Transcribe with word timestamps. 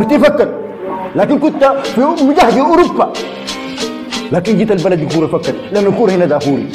كورتي 0.00 0.18
فكت 0.18 0.54
لكن 1.16 1.38
كنت 1.38 1.64
في 1.64 2.00
مجهد 2.00 2.58
أوروبا. 2.58 3.12
لكن 4.32 4.58
جيت 4.58 4.70
البلد 4.72 5.00
الكوره 5.00 5.26
فكت 5.26 5.54
لأن 5.72 5.86
الكوره 5.86 6.12
هنا 6.12 6.24
دافوري. 6.26 6.68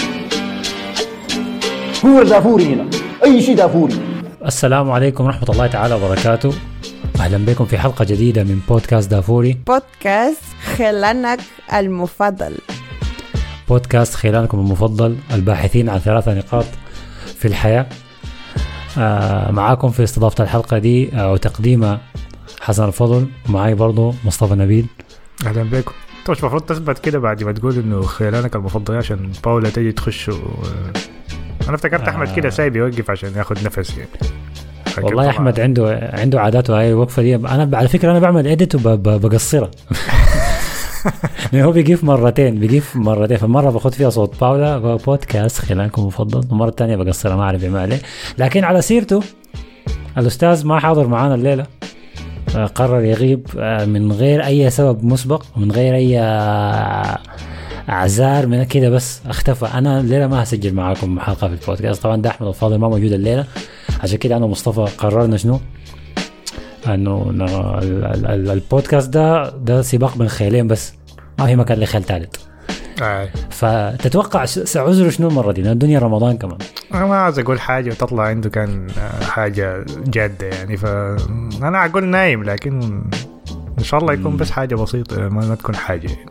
كوره 2.02 2.24
دافوري 2.24 2.66
هنا. 2.66 2.90
أي 3.24 3.42
شيء 3.42 3.56
دافوري. 3.56 3.94
السلام 4.46 4.92
عليكم 4.92 5.26
ورحمة 5.26 5.50
الله 5.50 5.68
تعالى 5.68 5.96
وبركاته. 5.96 6.54
أهلا 7.20 7.38
بكم 7.38 7.66
في 7.66 7.78
حلقة 7.78 8.06
جديدة 8.06 8.44
من 8.44 8.60
بودكاست 8.70 9.12
دافوري. 9.12 9.58
بودكاست 9.68 10.44
خلانك 10.78 11.40
المفضل. 11.74 12.54
بودكاست 13.70 14.14
خلانكم 14.14 14.60
المفضل 14.60 15.18
الباحثين 15.34 15.90
عن 15.90 16.00
ثلاثة 16.00 16.34
نقاط 16.34 16.66
في 17.38 17.48
الحياة. 17.48 17.86
آه 18.98 19.52
معاكم 19.52 19.90
في 19.90 20.04
استضافة 20.04 20.44
الحلقة 20.44 20.78
دي 20.78 21.10
آه 21.14 21.32
وتقديمها 21.32 22.00
حسن 22.66 22.84
الفضل 22.84 23.28
ومعاي 23.50 23.76
برضو 23.76 24.14
مصطفى 24.26 24.56
نبيل. 24.56 24.86
أهلا 25.46 25.64
بكم. 25.64 25.92
انت 26.20 26.30
مش 26.30 26.40
المفروض 26.40 26.62
تثبت 26.62 27.00
كده 27.00 27.20
بعد 27.20 27.44
ما 27.44 27.52
تقول 27.52 27.74
إنه 27.78 28.02
خيلانك 28.02 28.56
المفضل 28.56 28.96
عشان 28.96 29.32
باولا 29.44 29.70
تجي 29.70 29.92
تخش 29.92 30.30
و... 30.30 30.34
أنا 31.68 31.76
افتكرت 31.76 32.02
آه. 32.08 32.10
أحمد 32.10 32.36
كده 32.36 32.50
سايب 32.50 32.76
يوقف 32.76 33.12
عشان 33.12 33.30
ياخد 33.36 33.58
نفس 33.64 33.98
يعني. 33.98 34.10
والله 34.98 35.12
طبعاً 35.12 35.30
أحمد 35.30 35.60
عنده 35.60 36.12
عنده 36.14 36.42
عاداته 36.42 36.80
هاي 36.80 36.90
الوقفة 36.90 37.22
دي. 37.22 37.36
أنا 37.36 37.78
على 37.78 37.88
فكرة 37.88 38.12
أنا 38.12 38.20
بعمل 38.20 38.48
إيديت 38.48 38.76
وبقصرها 38.76 39.72
يعني 41.54 41.66
هو 41.66 41.72
بيقيف 41.72 42.04
مرتين 42.04 42.60
بيقيف 42.60 42.96
مرتين. 42.96 43.38
فمرة 43.38 43.70
باخذ 43.70 43.92
فيها 43.92 44.10
صوت 44.10 44.42
باولا 44.42 44.96
بودكاست 44.96 45.60
خلانكم 45.60 46.06
مفضل 46.06 46.48
والمرة 46.50 46.70
الثانية 46.70 46.96
بقصرها 46.96 47.36
ما 47.36 47.44
أعرف 47.44 47.64
يعمل 47.64 47.80
عليه 47.80 48.00
لكن 48.38 48.64
على 48.64 48.82
سيرته 48.82 49.24
الأستاذ 50.18 50.66
ما 50.66 50.80
حاضر 50.80 51.08
معانا 51.08 51.36
الليلة. 51.36 51.64
آه، 51.64 51.85
قرر 52.56 53.04
يغيب 53.04 53.48
آه، 53.60 53.86
من 53.86 54.12
غير 54.12 54.46
أي 54.46 54.70
سبب 54.70 55.04
مسبق 55.06 55.44
ومن 55.58 55.72
غير 55.72 55.96
أي 55.96 56.20
آه، 56.20 57.18
أعذار 57.90 58.48
من 58.48 58.64
كده 58.64 58.90
بس 58.90 59.22
اختفى. 59.26 59.66
أنا 59.66 60.00
الليلة 60.00 60.28
ما 60.28 60.44
هسجل 60.44 60.74
معاكم 60.74 61.20
حلقة 61.20 61.48
في 61.48 61.54
البودكاست. 61.54 62.04
طبعا 62.04 62.22
ده 62.22 62.30
أحمد 62.30 62.48
الفاضل 62.48 62.76
ما 62.76 62.88
موجود 62.90 63.12
الليلة. 63.12 63.46
عشان 64.04 64.18
كده 64.18 64.38
أنا 64.38 64.46
ومصطفى 64.46 64.96
قررنا 64.98 65.38
شنو؟ 65.38 65.60
إنه 66.88 67.32
البودكاست 68.54 69.10
ده 69.10 69.50
ده 69.50 69.82
سباق 69.82 70.18
بين 70.18 70.28
خيلين 70.28 70.68
بس. 70.68 70.94
ما 71.40 71.46
في 71.46 71.56
مكان 71.56 71.80
لخيل 71.80 72.04
ثالث 72.04 72.36
آه. 73.02 73.30
فتتوقع 73.50 74.46
سعذره 74.46 75.10
شنو 75.10 75.28
المرة 75.28 75.52
دي 75.52 75.62
لأن 75.62 75.72
الدنيا 75.72 76.00
رمضان 76.00 76.38
كمان 76.38 76.58
أنا 76.94 77.06
ما 77.06 77.16
عايز 77.16 77.40
أقول 77.40 77.60
حاجة 77.60 77.90
وتطلع 77.90 78.24
عنده 78.24 78.50
كان 78.50 78.88
آه، 79.00 79.24
حاجة 79.24 79.86
جادة 80.08 80.48
يعني 80.48 80.78
ف 80.78 80.86
أنا 81.64 81.86
أقول 81.86 82.06
نايم 82.06 82.44
لكن 82.44 83.04
إن 83.80 83.84
شاء 83.84 84.00
الله 84.00 84.14
يكون 84.14 84.38
بس 84.38 84.52
حاجة 84.52 84.76
بسيطة 84.76 85.30
ما, 85.30 85.56
تكون 85.56 85.76
حاجة 85.76 86.08
يعني. 86.08 86.30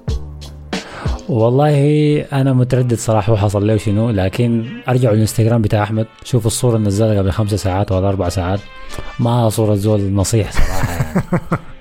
والله 1.29 2.21
أنا 2.33 2.53
متردد 2.53 2.95
صراحة 2.95 3.33
هو 3.33 3.37
حصل 3.37 3.67
له 3.67 3.77
شنو 3.77 4.11
لكن 4.11 4.65
ارجعوا 4.89 5.15
للإنستغرام 5.15 5.63
بتاع 5.63 5.83
أحمد 5.83 6.07
شوف 6.25 6.47
الصورة 6.47 6.77
اللي 6.77 6.87
نزلها 6.89 7.19
قبل 7.19 7.31
خمسة 7.31 7.57
ساعات 7.57 7.93
ولا 7.93 8.09
أربع 8.09 8.29
ساعات 8.29 8.61
ما 9.19 9.49
صورة 9.49 9.75
زول 9.75 10.13
نصيح 10.13 10.53
صراحة 10.53 10.93
يعني. 10.93 11.23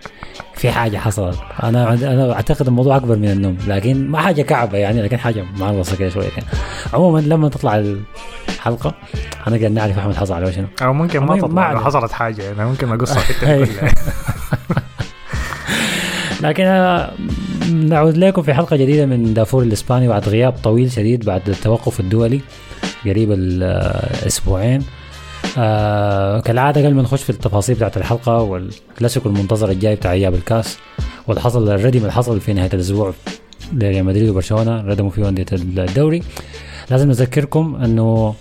في 0.63 0.71
حاجة 0.71 0.97
حصلت 0.97 1.39
أنا 1.63 1.93
أنا 1.93 2.33
أعتقد 2.33 2.67
الموضوع 2.67 2.95
أكبر 2.95 3.15
من 3.15 3.29
النوم 3.29 3.57
لكن 3.67 4.07
ما 4.07 4.21
حاجة 4.21 4.41
كعبة 4.41 4.77
يعني 4.77 5.01
لكن 5.01 5.17
حاجة 5.17 5.45
معرصه 5.57 5.97
كده 5.97 6.09
شوية 6.09 6.27
يعني. 6.29 6.45
عموما 6.93 7.19
لما 7.19 7.49
تطلع 7.49 7.83
الحلقة 8.49 8.93
هنقدر 9.43 9.69
نعرف 9.69 9.99
أحمد 9.99 10.15
حصل 10.15 10.33
عليه 10.33 10.51
شنو 10.51 10.67
أو 10.81 10.93
ممكن 10.93 11.19
ما 11.19 11.37
تطلع. 11.37 11.79
حصلت 11.79 12.11
حاجة 12.11 12.51
أنا 12.51 12.65
ممكن 12.65 12.91
أقص 12.91 13.11
الحتة 13.17 13.51
أيوة. 13.51 13.65
كلها 13.65 13.93
لكن 16.41 16.63
آه، 16.63 17.11
نعود 17.73 18.17
لكم 18.17 18.41
في 18.41 18.53
حلقة 18.53 18.75
جديدة 18.75 19.05
من 19.05 19.33
دافور 19.33 19.63
الإسباني 19.63 20.07
بعد 20.07 20.29
غياب 20.29 20.53
طويل 20.63 20.91
شديد 20.91 21.25
بعد 21.25 21.49
التوقف 21.49 21.99
الدولي 21.99 22.41
قريب 23.05 23.31
الأسبوعين 23.31 24.83
آه 25.57 26.39
كالعادة 26.39 26.81
قبل 26.85 26.93
ما 26.93 27.01
نخش 27.01 27.23
في 27.23 27.29
التفاصيل 27.29 27.75
بتاعت 27.75 27.97
الحلقة 27.97 28.37
والكلاسيكو 28.41 29.29
المنتظر 29.29 29.69
الجاي 29.71 29.95
بتاع 29.95 30.11
إياب 30.11 30.33
الكاس 30.33 30.77
والحصل 31.27 31.69
الردم 31.71 31.99
اللي 31.99 32.11
حصل 32.11 32.39
في 32.41 32.53
نهاية 32.53 32.69
الأسبوع 32.73 33.13
لريال 33.73 34.05
مدريد 34.05 34.29
وبرشلونة 34.29 34.81
ردموا 34.81 35.09
فيه 35.09 35.29
أندية 35.29 35.45
الدوري. 35.53 36.23
لازم 36.91 37.07
نذكركم 37.07 37.75
أنه 37.75 38.33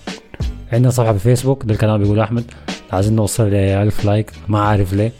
عندنا 0.72 0.90
صفحة 0.90 1.12
في 1.12 1.18
فيسبوك 1.18 1.64
ده 1.64 1.74
الكلام 1.74 1.98
بيقول 2.02 2.20
أحمد. 2.20 2.44
عايزين 2.92 3.16
نوصل 3.16 3.44
ل 3.50 3.54
1000 3.54 4.04
like 4.04 4.30
ما 4.48 4.60
عارف 4.60 4.92
ليه 4.92 5.12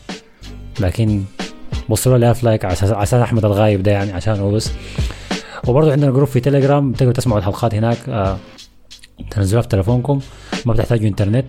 لكن 0.81 1.23
وصلوا 1.89 2.19
لي 2.19 2.31
1000 2.31 2.45
like 2.45 2.65
على 2.65 2.73
أساس 2.73 3.15
أحمد 3.15 3.45
الغايب 3.45 3.83
ده 3.83 3.91
يعني 3.91 4.13
عشان 4.13 4.41
هو 4.41 4.51
بس. 4.51 4.71
وبرضه 5.69 5.93
عندنا 5.93 6.11
group 6.11 6.29
في 6.29 6.41
تليجرام 6.41 6.93
تقدروا 6.93 7.13
تسمعوا 7.13 7.39
الحلقات 7.39 7.75
هناك. 7.75 7.99
آه 8.09 8.37
تنزلوها 9.31 9.63
في 9.63 9.69
تليفونكم. 9.69 10.21
ما 10.67 10.73
بتحتاجوا 10.73 11.09
إنترنت. 11.09 11.47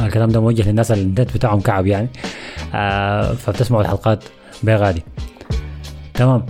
الكلام 0.00 0.28
ده 0.28 0.40
موجه 0.40 0.68
للناس 0.68 0.92
اللي 0.92 1.02
النت 1.02 1.34
بتاعهم 1.34 1.60
كعب 1.60 1.86
يعني. 1.86 2.08
آه 2.74 3.32
فبتسمعوا 3.32 3.82
الحلقات 3.82 4.24
بغالي 4.62 5.02
تمام. 6.14 6.46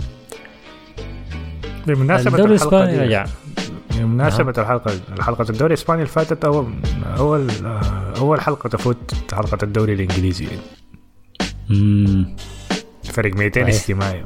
الحلقة 1.87 2.45
الإسباني 2.45 2.91
دي 2.91 2.97
رجع. 2.99 3.25
بمناسبة 3.91 4.53
الحلقة 4.57 4.91
الحلقة 5.17 5.45
الدوري 5.49 5.73
الإسباني 5.73 6.01
اللي 6.01 6.11
فاتت 6.13 6.45
أول 6.45 6.73
أول 7.17 7.51
أول 8.17 8.41
حلقة 8.41 8.69
تفوت 8.69 9.13
حلقة 9.33 9.57
الدوري 9.63 9.93
الإنجليزي. 9.93 10.47
مم. 11.69 12.35
فرق 13.03 13.35
200 13.35 13.71
صحيح. 13.71 14.25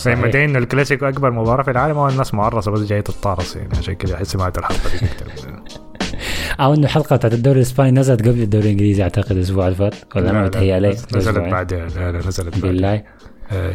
زي 0.00 0.14
ما 0.14 0.26
دين 0.30 0.56
الكلاسيكو 0.56 1.08
أكبر 1.08 1.30
مباراة 1.30 1.62
في 1.62 1.70
العالم 1.70 1.96
والناس 1.96 2.34
معرصة 2.34 2.70
بس 2.70 2.80
جاية 2.80 3.00
تتطارص 3.00 3.56
يعني 3.56 3.68
عشان 3.78 3.94
كده 3.94 4.14
أحس 4.14 4.26
سمعت 4.32 4.58
الحلقة 4.58 4.90
دي 5.00 5.06
أو 6.60 6.74
إنه 6.74 6.84
الحلقة 6.84 7.16
بتاعت 7.16 7.34
الدوري 7.34 7.56
الإسباني 7.56 7.90
نزلت 7.90 8.20
قبل 8.28 8.40
الدوري 8.42 8.64
الإنجليزي 8.64 9.02
أعتقد 9.02 9.32
الأسبوع 9.36 9.64
اللي 9.66 9.76
فات 9.76 9.94
ولا 10.16 10.24
لا، 10.24 10.30
أنا 10.30 10.42
متهيألي 10.44 10.88
نزلت 10.88 11.16
أسبوعين. 11.16 11.50
بعدها 11.50 11.88
لا 11.88 12.12
لا 12.12 12.18
نزلت 12.18 12.54
بعدها. 12.54 12.60
بالله. 12.70 13.02
آه. 13.52 13.72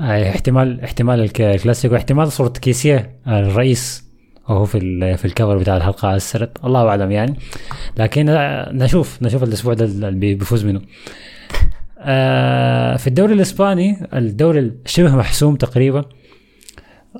آه، 0.00 0.30
احتمال 0.30 0.80
احتمال 0.80 1.20
الك- 1.20 1.40
الكلاسيكو 1.40 1.96
احتمال 1.96 2.32
صورة 2.32 2.48
كيسيه 2.48 3.10
الرئيس 3.28 4.04
وهو 4.48 4.64
في 4.64 4.78
في 5.16 5.24
الكفر 5.24 5.58
بتاع 5.58 5.76
الحلقة 5.76 6.16
أثرت 6.16 6.64
الله 6.64 6.88
أعلم 6.88 7.10
يعني. 7.10 7.34
لكن 7.96 8.28
آه، 8.28 8.72
نشوف 8.72 9.18
نشوف 9.22 9.42
الأسبوع 9.42 9.74
ده 9.74 9.84
اللي 9.84 10.10
بي- 10.10 10.34
بيفوز 10.34 10.64
منه. 10.64 10.78
آه، 10.80 10.84
في 12.98 13.06
الدوري 13.06 13.32
الإسباني 13.34 14.08
الدوري 14.14 14.60
الشبه 14.60 15.16
محسوم 15.16 15.56
تقريبا. 15.56 16.04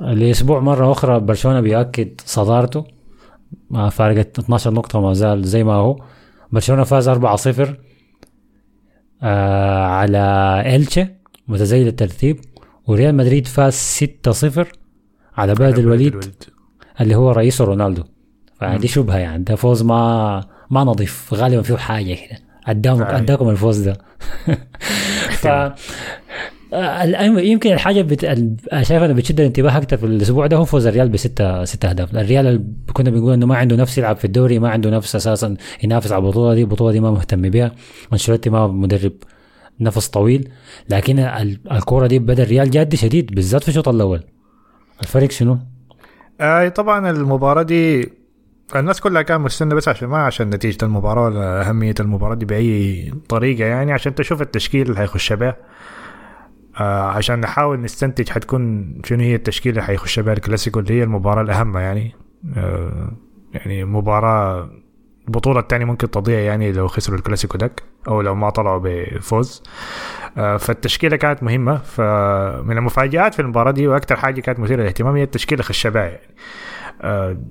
لأسبوع 0.00 0.60
مرة 0.60 0.92
أخرى 0.92 1.20
برشلونة 1.20 1.60
بيؤكد 1.60 2.20
صدارته. 2.24 2.84
مع 3.70 3.88
فارق 3.88 4.26
12 4.38 4.74
نقطة 4.74 5.00
ما 5.00 5.12
زال 5.12 5.44
زي 5.44 5.64
ما 5.64 5.72
هو. 5.72 6.02
برشلونة 6.52 6.84
فاز 6.84 7.08
4-0 7.08 7.68
آه 9.22 9.84
على 9.84 10.18
إلتشي 10.66 11.06
متزايد 11.48 11.86
الترتيب. 11.86 12.40
وريال 12.86 13.14
مدريد 13.14 13.46
فاز 13.46 14.04
6-0 14.28 14.66
على 15.36 15.54
بلد 15.54 15.78
الوليد 15.78 16.34
اللي 17.00 17.14
هو 17.14 17.30
رئيسه 17.30 17.64
رونالدو. 17.64 18.02
فدي 18.60 18.88
شبهة 18.88 19.16
يعني. 19.16 19.44
ده 19.44 19.56
فوز 19.56 19.82
ما 19.82 20.40
ما 20.70 20.84
نظيف 20.84 21.34
غالبا 21.34 21.62
فيه 21.62 21.76
حاجة 21.76 22.14
كده. 22.14 22.38
اداهم. 22.66 23.02
اداكم 23.02 23.48
الفوز 23.48 23.78
ده. 23.80 23.96
ف 25.42 25.46
الآن 26.74 27.38
يمكن 27.38 27.72
الحاجة 27.72 28.02
بت... 28.02 28.20
شايف 28.82 29.02
أنا 29.02 29.12
بتشد 29.12 29.40
الانتباه 29.40 29.76
أكثر 29.76 29.96
في 29.96 30.06
الأسبوع 30.06 30.46
ده 30.46 30.56
هو 30.56 30.64
فوز 30.64 30.86
الريال 30.86 31.08
بستة 31.08 31.64
ستة 31.64 31.90
أهداف. 31.90 32.14
الريال 32.16 32.46
اللي 32.46 32.64
كنا 32.92 33.10
بنقول 33.10 33.32
إنه 33.32 33.46
ما 33.46 33.56
عنده 33.56 33.76
نفس 33.76 33.98
يلعب 33.98 34.16
في 34.16 34.24
الدوري 34.24 34.58
ما 34.58 34.68
عنده 34.70 34.90
نفس 34.90 35.16
أساسا 35.16 35.56
ينافس 35.82 36.12
على 36.12 36.24
البطولة 36.24 36.54
دي 36.54 36.60
البطولة 36.60 36.92
دي 36.92 37.00
ما 37.00 37.10
مهتم 37.10 37.42
بها 37.42 37.72
أنشيلوتي 38.12 38.50
ما 38.50 38.66
مدرب 38.66 39.12
نفس 39.80 40.08
طويل. 40.08 40.48
لكن 40.90 41.18
ال- 41.18 41.58
الكورة 41.72 42.06
دي 42.06 42.18
بدأ 42.18 42.42
الريال 42.42 42.70
جادي 42.70 42.96
شديد 42.96 43.34
بالذات 43.34 43.62
في 43.62 43.68
الشوط 43.68 43.88
الأول. 43.88 44.20
الفرق 45.02 45.30
شنو؟ 45.30 45.58
آه 46.40 46.68
طبعا 46.68 47.10
المباراة 47.10 47.62
دي 47.62 48.08
الناس 48.76 49.00
كلها 49.00 49.22
كان 49.22 49.40
مستنى 49.40 49.74
بس 49.74 49.88
عشان 49.88 50.08
ما 50.08 50.18
عشان 50.18 50.50
نتيجة 50.50 50.84
المباراة 50.84 51.24
ولا 51.24 51.68
أهمية 51.68 51.94
المباراة 52.00 52.34
دي 52.34 52.44
بأي 52.44 53.12
طريقة 53.28 53.64
يعني 53.64 53.92
عشان 53.92 54.14
تشوف 54.14 54.42
التشكيل 54.42 54.90
اللي 54.90 55.00
هيخش 55.00 55.32
بها. 55.32 55.56
آه 56.80 57.02
عشان 57.10 57.40
نحاول 57.40 57.80
نستنتج 57.80 58.28
حتكون 58.28 58.92
شنو 59.04 59.22
هي 59.22 59.34
التشكيلة 59.34 59.72
اللي 59.72 59.86
حيخش 59.86 60.20
بها 60.20 60.32
الكلاسيكو 60.32 60.80
اللي 60.80 60.94
هي 60.94 61.02
المباراة 61.02 61.42
الأهم 61.42 61.76
يعني. 61.76 62.12
آه 62.56 63.12
يعني 63.54 63.84
مباراة 63.84 64.70
البطولة 65.28 65.60
الثانية 65.60 65.84
ممكن 65.84 66.10
تضيع 66.10 66.38
يعني 66.40 66.72
لو 66.72 66.88
خسروا 66.88 67.18
الكلاسيكو 67.18 67.58
داك 67.58 67.82
أو 68.08 68.20
لو 68.20 68.34
ما 68.34 68.50
طلعوا 68.50 68.80
بفوز. 68.84 69.62
آه، 70.38 70.56
فالتشكيلة 70.56 71.16
كانت 71.16 71.42
مهمة. 71.42 71.76
فمن 71.78 72.78
المفاجآت 72.78 73.34
في 73.34 73.42
المباراة 73.42 73.70
دي 73.70 73.88
وأكثر 73.88 74.16
حاجة 74.16 74.40
كانت 74.40 74.60
مثيرة 74.60 74.80
للاهتمام 74.80 75.16
هي 75.16 75.22
التشكيلة 75.22 75.62
خشباء 75.62 76.04
يعني. 76.04 76.34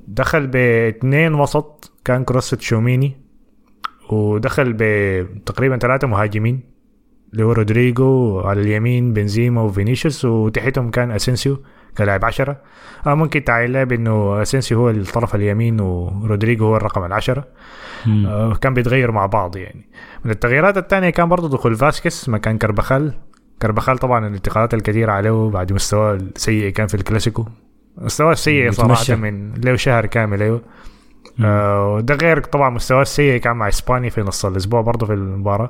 دخل 0.08 0.48
باثنين 0.48 1.34
وسط 1.34 1.92
كان 2.06 2.24
كروس 2.24 2.50
تشواميني 2.50 3.18
ودخل 4.10 4.76
بتقريبا 4.78 5.78
ثلاثة 5.78 6.08
مهاجمين 6.08 6.74
اللي 7.34 7.44
هو 7.44 7.52
رودريجو 7.52 8.40
على 8.40 8.62
اليمين 8.62 9.14
بنزيما 9.14 9.62
وفينيسيوس 9.62 10.26
وتحتهم 10.26 10.92
كان 10.92 11.12
أسينسيو 11.12 11.64
كلاعب 11.98 12.26
عشرة. 12.26 12.62
آه 13.08 13.16
ممكن 13.16 13.44
تعاين 13.44 13.86
بانه 13.86 14.42
أسينسيو 14.42 14.80
هو 14.80 14.90
الطرف 14.90 15.36
اليمين 15.36 15.80
ورودريجو 15.80 16.66
هو 16.66 16.78
الرقم 16.78 17.06
العشرة. 17.06 17.48
آه 18.08 18.54
كان 18.54 18.74
بيتغير 18.74 19.12
مع 19.12 19.26
بعض 19.26 19.58
يعني. 19.58 19.90
من 20.26 20.32
التغييرات 20.32 20.78
الثانية 20.78 21.10
كان 21.10 21.30
برضه 21.30 21.50
دخول 21.50 21.76
فاسكس 21.76 22.30
مكان 22.30 22.58
كربخال 22.58 23.14
كربخال 23.62 23.98
طبعا 23.98 24.28
الانتقادات 24.28 24.74
الكثيرة 24.74 25.12
عليه 25.12 25.50
بعد 25.50 25.74
مستواه 25.74 26.14
السيء 26.14 26.70
كان 26.70 26.88
في 26.88 26.96
الكلاسيكو. 26.96 27.46
مستواه 27.98 28.32
السيء 28.32 28.70
بيتمشى. 28.70 29.16
من 29.16 29.54
له 29.54 29.76
شهر 29.76 30.06
كامل 30.06 30.42
أيوه. 30.42 30.62
آه 31.44 32.00
ده 32.00 32.16
غير 32.16 32.40
طبعا 32.40 32.70
مستواه 32.70 33.02
السيء 33.02 33.38
كان 33.40 33.56
مع 33.56 33.68
إسبانيا 33.68 34.10
في 34.10 34.22
نص 34.22 34.46
الأسبوع 34.46 34.82
برضه 34.82 35.06
في 35.06 35.14
المباراة 35.14 35.70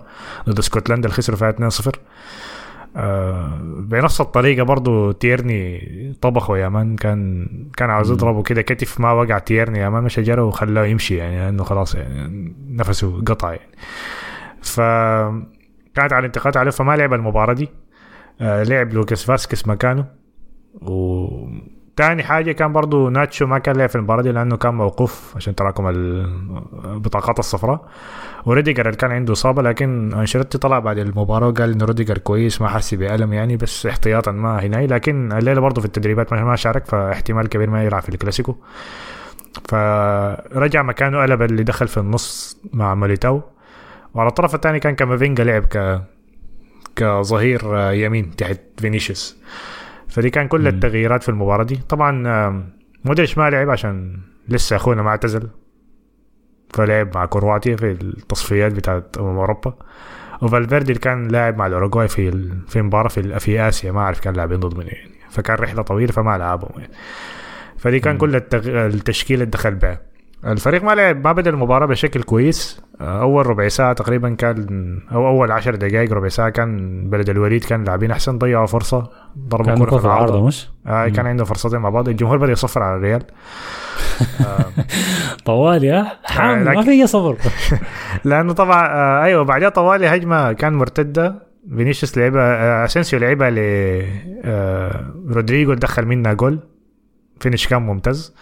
ضد 0.50 0.60
اسكتلندا 0.60 1.08
اللي 1.08 1.18
خسروا 1.18 1.38
فيها 1.38 1.70
2-0 1.70 1.92
آه 2.98 3.60
بنفس 3.80 4.22
الطريقة 4.22 4.64
برضو 4.64 5.12
تيرني 5.12 6.14
طبخه 6.22 6.58
يا 6.58 6.70
man 6.70 6.96
كان 6.96 7.48
كان 7.78 7.90
عاوز 7.90 8.12
يضربه 8.12 8.44
كده. 8.44 8.62
كتف 8.62 9.00
ما 9.00 9.12
وقع 9.12 9.38
تيرني 9.38 9.80
يا 9.80 9.90
man 9.90 10.04
مش 10.04 10.20
جره 10.20 10.44
وخلاه 10.44 10.86
يمشي 10.86 11.16
يعني 11.16 11.38
لأنه 11.38 11.64
خلاص 11.64 11.96
يعني 11.96 12.56
نفسه 12.70 13.22
قطع 13.26 13.52
يعني. 13.54 13.72
ف 14.62 14.80
كانت 15.96 16.14
على 16.14 16.20
الانتقاد 16.20 16.58
عليه 16.58 16.72
فما 16.72 16.96
لعب 16.96 17.14
المباراة 17.14 17.54
دي. 17.54 17.70
آه 18.42 18.64
لعب 18.64 18.94
لوكاس 18.94 19.24
فاسكس 19.24 19.68
مكانه 19.68 20.06
و 20.82 21.28
تاني 21.96 22.24
حاجة 22.24 22.52
كان 22.52 22.74
برضو 22.74 23.10
ناتشو 23.10 23.46
ما 23.46 23.60
كان 23.60 23.76
لعب 23.76 23.90
في 23.90 23.96
المباراة 23.96 24.22
دي 24.22 24.32
لأنه 24.32 24.58
كان 24.58 24.74
موقوف 24.74 25.34
عشان 25.36 25.56
تراكم 25.56 25.88
البطاقات 25.88 27.40
الصفراء. 27.40 27.86
وروديجر 28.46 28.96
كان 28.96 29.12
عنده 29.12 29.34
إصابة 29.34 29.62
لكن 29.62 30.14
أنشيلوتي 30.14 30.58
طلع 30.58 30.80
بعد 30.80 30.98
المباراة 30.98 31.48
وقال 31.48 31.72
إنه 31.72 31.86
روديجر 31.86 32.18
كويس 32.18 32.62
ما 32.62 32.68
حس 32.68 32.94
بألم 32.94 33.34
يعني 33.34 33.58
بس 33.58 33.86
احتياطا 33.86 34.32
ما 34.32 34.60
هنا 34.60 34.88
لكن 34.88 35.32
الليلة 35.32 35.62
برضو 35.62 35.82
في 35.82 35.88
التدريبات 35.88 36.34
ما 36.34 36.56
شارك 36.56 36.86
فاحتمال 36.86 37.50
كبير 37.50 37.70
ما 37.70 37.84
يلعب 37.84 38.02
في 38.02 38.10
الكلاسيكو. 38.10 38.56
فرجع 39.70 40.82
مكانه 40.82 41.22
ألابا 41.22 41.42
اللي 41.42 41.64
دخل 41.64 41.88
في 41.88 41.98
النص 41.98 42.58
مع 42.74 42.96
ميليتاو. 42.96 43.42
وعلى 44.14 44.30
الطرف 44.30 44.56
الثاني 44.56 44.80
كان 44.80 44.96
كامافينجا 44.96 45.44
لعب 45.44 45.66
ك 45.66 46.02
كظهير 46.96 47.92
يمين 47.92 48.36
تحت 48.36 48.60
فينيسيوس. 48.78 49.38
فدي 50.14 50.30
كان 50.30 50.48
كل. 50.48 50.68
التغييرات 50.68 51.24
في 51.24 51.30
المباراة 51.30 51.64
دي. 51.64 51.76
طبعا 51.90 52.12
مودريتش 53.06 53.38
ما 53.38 53.50
لعب 53.50 53.70
عشان 53.70 54.20
لسه 54.50 54.76
أخونا 54.76 55.02
ما 55.02 55.10
اعتزل. 55.10 55.50
فلعب 56.74 57.16
مع 57.16 57.26
كرواتيا 57.26 57.76
في 57.76 57.92
التصفيات 57.92 58.72
بتاعت 58.74 59.18
أمم 59.18 59.38
أوروبا. 59.38 59.74
وفالفيردي 60.42 60.90
اللي 60.92 61.00
كان 61.00 61.28
لاعب 61.28 61.58
مع 61.58 61.68
الأوروغواي 61.68 62.08
في 62.08 62.30
ال- 62.30 62.60
في 62.68 62.82
مباراة 62.82 63.08
في 63.08 63.40
في 63.40 63.62
آسيا 63.62 63.92
ما 63.92 64.00
أعرف 64.00 64.20
كان 64.20 64.34
لاعبين 64.34 64.60
ضد 64.60 64.78
من 64.78 64.88
يعني. 64.88 65.10
فكان 65.30 65.56
رحلة 65.56 65.82
طويلة 65.82 66.12
فما 66.12 66.38
لعبهم 66.38 66.80
يعني. 66.80 66.94
فدي 67.78 68.00
كان 68.00 68.18
كل 68.18 68.36
التغ... 68.36 68.86
التشكيل 68.86 69.34
اللي 69.42 69.52
دخل 69.52 69.76
بها. 69.76 70.02
الفريق 70.46 70.84
ما 70.84 70.92
لعب 70.96 71.24
ما 71.28 71.32
بدأ 71.32 71.50
المباراة 71.50 71.86
بشكل 71.86 72.24
كويس. 72.24 72.82
أول 73.02 73.48
ربع 73.48 73.68
ساعة 73.68 73.94
تقريبا 73.94 74.36
كان 74.36 75.00
أو 75.12 75.28
أول 75.28 75.52
عشر 75.52 75.76
دقائق 75.76 76.14
ربع 76.14 76.28
ساعة 76.28 76.50
كان 76.50 77.02
بلد 77.10 77.30
الوليد 77.30 77.64
كان 77.64 77.84
لاعبين 77.84 78.12
أحسن 78.12 78.38
ضيعوا 78.38 78.66
فرصة 78.66 79.10
ضربوا 79.38 79.66
كان 79.66 79.78
كرة 79.78 79.90
كرة 79.90 79.98
في 79.98 80.06
العارضة. 80.06 80.48
مش؟ 80.48 80.70
آه 80.88 81.08
كان 81.08 81.28
عنده 81.28 81.46
فرصتين 81.46 81.80
مع 81.80 81.90
بعض. 81.90 82.10
الجمهور 82.10 82.38
بدأ 82.38 82.52
يصفر 82.52 82.84
على 82.84 82.96
الريال. 82.98 83.24
طوالي 85.46 85.90
ها 85.92 86.20
حام 86.24 86.64
ما 86.66 86.70
لكن- 86.72 86.82
في 86.84 87.08
صبر. 87.08 87.38
لأنه 88.26 88.54
طبعا 88.54 88.88
آه 88.88 89.24
أيوه 89.24 89.44
بعدها 89.44 89.70
طوالي 89.70 90.08
هجمة 90.08 90.54
كان 90.54 90.74
مرتدة. 90.74 91.54
فينيسيوس 91.78 92.18
لعبها 92.18 92.82
آه 92.82 92.86
أسينسيو 92.86 93.20
لعبها 93.20 93.50
ل 93.50 93.56
آه 94.46 95.06
رودريجو 95.30 95.74
دخل 95.74 96.06
منها 96.06 96.34
goal. 96.34 96.60
finish 97.40 97.68
كان 97.68 97.82
ممتاز. 97.82 98.36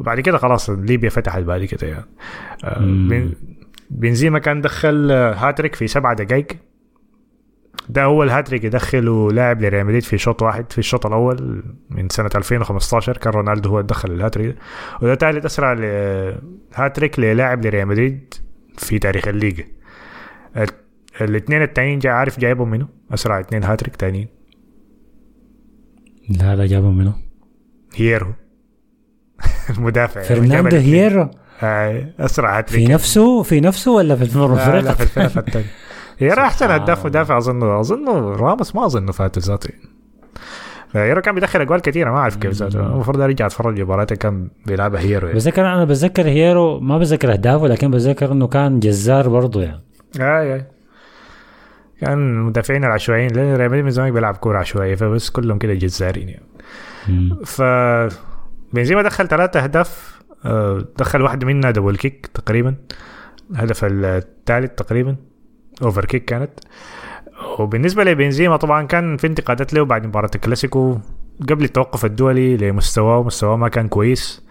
وبعد 0.00 0.20
كده 0.20 0.38
خلاص 0.38 0.70
اللعبة 0.70 1.08
فتحت 1.08 1.42
بعد 1.42 1.64
كده 1.64 1.86
يعني. 1.88 2.04
آه 2.64 3.28
بنزيما 3.90 4.38
كان 4.38 4.60
دخل 4.60 5.10
هاتريك 5.10 5.74
في 5.74 5.86
سبعة 5.86 6.14
دقائق 6.14 6.46
ده 7.88 8.04
اول 8.04 8.30
هاتريك 8.30 8.64
يدخله 8.64 9.32
لاعب 9.32 9.62
لريال 9.62 9.86
مدريد 9.86 10.02
في 10.02 10.18
شوط 10.18 10.42
واحد 10.42 10.72
في 10.72 10.78
الشوط 10.78 11.06
الأول 11.06 11.64
من 11.90 12.08
سنة 12.08 12.30
2015 12.34 13.16
كان 13.16 13.32
رونالدو 13.32 13.70
هو 13.70 13.80
دخل 13.80 14.10
الهاتريك. 14.10 14.46
ده. 14.46 14.56
وده 15.02 15.14
ثالث 15.14 15.44
أسرع 15.44 15.72
هاتريك 16.74 17.18
للاعب 17.18 17.66
لريال 17.66 17.88
مدريد 17.88 18.34
في 18.78 18.98
تاريخ 18.98 19.28
الليجا 19.28 19.64
الاثنين 21.20 21.62
التانيين 21.62 21.98
جاي 21.98 22.12
عارف 22.12 22.40
جايبهم 22.40 22.70
منه 22.70 22.88
أسرع 23.14 23.40
اثنين 23.40 23.64
هاتريك 23.64 23.96
تانيين. 23.96 24.28
لا 26.28 26.56
لا 26.56 26.66
جابهم 26.66 26.98
منه 26.98 27.14
هيرو 27.94 28.32
المدافع 29.70 30.22
فرناندو 30.22 30.54
جاب 30.54 30.66
الاتنين. 30.66 30.94
هيرو 30.94 31.30
آه، 31.62 32.04
أسرع 32.20 32.58
هاتريك 32.58 32.86
في 32.86 32.92
نفسه 32.92 33.42
في 33.42 33.60
نفسه 33.60 33.90
ولا 33.92 34.16
في 34.16 34.38
لا, 34.38 34.80
لا؟ 34.80 34.94
في 34.94 35.02
الفرقة 35.02 35.38
الثانية 35.38 35.66
هيرو 36.18 36.42
احسن. 36.42 36.70
هداف 36.70 37.06
مدافع 37.06 37.38
اظنه 37.38 37.80
اظنه 37.80 38.12
راموس 38.36 38.74
ما 38.74 38.86
اظنه 38.86 39.12
فاتو 39.12 39.40
ذاته 39.40 39.70
هيرو 40.92 41.20
كان 41.20 41.34
بيدخل 41.34 41.60
أجوال 41.60 41.80
كثيرة 41.80 42.10
ما 42.10 42.18
أعرف 42.18 42.36
كيف 42.36 42.52
ذاته 42.52 42.80
المفروض 42.80 43.20
ارجع 43.20 43.46
اتفرج 43.46 43.80
مباريات 43.80 44.12
كان 44.12 44.48
بيلعبها 44.66 45.00
هيرو 45.00 45.26
يعني. 45.26 45.38
بتذكر 45.38 45.66
أنا 45.66 45.84
بتذكر 45.84 46.26
هيرو 46.26 46.80
ما 46.80 46.98
بتذكر 46.98 47.32
أهدافه 47.32 47.66
لكن 47.66 47.90
بتذكر 47.90 48.32
إنه 48.32 48.46
كان 48.46 48.80
جزار 48.80 49.28
برضه 49.28 49.62
يعني 49.62 49.82
آي 50.20 50.54
آي 50.54 50.64
كان 52.00 52.12
المدافعين 52.12 52.84
العشوائيين 52.84 53.30
لأن 53.30 53.56
ريال 53.56 53.68
مدريد 53.68 53.84
من 53.84 53.90
زمان 53.90 54.12
بيلعب 54.12 54.36
كورة 54.36 54.58
عشوائية 54.58 54.94
فبس 54.94 55.30
كلهم 55.30 55.58
كده 55.58 55.74
جزارين 55.74 56.28
يعني. 56.28 56.44
ف 57.44 57.62
بنزيما 58.74 59.02
دخل 59.02 59.28
ثلاثة 59.28 59.64
أهداف 59.64 60.20
آه، 60.44 60.84
دخل 60.98 61.22
واحدة 61.22 61.46
منها 61.46 61.70
double 61.70 61.96
kick 61.96 62.26
تقريبا 62.26 62.74
الهدف 63.50 63.80
الثالث 63.84 64.70
تقريبا 64.74 65.16
over 65.82 66.04
kick 66.04 66.24
كانت. 66.24 66.50
وبالنسبة 67.58 68.04
لبنزيما 68.04 68.56
طبعا 68.56 68.86
كان 68.86 69.16
في 69.16 69.26
انتقادات 69.26 69.74
له 69.74 69.84
بعد 69.84 70.06
مباراة 70.06 70.30
الكلاسيكو 70.34 70.98
قبل 71.48 71.64
التوقف 71.64 72.04
الدولي 72.04 72.56
لمستواه 72.56 73.22
مستواه 73.22 73.56
ما 73.56 73.68
كان 73.68 73.88
كويس. 73.88 74.44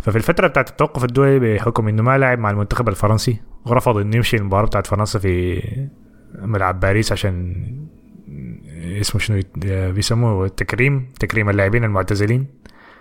ففي 0.00 0.16
الفترة 0.16 0.46
بتاعت 0.46 0.70
التوقف 0.70 1.04
الدولي 1.04 1.38
بحكم 1.38 1.88
إنه 1.88 2.02
ما 2.02 2.18
لعب 2.18 2.38
مع 2.38 2.50
المنتخب 2.50 2.88
الفرنسي 2.88 3.40
ورفض 3.66 3.96
إنه 3.96 4.16
يمشي 4.16 4.36
المباراة 4.36 4.66
بتاعت 4.66 4.86
فرنسا 4.86 5.18
في 5.18 5.62
ملعب 6.38 6.80
باريس 6.80 7.12
عشان 7.12 7.54
اسمه 9.00 9.20
شنو 9.20 9.40
بيسموه 9.92 10.48
تكريم 10.48 11.12
تكريم 11.20 11.50
اللاعبين 11.50 11.84
المعتزلين. 11.84 12.46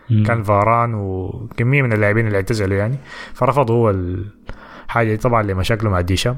مم. 0.09 0.23
كان 0.23 0.43
فاران 0.43 0.93
وكمية 0.93 1.81
من 1.81 1.93
اللاعبين 1.93 2.27
اللي 2.27 2.37
اعتزلوا 2.37 2.77
يعني. 2.77 2.97
فرفضوا 3.33 3.75
هو 3.75 3.89
الحاجة 3.89 5.07
دي 5.07 5.17
طبعا 5.17 5.43
لمشاكله 5.43 5.89
مع 5.89 6.01
ديشام. 6.01 6.37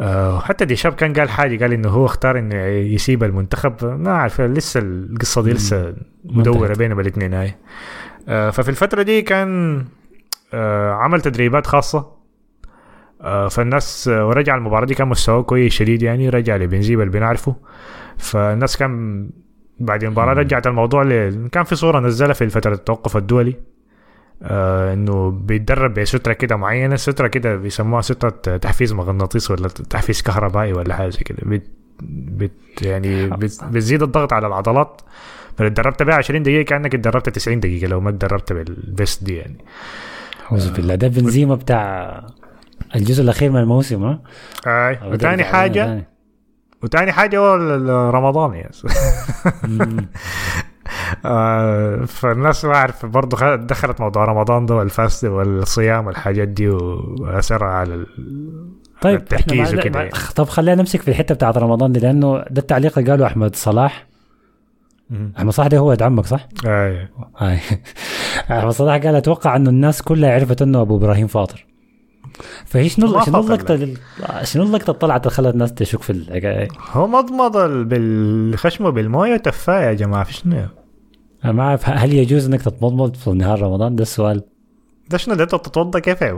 آه، 0.00 0.40
حتى 0.40 0.64
ديشام 0.64 0.92
كان 0.92 1.12
قال 1.12 1.30
حاجة 1.30 1.62
قال 1.62 1.72
إنه 1.72 1.88
هو 1.88 2.04
اختار 2.04 2.38
إنه 2.38 2.54
يسيب 2.66 3.24
المنتخب. 3.24 3.84
ما 3.84 4.10
أعرف 4.10 4.40
لسه 4.40 4.80
القصة 4.80 5.42
دي 5.42 5.52
لسه 5.52 5.94
مدورة. 6.24 6.74
بينهم 6.74 7.00
الاثنين 7.00 7.34
هاي. 7.34 7.54
آه، 8.28 8.50
ففي 8.50 8.68
الفترة 8.68 9.02
دي 9.02 9.22
كان 9.22 9.84
آه، 10.54 10.92
عمل 10.92 11.20
تدريبات 11.20 11.66
خاصة. 11.66 12.20
فالناس 13.50 14.08
ورجع 14.08 14.54
المباراة 14.54 14.86
دي 14.86 14.94
كان 14.94 15.08
مستواه 15.08 15.42
كويس 15.42 15.72
شديد 15.72 16.02
يعني 16.02 16.28
رجع 16.28 16.56
لبنزيما 16.56 17.02
اللي 17.02 17.18
بنعرفه. 17.18 17.56
فالناس 18.18 18.76
كان 18.76 19.30
بعد 19.80 20.04
المباراة 20.04 20.32
رجعت 20.32 20.66
الموضوع 20.66 21.02
ل... 21.02 21.48
كان 21.52 21.64
في 21.64 21.74
صورة 21.74 22.00
نزلها 22.00 22.32
في 22.32 22.48
فترة 22.48 22.74
التوقف 22.74 23.16
الدولي. 23.16 23.54
آه 24.42 24.92
إنه 24.94 25.30
بيتدرب 25.30 25.94
بسترة 25.94 26.32
كده 26.32 26.56
معينة. 26.56 26.96
سترة 26.96 27.26
كده 27.26 27.56
بيسموها 27.56 28.00
سترة 28.02 28.30
تحفيز 28.56 28.92
مغناطيسي 28.92 29.52
ولا 29.52 29.68
تحفيز 29.68 30.22
كهربائي 30.22 30.72
ولا 30.72 30.94
حاجة 30.94 31.08
زي 31.08 31.18
كده. 31.18 31.38
بت... 31.42 31.62
بت... 32.02 32.82
يعني 32.82 33.26
بت... 33.30 33.64
بتزيد 33.64 34.02
الضغط 34.02 34.32
على 34.32 34.46
العضلات. 34.46 35.00
فلو 35.58 35.66
اتدربت 35.68 36.02
بها 36.02 36.14
20 36.14 36.42
دقيقة 36.42 36.62
كأنك 36.62 36.94
اتدربت 36.94 37.28
90 37.28 37.60
دقيقة 37.60 37.86
لو 37.88 38.00
ما 38.00 38.10
اتدربت 38.10 38.52
بال 38.52 38.76
vest 38.76 39.24
دي 39.24 39.36
يعني. 39.36 39.56
أعوذ 40.50 40.72
بالله. 40.72 40.94
ده 40.94 41.08
بنزيما 41.08 41.54
بتاع 41.54 42.20
الجزء 42.96 43.22
الأخير 43.22 43.50
من 43.50 43.60
الموسم 43.60 44.04
ها؟ 44.04 44.20
آه. 44.66 44.92
ده 44.92 45.08
وتاني 45.08 45.36
بتاع 45.36 45.52
حاجة 45.52 45.84
تاني. 45.86 46.04
وتاني 46.82 47.12
حاجة 47.12 47.38
هو 47.38 47.54
رمضان 48.10 48.54
يعني 48.54 48.72
مم. 49.64 50.06
آه، 51.24 52.04
فالناس 52.04 52.64
ما 52.64 52.74
أعرف 52.74 53.06
برضه 53.06 53.56
دخلت 53.56 54.00
موضوع 54.00 54.24
رمضان 54.24 54.66
ده 54.66 54.74
وال 54.74 54.91
fast 54.91 55.24
والصيام 55.24 56.06
والحاجات 56.06 56.48
دي 56.48 56.68
وأثرها 56.68 57.68
على 57.68 57.94
ال... 57.94 58.06
طيب 59.00 59.20
التركيز 59.20 59.74
وكده 59.74 60.00
يعني. 60.00 60.12
طب 60.36 60.48
خلينا 60.48 60.80
نمسك 60.80 61.02
في 61.02 61.08
الحتة 61.08 61.34
بتاعت 61.34 61.58
رمضان 61.58 61.92
دي 61.92 62.00
لأنه 62.00 62.38
ده 62.38 62.60
التعليق 62.60 62.98
اللي 62.98 63.10
قاله 63.10 63.26
أحمد 63.26 63.56
صلاح 63.56 64.06
أحمد 65.38 65.52
صلاح 65.52 65.68
ده 65.68 65.78
هو 65.78 65.88
ولد 65.88 66.02
عمك 66.02 66.26
صح؟ 66.26 66.48
آه. 66.66 67.08
هاي 67.38 67.58
أحمد 68.58 68.70
صلاح 68.70 68.96
قال 68.96 69.14
أتوقع 69.14 69.56
انه 69.56 69.70
الناس 69.70 70.02
كلها 70.02 70.34
عرفت 70.34 70.62
أنه 70.62 70.80
أبو 70.80 70.96
إبراهيم 70.96 71.26
فاطر 71.26 71.66
فهي 72.66 72.88
شنو 72.88 73.20
شنو 73.24 73.40
اللقطة 73.40 73.74
لل- 73.74 73.96
شنو 74.42 74.62
اللقطة 74.62 74.92
طلعت 74.92 75.28
خلت 75.28 75.54
الناس 75.54 75.74
تشك 75.74 76.02
في 76.02 76.10
الحكاية 76.10 76.68
هو 76.92 77.06
مضمض 77.06 77.56
ال- 77.56 77.84
بالخشمه 77.84 78.90
بالموية 78.90 79.34
وتفاه 79.34 79.80
يا 79.82 79.92
جماعة 79.92 80.24
في 80.24 80.32
شنو؟ 80.32 80.56
أنا 81.44 81.52
ما 81.52 81.62
أعرف 81.62 81.88
هل 81.88 82.12
يجوز 82.12 82.46
إنك 82.46 82.62
تتمضمض 82.62 83.16
في 83.16 83.30
نهار 83.30 83.62
رمضان؟ 83.62 83.96
ده 83.96 84.02
السؤال. 84.02 84.42
ده 85.10 85.18
شنو 85.18 85.34
ده؟ 85.34 85.42
أنت 85.44 85.54
تتوضا 85.54 85.98
كيف 85.98 86.22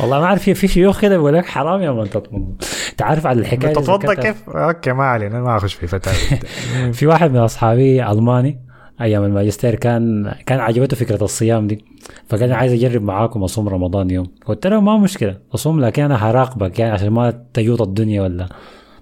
والله 0.00 0.18
ما 0.20 0.24
أعرف 0.24 0.50
في 0.50 0.68
شيوخ 0.68 1.00
كده 1.00 1.16
بيقول 1.16 1.34
لك 1.34 1.46
حرام 1.46 1.82
يا 1.82 1.90
من 1.90 2.10
تتمضمض. 2.10 2.62
انت 2.90 3.02
عارف 3.02 3.26
على 3.26 3.40
الحكاية 3.40 3.72
ذكرتها؟ 3.72 4.14
كيف؟ 4.14 4.48
okay 4.50 4.92
ما 4.92 5.04
علينا 5.04 5.40
ما 5.40 5.56
أخش 5.56 5.74
في 5.74 5.86
فتاوى. 5.86 6.16
في 6.92 7.06
واحد 7.06 7.30
من 7.30 7.36
أصحابي 7.36 8.06
ألماني. 8.06 8.60
أيام 9.02 9.24
الماجستير 9.24 9.74
كان 9.74 10.34
كان 10.46 10.60
عجبته 10.60 10.96
فكرة 10.96 11.24
الصيام 11.24 11.66
دي. 11.66 11.84
فقال 12.28 12.52
عايز 12.52 12.72
أجرب 12.72 13.02
معاكم 13.02 13.42
أصوم 13.44 13.68
رمضان 13.68 14.10
يوم. 14.10 14.26
قلت 14.46 14.66
له 14.66 14.80
ما 14.80 14.98
مشكلة 14.98 15.38
أصوم 15.54 15.80
لكن 15.80 16.02
أنا 16.02 16.30
هراقبك 16.30 16.78
يعني 16.78 16.92
عشان 16.92 17.08
ما 17.08 17.44
تجوط 17.54 17.82
الدنيا 17.82 18.22
ولا 18.22 18.48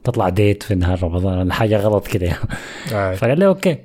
تطلع 0.04 0.28
date 0.28 0.62
في 0.62 0.74
نهار 0.74 1.02
رمضان 1.02 1.38
ولا 1.38 1.54
حاجة 1.54 1.76
غلط 1.76 2.06
كده 2.06 2.26
يعني. 2.26 3.16
فقال 3.18 3.38
لي 3.38 3.46
okay. 3.46 3.78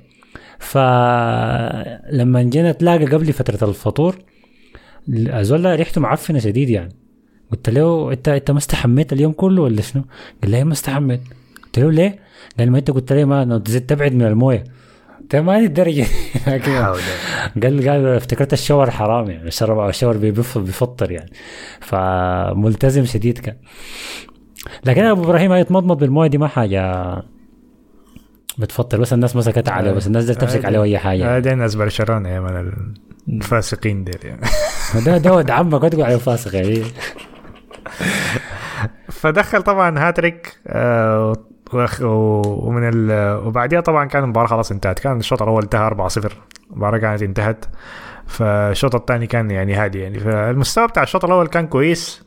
فلما 0.58 2.42
جينا 2.42 2.70
نتلاقى 2.70 3.04
قبل 3.04 3.32
فترة 3.32 3.68
الفطور 3.68 4.16
الزول 5.08 5.76
ريحته 5.76 6.00
معفنة 6.00 6.38
شديد 6.38 6.70
يعني. 6.70 6.94
قلت 7.52 7.70
له 7.70 8.12
انت 8.12 8.28
أنت 8.28 8.50
ما 8.50 8.58
استحميت 8.58 9.12
اليوم 9.12 9.32
كله 9.32 9.62
ولا 9.62 9.82
شنو؟ 9.82 10.04
قال 10.42 10.50
لي 10.50 10.64
ما 10.64 10.72
استحميت. 10.72 11.20
قلت 11.64 11.78
له 11.78 11.92
ليه؟ 11.92 12.18
قال 12.58 12.70
ما 12.70 12.78
أنت 12.78 12.90
قلت 12.90 13.12
لي 13.12 13.24
ما 13.24 13.58
تزيد 13.58 13.86
تبعد 13.86 14.12
من 14.12 14.22
الموية. 14.22 14.64
ما 15.34 15.58
هذه 15.58 15.64
الدرجه 15.64 16.06
قال 17.62 17.88
قال 17.88 18.06
افتكرت 18.06 18.52
الشاور 18.52 18.90
حرام 18.90 19.30
يعني. 19.30 19.48
الشاور 19.48 20.16
بيف- 20.16 20.58
بيفطر 20.58 21.10
يعني. 21.10 21.30
فملتزم 21.80 23.04
شديد 23.04 23.38
كان. 23.38 23.56
لكن 24.84 25.04
أبو 25.04 25.22
إبراهيم 25.24 25.52
يتمضمض 25.52 25.98
بالموية 25.98 26.28
دي 26.28 26.38
ما 26.38 26.48
حاجة 26.48 27.04
بتفطر. 28.58 29.00
بس 29.00 29.12
الناس 29.12 29.36
مسكت 29.36 29.68
عليه 29.68 29.92
بس 29.92 30.06
الناس 30.06 30.24
دي 30.24 30.34
تمسك 30.34 30.64
عليه 30.64 30.82
اي 30.82 30.98
حاجة. 30.98 31.36
هذا 31.36 31.54
ناس 31.54 31.74
برشلونة 31.74 32.28
يا 32.28 32.40
من 32.40 32.72
الفاسقين 33.28 34.04
ديل 34.04 34.18
يعني. 34.24 34.40
ده 35.06 35.18
ده 35.18 35.34
ود 35.34 35.50
عمك 35.50 35.82
ما 35.82 35.88
تقول 35.88 36.02
عليه 36.02 36.16
فاسق 36.16 36.54
يعني. 36.54 36.82
فدخل 39.10 39.62
طبعا 39.62 39.98
هاتريك 40.08 40.56
آه، 40.66 41.32
وخ- 41.74 42.00
و- 42.02 42.68
ومن 42.68 42.82
ال 42.94 43.36
وبعديها 43.46 43.80
طبعا 43.80 44.04
كان 44.04 44.22
المباراة 44.24 44.46
خلاص 44.46 44.70
انتهت. 44.72 44.98
كان 44.98 45.16
الشوط 45.18 45.42
الأول 45.42 45.62
انتهى 45.62 45.86
4-0 45.90 46.32
المباراة 46.70 46.98
كانت 46.98 47.22
انتهت. 47.22 47.64
فالشوط 48.26 48.94
الثاني 48.94 49.26
كان 49.26 49.50
يعني 49.50 49.74
هادي 49.74 49.98
يعني. 50.00 50.18
فالمستوى 50.20 50.86
بتاع 50.86 51.02
الشوط 51.02 51.24
الأول 51.24 51.46
كان 51.46 51.66
كويس. 51.66 52.24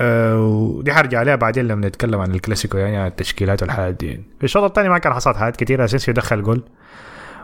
آه، 0.00 0.40
ودي 0.46 0.92
حرجع 0.92 1.18
عليها 1.18 1.36
بعدين 1.36 1.68
لما 1.68 1.88
نتكلم 1.88 2.20
عن 2.20 2.30
الكلاسيكو 2.34 2.78
يعني 2.78 2.96
عن 2.96 3.06
التشكيلات 3.06 3.62
والحاجات 3.62 3.94
دي 3.94 4.06
يعني. 4.06 4.22
في 4.38 4.44
الشوط 4.44 4.62
الثاني 4.62 4.88
ما 4.88 4.98
كان 4.98 5.12
حصلت 5.14 5.36
حاجات 5.36 5.56
كثيره 5.56 5.84
أسينسيو 5.84 6.14
دخل 6.14 6.42
جول. 6.42 6.62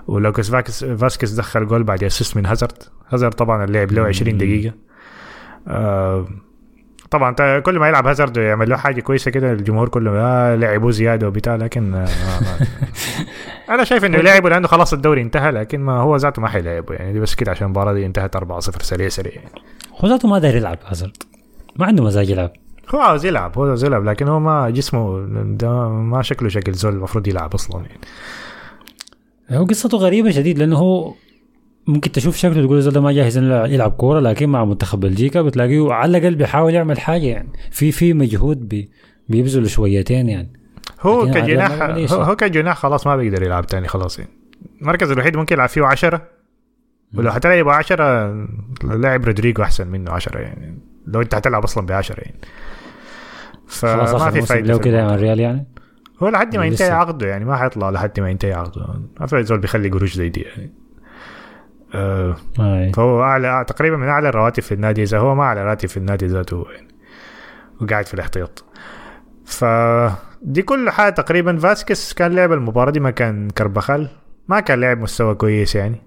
ولوكاس 0.07 0.51
فاكس 0.51 0.85
فاسكيز 0.85 1.35
دخل 1.41 1.67
جول 1.67 1.83
بعد 1.83 2.05
assist 2.05 2.37
من 2.37 2.47
هازارد. 2.47 2.83
هازارد 3.11 3.35
طبعا 3.35 3.65
اللعب 3.65 3.93
له 3.93 4.07
20 4.07 4.39
دقيقة. 4.39 4.75
آه، 5.69 6.27
طبعا 7.11 7.61
كل 7.61 7.79
ما 7.79 7.89
يلعب 7.89 8.07
هازارد 8.07 8.37
يعمل 8.37 8.71
له 8.71 8.77
حاجة 8.77 9.01
كويسة 9.01 9.31
كده 9.31 9.53
الجمهور 9.53 9.89
كله 9.89 10.11
آه 10.11 10.55
لعبوه 10.55 10.91
زيادة 10.91 11.29
وبتاع 11.29 11.57
لكن 11.57 11.95
آه 11.95 12.07
ما. 12.41 12.59
أنا 13.75 13.85
شايف 13.85 14.05
إنه 14.05 14.19
لعبوا 14.19 14.51
لأنه 14.51 14.69
خلاص 14.69 14.93
الدوري 14.93 15.23
انتهى 15.23 15.51
لكن 15.51 15.81
ما 15.81 15.93
هو 15.93 16.17
ذاته 16.17 16.43
ما 16.43 16.49
حيلعبه. 16.49 16.95
يعني 16.95 17.13
دي 17.13 17.21
بس 17.21 17.35
كده 17.35 17.51
عشان 17.51 17.65
المباراة 17.65 17.93
دي 17.93 18.07
انتهت 18.07 18.37
4-0 18.37 18.61
سريع 18.61 19.09
سريع. 19.09 19.33
يعني. 19.33 19.51
هو 20.01 20.09
ذاته 20.09 20.29
ما 20.29 20.39
داير 20.39 20.57
يلعب 20.57 20.79
هازارد. 20.87 21.17
ما 21.77 21.87
عنده 21.87 22.05
مزاج 22.05 22.31
يلعب. 22.31 22.53
هو 22.95 23.01
عاوز 23.01 23.25
يلعب 23.27 23.59
هو 23.59 23.65
عاوز 23.65 23.85
يلعب 23.85 24.05
لكن 24.05 24.29
هو 24.29 24.41
ما 24.41 24.71
جسمه 24.71 25.27
ده 25.45 25.89
ما 25.89 26.23
شكله 26.23 26.49
شكل 26.49 26.73
زول 26.73 26.93
المفروض 26.93 27.29
يلعب 27.29 27.55
أصلا 27.55 27.83
يعني. 27.87 28.01
هو 29.51 29.65
قصته 29.65 29.99
غريبة 29.99 30.31
شديد 30.31 30.59
لأنه 30.59 30.77
هو 30.77 31.15
ممكن 31.89 32.13
تشوف 32.13 32.37
شكله 32.37 32.67
تقول 32.67 32.77
الزول 32.79 32.93
ده 32.93 33.01
ما 33.01 33.13
جاهز 33.13 33.37
يلعب 33.73 33.91
كورة 33.91 34.21
لكن 34.21 34.49
مع 34.49 34.65
منتخب 34.65 35.01
بلجيكا 35.01 35.43
بتلاقيه 35.43 35.93
على 35.93 36.19
الأقل 36.19 36.35
بيحاول 36.35 36.75
يعمل 36.75 37.01
حاجة 37.01 37.27
يعني. 37.27 37.49
في 37.71 37.93
في 37.93 38.13
مجهود 38.13 38.69
بي 38.69 38.91
بيبذل 39.29 39.71
شويتين 39.71 40.29
يعني. 40.29 40.53
هو 41.01 41.27
كجناح 41.27 41.83
هو, 42.13 42.37
كجناح 42.37 42.77
خلاص 42.77 43.07
ما 43.07 43.17
بيقدر 43.17 43.43
يلعب 43.43 43.67
تاني 43.67 43.89
خلاص 43.89 44.19
يعني. 44.19 44.31
المركز 44.83 45.11
الوحيد 45.11 45.37
ممكن 45.37 45.55
يلعب 45.55 45.69
فيه 45.69 45.85
10 45.85 46.23
ولو 47.15 47.31
حتلعب 47.31 47.69
10 47.69 48.49
لاعب 48.85 49.25
رودريجو 49.25 49.63
أحسن 49.63 49.89
منه 49.89 50.11
10 50.11 50.39
يعني. 50.39 50.79
لو 51.07 51.21
أنت 51.21 51.35
حتلعب 51.35 51.65
أصلا 51.65 51.87
ب 51.87 51.93
10 51.93 52.21
يعني 52.21 52.39
فما 53.67 54.31
في 54.31 54.43
فايدة 54.43 54.75
في 54.75 54.81
كده. 54.81 55.07
مع 55.07 55.15
الريال 55.15 55.41
يعني. 55.41 55.67
هو 56.23 56.29
لحد 56.29 56.57
ما 56.57 56.65
ينتهي. 56.65 56.91
عقده 56.91 57.27
يعني 57.27 57.45
ما 57.45 57.57
حيطلع 57.57 57.91
لحد 57.91 58.21
ما 58.21 58.31
ينتهي 58.31 58.53
عقده. 58.53 58.87
ما 59.21 59.27
في 59.27 59.43
زول 59.43 59.59
بيخلي 59.59 59.89
قروش 59.89 60.15
زي 60.15 60.29
دي 60.29 60.41
يعني. 60.41 60.88
آه. 61.95 62.37
فهو 62.95 63.23
اعلى 63.23 63.65
تقريبا 63.69 63.97
من 63.97 64.09
أعلى 64.09 64.29
الرواتب 64.29 64.63
في 64.63 64.75
النادي 64.75 65.03
اذا 65.03 65.19
هو 65.19 65.35
ما 65.35 65.43
أعلى 65.43 65.65
راتب 65.65 65.89
في 65.89 65.97
النادي 65.97 66.27
ذاته 66.27 66.65
يعني 66.75 66.89
وقاعد 67.81 68.07
في 68.07 68.15
الاحتياط. 68.15 68.65
ف 69.45 69.65
دي 70.43 70.63
كل 70.63 70.91
حاجة 70.91 71.13
تقريبا. 71.13 71.57
فاسكس 71.59 72.13
كان 72.13 72.33
لعب 72.33 72.53
المباراة 72.53 72.91
دي 72.91 73.01
مكان 73.01 73.51
كربخال 73.51 74.09
ما 74.49 74.61
كان 74.61 74.81
لعب 74.81 75.01
مستوى 75.01 75.35
كويس 75.35 75.75
يعني. 75.75 76.03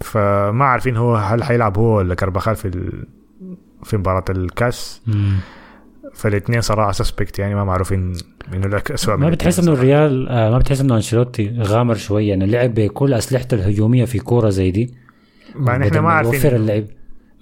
فما 0.00 0.64
عارفين 0.64 0.96
هو 0.96 1.16
هل 1.16 1.44
حيلعب 1.44 1.78
هو 1.78 1.96
ولا 1.96 2.14
كربخال 2.14 2.56
في 2.56 2.68
ال... 2.68 3.06
في 3.82 3.96
مباراة 3.96 4.24
الكاس. 4.30 5.02
مم. 5.06 5.36
فالاثنين 6.14 6.60
صراحة 6.60 6.92
suspect 6.92 7.38
يعني 7.38 7.54
ما 7.54 7.64
معروفين 7.64 8.12
انه 8.54 8.68
لك 8.68 8.90
اسوء 8.90 9.16
ما 9.16 9.30
بتحس 9.30 9.58
إنه 9.58 9.72
الريال 9.72 10.28
آه 10.28 10.50
ما 10.50 10.58
بتحس 10.58 10.80
إنه 10.80 10.96
أنشيلوتي 10.96 11.56
غامر 11.58 11.94
شوية 11.94 12.28
يعني 12.28 12.46
لعب 12.46 12.74
بكل 12.74 13.14
أسلحته 13.14 13.54
الهجومية 13.54 14.04
في 14.04 14.18
كورة 14.18 14.48
زي 14.48 14.70
دي؟ 14.70 14.94
ما 15.54 15.78
نحن 15.78 15.88
بدل 15.90 15.98
ما 16.00 16.20
يوفر 16.20 16.32
عارفين 16.32 16.54
اللعب 16.54 16.84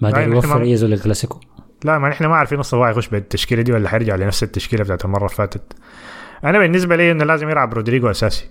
ما 0.01 0.09
نحن 0.11 0.31
يوفر 0.31 0.57
ما- 0.59 0.63
اي 0.65 0.75
زول 0.75 0.93
الكلاسيكو 0.93 1.39
لا 1.85 1.99
ما 1.99 2.09
نحن 2.09 2.25
ما 2.25 2.35
عارفين 2.35 2.59
أصلا 2.59 2.79
هو 2.79 2.85
حيخش 2.85 3.07
بالتشكيلة 3.07 3.61
دي 3.61 3.71
ولا 3.73 3.89
حيرجع 3.89 4.15
لنفس 4.15 4.43
التشكيلة 4.43 4.83
بتاعت 4.83 5.05
المرة 5.05 5.25
اللي 5.25 5.35
فاتت. 5.35 5.73
أنا 6.43 6.59
بالنسبة 6.59 6.95
لي 6.95 7.11
إنه 7.11 7.25
لازم 7.25 7.49
يلعب 7.49 7.73
رودريجو 7.73 8.09
أساسي. 8.09 8.49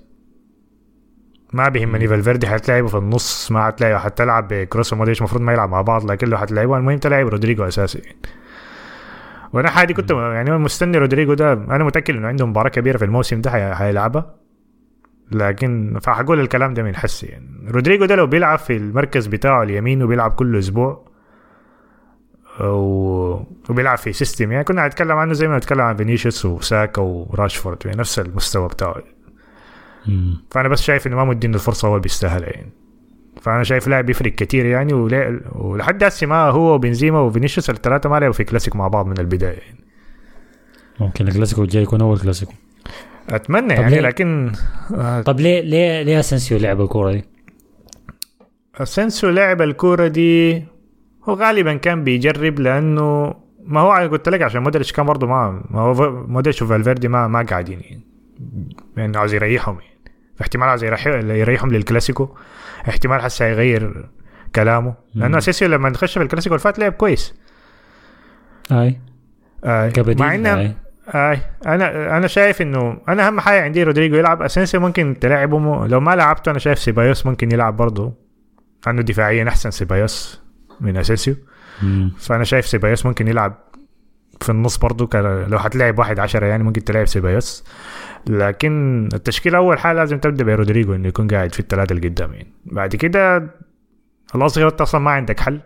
ما 1.53 1.69
بيهمني. 1.69 2.09
فالفيردي 2.09 2.47
حتلعبه 2.47 2.87
في 2.89 2.97
النص 2.97 3.53
ما 3.53 3.67
حتلاقي 3.67 4.01
حتلعب 4.01 4.49
بكروس 4.51 4.93
ومودريتش 4.93 5.19
المفروض 5.19 5.43
ما 5.43 5.53
يلعب 5.53 5.71
مع 5.71 5.83
بعض 5.83 6.11
لكن 6.11 6.29
لو 6.29 6.39
حتلعبه 6.39 6.77
المهم 6.77 6.99
تلعب 6.99 7.29
رودريجو 7.29 7.65
أساسي. 7.65 8.03
وأنا 9.53 9.71
حادي 9.71 9.95
كنت 9.95 10.11
يعني 10.11 10.51
مستني 10.59 10.99
رودريجو 10.99 11.35
ده. 11.35 11.53
أنا 11.53 11.85
متأكد 11.85 12.15
إنه 12.17 12.29
عنده 12.29 12.47
مباراة 12.47 12.69
كبيرة 12.71 12.99
في 12.99 13.05
الموسم 13.05 13.41
ده 13.41 13.51
حي- 13.51 13.75
حيلعبها. 13.75 14.35
لكن 15.33 15.99
فحقول 16.03 16.41
الكلام 16.41 16.75
ده 16.75 16.83
من 16.83 16.97
حسي 16.97 17.27
يعني 17.27 17.71
رودريجو 17.71 18.05
ده 18.05 18.17
لو 18.17 18.27
بيلعب 18.27 18.59
في 18.59 18.77
المركز 18.77 19.27
بتاعه 19.27 19.63
اليمين 19.63 20.03
وبيلعب 20.03 20.31
كل 20.31 20.59
أسبوع 20.59 21.07
و... 22.61 23.41
وبيلعب 23.71 23.99
في 23.99 24.13
system 24.13 24.53
يعني 24.53 24.65
كنا 24.65 24.87
نتكلم 24.87 25.13
عنه 25.17 25.33
زي 25.33 25.49
ما 25.49 25.57
نتكلم 25.57 25.81
عن 25.81 25.97
فينيسيوس 25.97 26.47
وساكا 26.47 27.03
وراشفورد 27.03 27.79
يعني 27.87 27.99
نفس 27.99 28.19
المستوى 28.19 28.69
بتاعه 28.69 29.03
مم. 30.07 30.45
فأنا 30.51 30.69
بس 30.69 30.83
شايف 30.83 31.07
انه 31.07 31.17
ما 31.17 31.25
مدين 31.25 31.55
الفرصة 31.55 31.89
هو 31.89 31.99
بيستاهلها 31.99 32.51
يعني 32.51 32.73
فأنا 33.41 33.63
شايف 33.63 33.89
لاعب 33.89 34.07
بيفرق 34.07 34.33
كتير 34.33 34.67
يعني 34.67 34.93
ولا... 34.93 35.41
ولحد 35.53 36.05
هسه 36.05 36.27
ما 36.27 36.49
هو 36.49 36.75
وبنزيما 36.75 37.21
وفينيسيوس 37.21 37.71
الثلاثه 37.71 38.09
ما 38.09 38.21
لعبوا 38.21 38.35
في 38.35 38.45
كلاسيك 38.45 38.77
مع 38.77 38.89
بعض 38.89 39.07
من 39.07 39.19
البداية 39.19 39.59
يعني. 39.59 39.85
ممكن 41.01 41.29
الكلاسيكو 41.29 41.63
الجاي 41.63 41.83
يكون 41.83 42.01
أول 42.01 42.19
كلاسيكو 42.19 42.53
أتمنى 43.31 43.75
طب 43.77 43.83
يعني 43.83 43.95
ليه؟ 43.95 44.01
لكن 44.01 44.53
آه، 44.95 45.23
طب 45.23 45.41
ليه 45.41 45.61
ليه 45.61 46.03
ليه 46.03 46.21
أسنسيو 46.21 46.59
لعب 46.59 46.81
الكورة 46.81 47.13
دي؟ 47.13 47.25
اسينسيو 48.77 49.31
لعب 49.31 49.63
الكورة 49.63 50.07
دي 50.07 50.65
هو 51.25 51.35
غالبا 51.35 51.75
كان 51.75 52.05
بيجرب 52.05 52.61
لأنه 52.61 53.35
ما 53.65 53.81
هو 53.81 53.93
قلت 53.93 54.29
لك 54.29 54.43
عشان 54.43 54.63
مودريتش 54.63 54.93
كان 54.93 55.07
برضه 55.07 55.27
ما 55.27 55.63
ما 55.71 55.81
هو 55.81 56.11
مودريتش 56.27 56.63
وفالفيردي 56.63 57.09
ما 57.09 57.29
ما 57.29 57.43
قاعدين 57.43 57.81
يعني 57.81 58.01
يعني 58.97 59.19
عاوز 59.19 59.35
يريحهم 59.35 59.79
يعني. 59.81 60.13
فاحتمال 60.37 60.69
عاوز 60.69 60.85
يريح 60.85 61.07
يريحهم 61.07 61.71
للكلاسيكو 61.71 62.29
احتمال 62.89 63.21
حسه 63.21 63.45
يغير 63.45 64.09
كلامه 64.55 64.95
لأنه 65.15 65.39
اسينسيو 65.39 65.69
لما 65.69 65.89
نخش 65.89 66.19
في 66.19 66.25
الكلاسيكو 66.25 66.55
اللي 66.55 66.63
فات 66.63 66.79
لعب 66.79 66.93
كويس. 66.93 67.35
أي. 68.73 69.01
آه 69.65 69.89
كبديل 69.89 70.27
مع 70.27 70.35
إنه 70.35 70.75
أي. 71.09 71.21
آه 71.21 71.41
أنا 71.67 72.17
أنا 72.17 72.27
شايف 72.27 72.63
إنه 72.63 72.99
أنا 73.09 73.27
أهم 73.27 73.41
حاجة 73.41 73.63
عندي 73.63 73.83
رودريجو 73.83 74.17
يلعب. 74.17 74.43
أسينسيو 74.43 74.81
ممكن 74.81 75.17
تلعبه 75.21 75.59
م... 75.59 75.87
لو 75.87 76.01
ما 76.01 76.17
لعبته 76.17 76.51
أنا 76.51 76.59
شايف 76.59 76.79
سيبايوس 76.79 77.27
ممكن 77.27 77.53
يلعب 77.53 77.77
برضه. 77.77 78.15
عنده 78.87 79.03
دفاعيا 79.03 79.49
أحسن 79.49 79.71
سيبايوس 79.71 80.43
من 80.81 80.97
أسينسيو. 80.97 81.35
فأنا 82.19 82.45
شايف 82.45 82.67
سيبايوس 82.67 83.07
ممكن 83.07 83.29
يلعب 83.29 83.55
في 84.41 84.49
النص 84.51 84.77
برضه. 84.77 85.07
ك- 85.07 85.47
لو 85.49 85.59
هتلعب 85.59 85.99
واحد 85.99 86.19
عشرة 86.19 86.47
يعني 86.47 86.63
ممكن 86.63 86.85
تلعب 86.85 87.07
سيبايوس. 87.07 87.65
لكن 88.27 89.09
التشكيلة 89.15 89.59
أول 89.59 89.79
حاجة 89.79 89.97
لازم 89.97 90.19
تبدأ 90.19 90.45
برودريجو 90.45 90.95
إنه 90.95 91.09
يكون 91.09 91.29
قاعد 91.29 91.55
في 91.55 91.61
الثلاثه 91.61 91.93
اللي 91.93 92.09
قدام 92.09 92.33
يعني 92.33 92.53
بعد 92.65 92.97
كده 92.97 93.51
الاصغر 94.35 94.69
أنت 94.69 94.81
أصلا 94.81 95.01
ما 95.01 95.11
عندك 95.11 95.41
حل. 95.41 95.61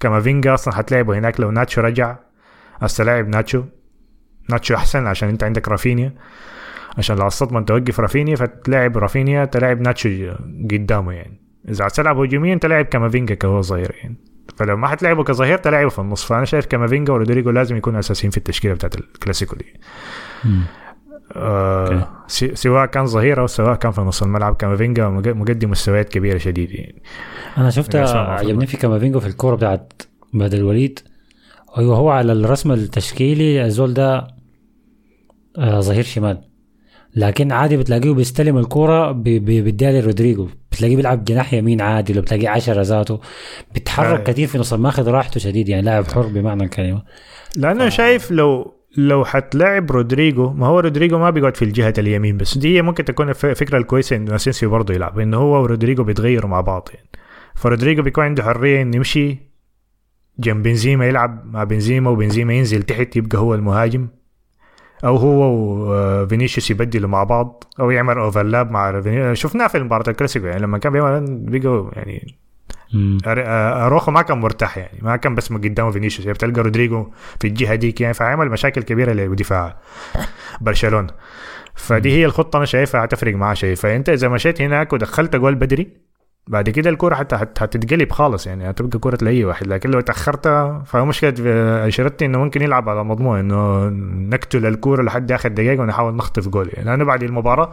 كامافينجا 0.00 0.54
أصلا 0.54 0.74
حتلعبه 0.74 1.18
هناك 1.18 1.40
لو 1.40 1.50
ناتشو 1.50 1.80
رجع. 1.80 2.16
هسه 2.80 3.04
لاعب 3.04 3.28
ناتشو. 3.28 3.64
ناتشو 4.50 4.74
أحسن 4.74 5.06
عشان 5.06 5.28
أنت 5.28 5.44
عندك 5.44 5.68
رافينيا. 5.68 6.12
عشان 6.98 7.16
لو 7.16 7.26
الصدمه 7.26 7.60
توقف 7.60 8.00
رافينيا 8.00 8.36
فتلاعب 8.36 8.98
رافينيا 8.98 9.44
تلاعب 9.44 9.80
ناتشو 9.80 10.32
قدامه 10.70 11.12
يعني. 11.12 11.40
إذا 11.68 11.86
هتلعب 11.86 12.18
هجوميا 12.18 12.54
تلاعب 12.54 12.84
كامافينجا 12.84 13.34
كهو 13.34 13.62
ظهير 13.62 13.94
يعني. 14.02 14.16
فلو 14.56 14.76
ما 14.76 14.88
حتلعبه 14.88 15.24
كظهير 15.24 15.58
تلاعبه 15.58 15.88
في 15.88 15.98
النص 15.98 16.24
فأنا 16.24 16.44
شايف 16.44 16.66
كامافينجا 16.66 17.12
ورودريجو 17.12 17.50
لازم 17.50 17.76
يكونوا 17.76 17.98
أساسيين 17.98 18.30
في 18.30 18.36
التشكيلة 18.36 18.74
بتاعت 18.74 18.94
الكلاسيكو 18.94 19.56
دي. 19.56 19.66
آه 21.36 22.08
س- 22.26 22.44
سواء 22.44 22.86
كان 22.86 23.06
ظهير 23.06 23.40
أو 23.40 23.46
سواء 23.46 23.74
كان 23.74 23.92
في 23.92 24.00
نص 24.00 24.22
الملعب 24.22 24.54
كامافينجا 24.56 25.08
مق- 25.08 25.28
مقدم 25.28 25.70
مستويات 25.70 26.08
كبيرة 26.08 26.38
شديد 26.38 26.70
يعني. 26.70 27.02
أنا 27.58 27.70
شفت 27.70 27.96
عجبني. 27.96 28.66
في 28.66 28.76
كامافينجو 28.76 29.20
في 29.20 29.26
الكورة 29.26 29.56
بتاعت 29.56 29.92
بلد 30.34 30.58
الوليد. 30.58 30.98
أيوه 31.78 31.96
هو 31.96 32.10
على 32.10 32.32
الرسم 32.32 32.72
التشكيلي 32.72 33.64
الزول 33.64 33.94
ده 33.94 34.26
ظهير 35.60 36.02
شمال. 36.04 36.40
لكن 37.16 37.52
عادي 37.52 37.76
بتلاقيه 37.76 38.10
بيستلم 38.12 38.62
ب- 39.12 39.22
بيديها 39.22 40.00
لرودريجو. 40.00 40.48
بتلاقيه 40.72 40.96
بيلعب 40.96 41.24
جناح 41.24 41.54
يمين 41.54 41.80
عادي 41.80 42.12
لو 42.12 42.22
بتلاقيه 42.22 42.48
عشرة 42.48 42.82
ذاته. 42.82 43.20
بيتحرك 43.74 44.20
آه. 44.20 44.24
كثير 44.32 44.46
في 44.48 44.58
نص 44.58 44.72
ماخذ 44.72 45.08
راحته 45.08 45.40
شديد 45.40 45.68
يعني 45.68 45.82
لاعب 45.82 46.06
حر 46.06 46.26
بمعنى 46.26 46.64
الكلمة. 46.64 47.02
لأنه 47.56 47.86
آه. 47.86 47.88
شايف 47.88 48.30
لو 48.30 48.74
لو 48.96 49.24
حتلاعب 49.24 49.90
رودريجو 49.90 50.50
ما 50.50 50.66
هو 50.66 50.80
رودريجو 50.80 51.18
ما 51.18 51.30
بيقعد 51.30 51.56
في 51.56 51.64
الجهة 51.64 51.94
اليمين 51.98 52.36
بس 52.36 52.58
دي 52.58 52.76
هي 52.76 52.82
ممكن 52.82 53.04
تكون 53.04 53.28
الف- 53.28 53.44
الفكرة 53.46 53.78
الكويسة 53.78 54.16
انه 54.16 54.34
أسينسيو 54.34 54.70
برضه 54.70 54.94
يلعب 54.94 55.18
انه 55.18 55.36
هو 55.36 55.62
ورودريجو 55.62 56.04
بيتغيروا 56.04 56.50
مع 56.50 56.60
بعض 56.60 56.88
يعني. 56.94 57.08
فرودريجو 57.54 58.02
بيكون 58.02 58.24
عنده 58.24 58.42
حرية 58.42 58.82
إنه 58.82 58.96
يمشي 58.96 59.36
جنب 60.38 60.62
بنزيما 60.62 61.06
يلعب 61.06 61.46
مع 61.46 61.64
بنزيما 61.64 62.10
وبنزيما 62.10 62.54
ينزل 62.54 62.82
تحت 62.82 63.16
يبقى 63.16 63.38
هو 63.38 63.54
المهاجم. 63.54 64.08
أو 65.04 65.16
هو 65.16 65.42
وفينيسيوس 65.52 66.70
يبدلوا 66.70 67.08
مع 67.10 67.24
بعض 67.24 67.64
أو 67.80 67.90
يعمل 67.90 68.18
overlap 68.18 68.70
مع 68.70 69.02
شفناه 69.32 69.66
في 69.66 69.78
مباراه 69.78 70.10
الكلاسيكو 70.10 70.46
يعني 70.46 70.62
لما 70.62 70.78
كان 70.78 70.92
بيعمل 70.92 71.36
بيقوا 71.36 71.90
يعني. 71.92 72.34
أر- 73.24 73.48
أروخو 73.86 74.10
ما 74.10 74.22
كان 74.22 74.38
مرتاح 74.38 74.78
يعني 74.78 74.98
ما 75.02 75.16
كان 75.16 75.34
بس 75.34 75.52
قدامه 75.52 75.90
فينيسيوس 75.90 76.26
يعني 76.26 76.34
بتلقى 76.34 76.62
رودريجو 76.62 77.06
في 77.40 77.46
الجهة 77.48 77.74
ديك 77.74 78.00
يعني 78.00 78.14
فعمل 78.14 78.48
مشاكل 78.48 78.82
كبيرة 78.82 79.12
لدفاع 79.12 79.76
برشلونة. 80.60 81.10
فدي 81.74 82.12
هي 82.12 82.24
الخطة 82.24 82.56
أنا 82.56 82.64
شايفها 82.64 83.04
هتفرق 83.04 83.34
معاه 83.34 83.54
شيء 83.54 83.74
فأنت 83.74 84.08
إذا 84.08 84.28
مشيت 84.28 84.60
هناك 84.62 84.92
ودخلت 84.92 85.36
جول 85.36 85.54
بدري 85.54 85.88
بعد 86.48 86.70
كده 86.70 86.90
الكرة 86.90 87.14
حتى 87.14 87.36
حت- 87.36 87.62
هتتقلب 87.62 88.12
خالص 88.12 88.46
يعني 88.46 88.70
هتبقى 88.70 88.98
كرة 88.98 89.18
لأي 89.22 89.44
واحد. 89.44 89.66
لكن 89.66 89.90
لو 89.90 90.00
تأخرتها 90.00 90.82
فهو 90.86 91.04
مشكلة 91.06 91.30
في- 91.30 91.84
أشرتي 91.88 92.24
إنه 92.24 92.38
ممكن 92.38 92.62
يلعب 92.62 92.88
على 92.88 93.04
مضمون 93.04 93.38
إنه 93.38 93.88
نقتل 94.36 94.66
الكرة 94.66 95.02
لحد 95.02 95.32
آخر 95.32 95.48
دقيقة 95.48 95.82
ونحاول 95.82 96.14
نخطف 96.14 96.48
جول. 96.48 96.70
يعني 96.72 96.90
لأنه 96.90 97.04
بعد 97.04 97.22
المباراة 97.22 97.72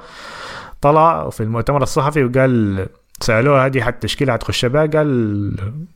طلع 0.82 1.30
في 1.30 1.44
المؤتمر 1.44 1.84
الصحفي 1.84 2.24
وقال 2.24 2.86
سألوه 3.22 3.66
هذه 3.66 3.82
حتى 3.82 3.96
التشكيله 3.96 4.34
هتخش 4.34 4.66
بها؟ 4.66 4.86
قال 4.86 5.56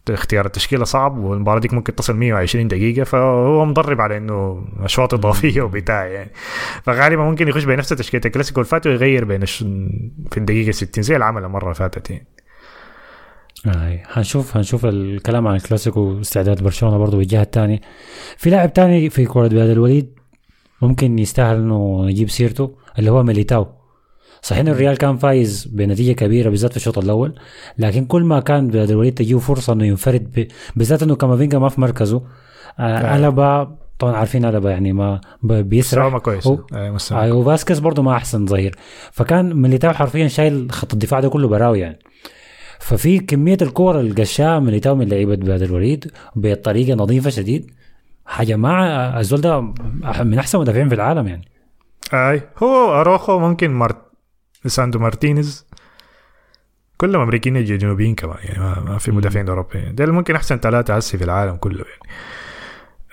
اختيار 0.09 0.45
التشكيلة 0.45 0.83
صعب 0.83 1.17
والمباراة 1.17 1.59
ديك 1.59 1.74
ممكن 1.74 1.95
تصل 1.95 2.15
120 2.15 2.67
دقيقة 2.67 3.03
فهو 3.03 3.65
مدرب 3.65 4.01
على 4.01 4.17
إنه 4.17 4.63
أشواط 4.79 5.13
إضافية 5.13 5.62
وبتاع 5.62 6.05
يعني. 6.05 6.31
فغالبا 6.83 7.24
ممكن 7.24 7.48
يخش 7.48 7.63
بنفس 7.63 7.89
تشكيلة 7.89 8.24
الكلاسيكو 8.25 8.59
اللي 8.59 8.69
فات 8.69 8.88
ويغير 8.88 9.25
بين. 9.25 9.45
في 9.45 10.38
الدقيقة 10.38 10.71
60 10.71 11.03
زي 11.03 11.15
العمل 11.15 11.45
اللي 11.45 11.74
فاتت 11.74 12.09
يعني. 12.09 12.27
آه. 13.67 13.99
هنشوف 14.13 14.57
هنشوف 14.57 14.85
الكلام 14.85 15.47
عن 15.47 15.55
الكلاسيكو 15.55 15.99
واستعداد 15.99 16.63
برشلونة 16.63 16.97
برضه 16.97 17.17
بالجهة 17.17 17.41
الثانية 17.41 17.79
في 18.37 18.50
لاعب 18.50 18.74
تاني 18.74 19.09
في 19.09 19.25
كرة 19.25 19.48
بلاد 19.48 19.69
الوليد 19.69 20.13
ممكن 20.81 21.19
يستاهل 21.19 21.55
إنه 21.55 22.05
نجيب 22.05 22.29
سيرته 22.29 22.75
اللي 23.00 23.11
هو 23.11 23.24
ميليتاو. 23.24 23.67
صحيح 24.41 24.59
إنه 24.59 24.72
الريال 24.72 24.98
كان 24.98 25.17
فايز 25.17 25.65
بنتيجة 25.65 26.11
كبيرة 26.11 26.50
بالذات 26.50 26.72
في 26.72 26.77
الشوط 26.77 26.98
الأول 26.98 27.35
لكن 27.77 28.05
كل 28.05 28.24
ما 28.24 28.39
كان 28.39 28.67
بلاد 28.67 28.91
الوليد 28.91 29.13
تجيه 29.13 29.37
فرصة 29.37 29.74
إنه 29.74 29.85
ينفرد 29.85 30.31
ب... 30.39 30.48
بالذات 30.75 31.03
إنه 31.03 31.15
كامافينجا 31.15 31.59
ما 31.59 31.69
في 31.69 31.81
مركزه. 31.81 32.22
آه 32.79 33.15
ألابا 33.15 33.77
طبعا 34.00 34.15
عارفين 34.15 34.45
ألابا 34.46 34.72
يعني 34.72 34.93
ما 34.93 35.22
ب- 35.43 35.53
بيسرح. 35.53 36.00
مستوى 36.05 36.11
ما 36.13 36.19
كويس 36.19 36.48
آه 37.17 37.33
وفاسكيز 37.33 37.79
برضه 37.79 38.01
ما 38.03 38.15
أحسن 38.15 38.45
ظهير. 38.45 38.75
فكان 39.11 39.53
ميليتاو 39.61 39.93
حرفيا 39.93 40.27
شايل 40.27 40.72
خط 40.72 40.93
الدفاع 40.93 41.19
ده 41.19 41.29
كله 41.29 41.48
براوي 41.48 41.79
يعني. 41.79 42.00
ففي 42.79 43.20
كمية 43.20 43.57
الكور 43.61 44.00
القشاها 44.00 44.59
ميليتاو 44.59 44.96
من 44.96 45.09
لعيبة 45.09 45.35
بلاد 45.35 45.61
الوليد 45.61 46.11
بطريقة 46.35 46.96
نظيفة 46.96 47.29
شديد. 47.29 47.72
حاجة 48.25 48.55
ما 48.55 49.20
الزول 49.20 49.42
ده 49.42 49.61
من 50.24 50.39
أحسن 50.39 50.59
مدافعين 50.59 50.89
في 50.89 50.96
العالم 50.96 51.27
يعني. 51.27 51.48
أي 52.13 52.42
هو 52.63 53.01
أروخو 53.01 53.39
ممكن 53.39 53.72
ليساندرو 53.72 55.00
مارتينيز. 55.00 55.68
كلهم 56.98 57.22
امريكيين 57.22 57.65
جنوبيين 57.65 58.15
كمان 58.15 58.37
يعني 58.44 58.59
ما, 58.59 58.79
ما 58.79 58.98
في 58.98 59.11
مدافعين 59.11 59.50
أوروبيين. 59.50 59.96
ده 59.96 60.05
ممكن 60.05 60.35
أحسن 60.35 60.57
ثلاثة 60.57 60.96
هسي 60.96 61.18
في 61.18 61.24
العالم 61.24 61.55
كله 61.55 61.85
يعني. 61.85 62.13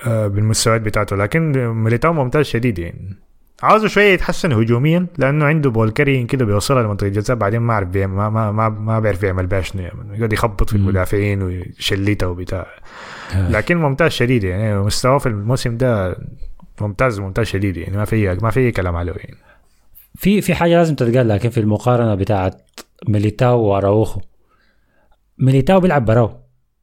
آه 0.07 0.27
بالمستويات 0.27 0.81
بتاعته. 0.81 1.17
لكن 1.17 1.69
ميليتاو 1.69 2.13
ممتاز 2.13 2.45
شديد 2.45 2.79
يعني. 2.79 3.26
عاوزه 3.63 3.89
شوية 3.89 4.13
يتحسن 4.13 4.53
هجوميا 4.53 5.07
لأنه 5.19 5.45
عنده 5.45 5.71
ball 5.71 5.91
carrying 5.91 6.27
كده 6.27 6.45
بيوصلها 6.45 6.83
لمنطقة 6.83 7.07
الجزاء 7.07 7.37
بعدين 7.37 7.61
ما 7.61 7.75
عارف 7.75 7.89
بيعمل 7.89 8.15
ما 8.15 8.31
ما 8.31 8.53
ما, 8.53 8.69
ما 8.69 9.01
بيعرف 9.01 9.23
يعمل 9.23 9.47
بها 9.47 9.61
شنو 9.61 9.83
يقعد 10.13 10.33
يخبط 10.33 10.71
في. 10.71 10.77
المدافعين 10.77 11.43
ويشوتها 11.43 12.27
وبتاع 12.27 12.67
آه. 13.35 13.51
لكن 13.51 13.77
ممتاز 13.77 14.11
شديد 14.11 14.45
يعني 14.45 14.79
مستواه 14.79 15.19
في 15.19 15.27
الموسم 15.27 15.77
ده 15.77 16.17
ممتاز 16.81 17.21
ممتاز 17.21 17.47
شديد 17.47 17.77
يعني 17.77 17.97
ما 17.97 18.05
في 18.05 18.35
ما 18.35 18.51
في 18.51 18.73
كلام 18.73 18.97
عليه 18.97 19.13
يعني 19.13 19.37
في 20.15 20.41
في 20.41 20.55
حاجة 20.55 20.77
لازم 20.77 20.95
تتقال 20.95 21.29
لكن 21.29 21.49
في 21.49 21.61
المقارنة 21.61 22.15
بتاعت 22.15 22.81
ميليتاو 23.09 23.61
وأراوخو 23.61 24.21
ميليتاو 25.39 25.81
بيلعب 25.81 26.05
براو 26.05 26.31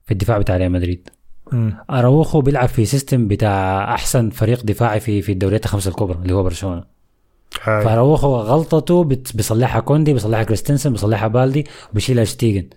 في 0.05 0.11
الدفاع 0.11 0.37
بتاع 0.37 0.57
ريال 0.57 0.71
مدريد 0.71 1.09
أراوخو 1.89 2.41
بيلعب 2.41 2.69
في 2.69 2.85
system 2.85 3.27
بتاع 3.27 3.93
أحسن 3.93 4.29
فريق 4.29 4.63
دفاعي 4.63 4.99
في 4.99 5.21
في 5.21 5.31
الدوريات 5.31 5.65
الخمسة 5.65 5.89
الكبرى 5.89 6.17
اللي 6.21 6.33
هو 6.33 6.43
برشلونة. 6.43 6.83
هاي. 7.63 7.83
فأراوخو 7.83 8.35
غلطته 8.35 9.03
بيصلحها 9.03 9.81
كوندي 9.81 10.13
بيصلحها 10.13 10.43
كريستنسن 10.43 10.91
بيصلحها 10.91 11.27
بالدي 11.27 11.67
وبيشيلها 11.91 12.23
شتيجن 12.23 12.69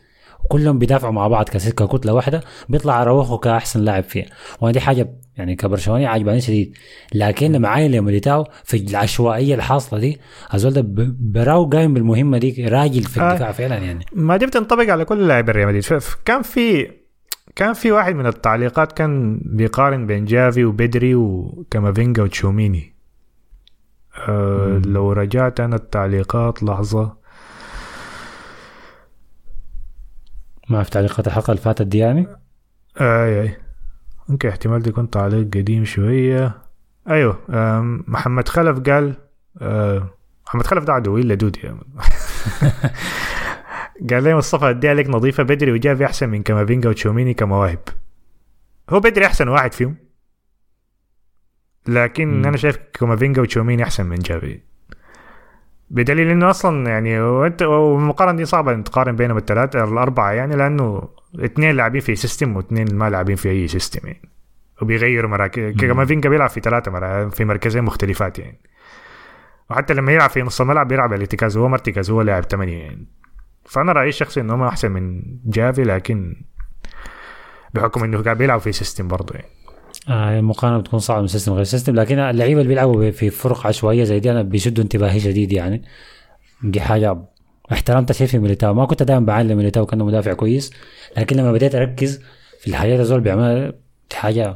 وكلهم 0.44 0.78
بيدافعوا 0.78 1.12
مع 1.12 1.28
بعض 1.28 1.48
ككتلة 1.48 2.12
واحدة 2.12 2.40
بيطلع 2.68 3.02
أراوخو 3.02 3.38
كأحسن 3.38 3.80
لاعب 3.80 4.04
فيها. 4.04 4.26
وأنا 4.60 4.72
دي 4.72 4.80
حاجة 4.80 5.10
يعني 5.36 5.56
كبرشلوني 5.56 6.06
عجباني 6.06 6.40
شديد. 6.40 6.76
لكن 7.14 7.52
لما 7.52 7.68
عاين 7.68 8.00
ميليتاو 8.00 8.44
في 8.64 8.76
العشوائية 8.76 9.54
الحاصلة 9.54 10.00
دي 10.00 10.20
الزول 10.54 10.72
ده 10.72 10.84
براو 11.20 11.68
قايم 11.68 11.94
بالمهمة 11.94 12.38
دي 12.38 12.66
راجل 12.68 13.02
في 13.02 13.20
آه. 13.20 13.30
الدفاع 13.30 13.52
فعلا 13.52 13.76
يعني. 13.76 14.04
ما 14.12 14.36
دي 14.36 14.46
بتنطبق 14.46 14.92
على 14.92 15.04
كل 15.04 15.28
لاعب 15.28 15.50
ريال 15.50 15.68
مدريد. 15.68 16.02
كان 16.24 16.42
في 16.42 16.90
كان 17.56 17.72
في 17.72 17.92
واحد 17.92 18.14
من 18.14 18.26
التعليقات 18.26 18.92
كان 18.92 19.40
بيقارن 19.44 20.06
بين 20.06 20.24
جافي 20.24 20.64
وبدري 20.64 21.14
وكامافينجا 21.14 22.22
وتشوميني. 22.22 22.94
أه 24.28 24.82
لو 24.86 25.12
رجعت 25.12 25.60
أنا 25.60 25.76
التعليقات 25.76 26.62
لحظة. 26.62 27.16
ما 30.68 30.82
في 30.82 30.90
تعليقات 30.90 31.26
الحلقة 31.26 31.50
اللي 31.50 31.62
فاتت 31.62 31.82
دي 31.82 31.98
يعني؟ 31.98 32.26
اي 33.00 33.42
اي 33.42 33.56
ممكن 34.28 34.48
احتمال 34.48 34.82
دي 34.82 34.90
يكون 34.90 35.10
تعليق 35.10 35.46
قديم 35.46 35.84
شوية. 35.84 36.58
أيوه 37.08 37.38
محمد 38.06 38.48
خلف 38.48 38.80
قال 38.80 39.14
أه، 39.60 40.08
محمد 40.46 40.66
خلف 40.66 40.84
ده 40.84 40.92
عدوي 40.92 41.20
الا 41.20 41.34
دودي 41.34 41.60
يعني. 41.60 41.78
قال 44.10 44.22
لي 44.22 44.34
مصطفى 44.34 44.70
اديها 44.70 44.94
لك 44.94 45.10
نظيفة 45.10 45.42
بدري 45.42 45.72
وجافي 45.72 46.04
أحسن 46.04 46.28
من 46.28 46.42
كامافينجا 46.42 46.88
وتشوميني 46.90 47.34
كمواهب. 47.34 47.78
هو 48.90 49.00
بدري 49.00 49.26
أحسن 49.26 49.48
واحد 49.48 49.72
فيهم. 49.72 49.96
لكن 51.88 52.28
مم. 52.28 52.46
أنا 52.46 52.56
شايف 52.56 52.76
كامافينجا 52.76 53.42
وتشوميني 53.42 53.82
أحسن 53.82 54.06
من 54.06 54.16
جافي. 54.16 54.60
بدليل 55.90 56.28
إنه 56.28 56.50
أصلا 56.50 56.90
يعني 56.90 57.20
وانت 57.20 57.62
والمقارنه 57.62 58.36
دي 58.36 58.44
صعبة 58.44 58.72
إن 58.72 58.84
تقارن 58.84 59.16
بينهم 59.16 59.36
الثلاثة 59.36 59.84
الأربعة 59.84 60.32
يعني 60.32 60.56
لأنه 60.56 61.08
اثنين 61.44 61.76
لاعبين 61.76 62.00
في 62.00 62.16
system 62.16 62.56
واثنين 62.56 62.94
ما 62.94 63.10
لاعبين 63.10 63.36
في 63.36 63.50
أي 63.50 63.68
system 63.68 64.06
يعني. 64.08 64.28
وبيغيروا 64.82 65.30
مراكز 65.30 65.76
كامافينجا 65.76 66.28
بيلعب 66.28 66.50
في 66.50 66.60
ثلاثة 66.60 66.90
مراكز 66.90 67.34
في 67.34 67.44
مركزين 67.44 67.84
مختلفات 67.84 68.38
يعني. 68.38 68.60
وحتى 69.70 69.94
لما 69.94 70.12
يلعب 70.12 70.30
في 70.30 70.42
نص 70.42 70.60
الملعب 70.60 70.88
بيلعب 70.88 71.08
على 71.08 71.16
الارتكاز 71.16 71.56
هو 71.56 71.68
مرتكز 71.68 72.10
هو 72.10 72.22
لاعب 72.22 72.44
ثمانية 72.44 72.82
يعني. 72.82 73.06
فأنا 73.68 73.92
رأيي 73.92 74.08
الشخصي 74.08 74.40
إنه 74.40 74.56
ما 74.56 74.68
أحسن 74.68 74.90
من 74.90 75.22
جافي 75.44 75.82
لكن 75.82 76.44
بحكم 77.74 78.04
إنه 78.04 78.22
قاعد 78.22 78.38
بيلعب 78.38 78.60
في 78.60 78.72
system 78.72 79.08
برضه 79.08 79.34
يعني. 79.34 79.48
آه 80.08 80.38
المقارنه 80.38 80.78
بتكون 80.78 80.98
صعبة 80.98 81.20
من 81.20 81.26
system 81.26 81.52
غير 81.52 81.64
system 81.64 81.94
لكن 81.94 82.18
اللعيبة 82.18 82.60
اللي 82.60 82.68
بيلعبوا 82.68 83.10
في 83.10 83.30
فرق 83.30 83.66
عشوائية 83.66 84.04
زي 84.04 84.20
دي 84.20 84.30
أنا 84.30 84.42
بيشدوا 84.42 84.84
انتباهي 84.84 85.20
شديد 85.20 85.52
يعني. 85.52 85.82
دي 86.62 86.80
حاجة 86.80 87.16
احترمت 87.72 88.12
شيء 88.12 88.26
في 88.26 88.38
ميليتاو. 88.38 88.74
ما 88.74 88.86
كنت 88.86 89.02
دائما 89.02 89.26
بعلم 89.26 89.56
ميليتاو 89.56 89.86
كأنه 89.86 90.04
مدافع 90.04 90.32
كويس 90.32 90.72
لكن 91.16 91.36
لما 91.36 91.52
بديت 91.52 91.74
أركز 91.74 92.20
في 92.60 92.68
الحياة 92.68 93.02
زول 93.02 93.20
بيعمل 93.20 93.74
حاجة 94.12 94.54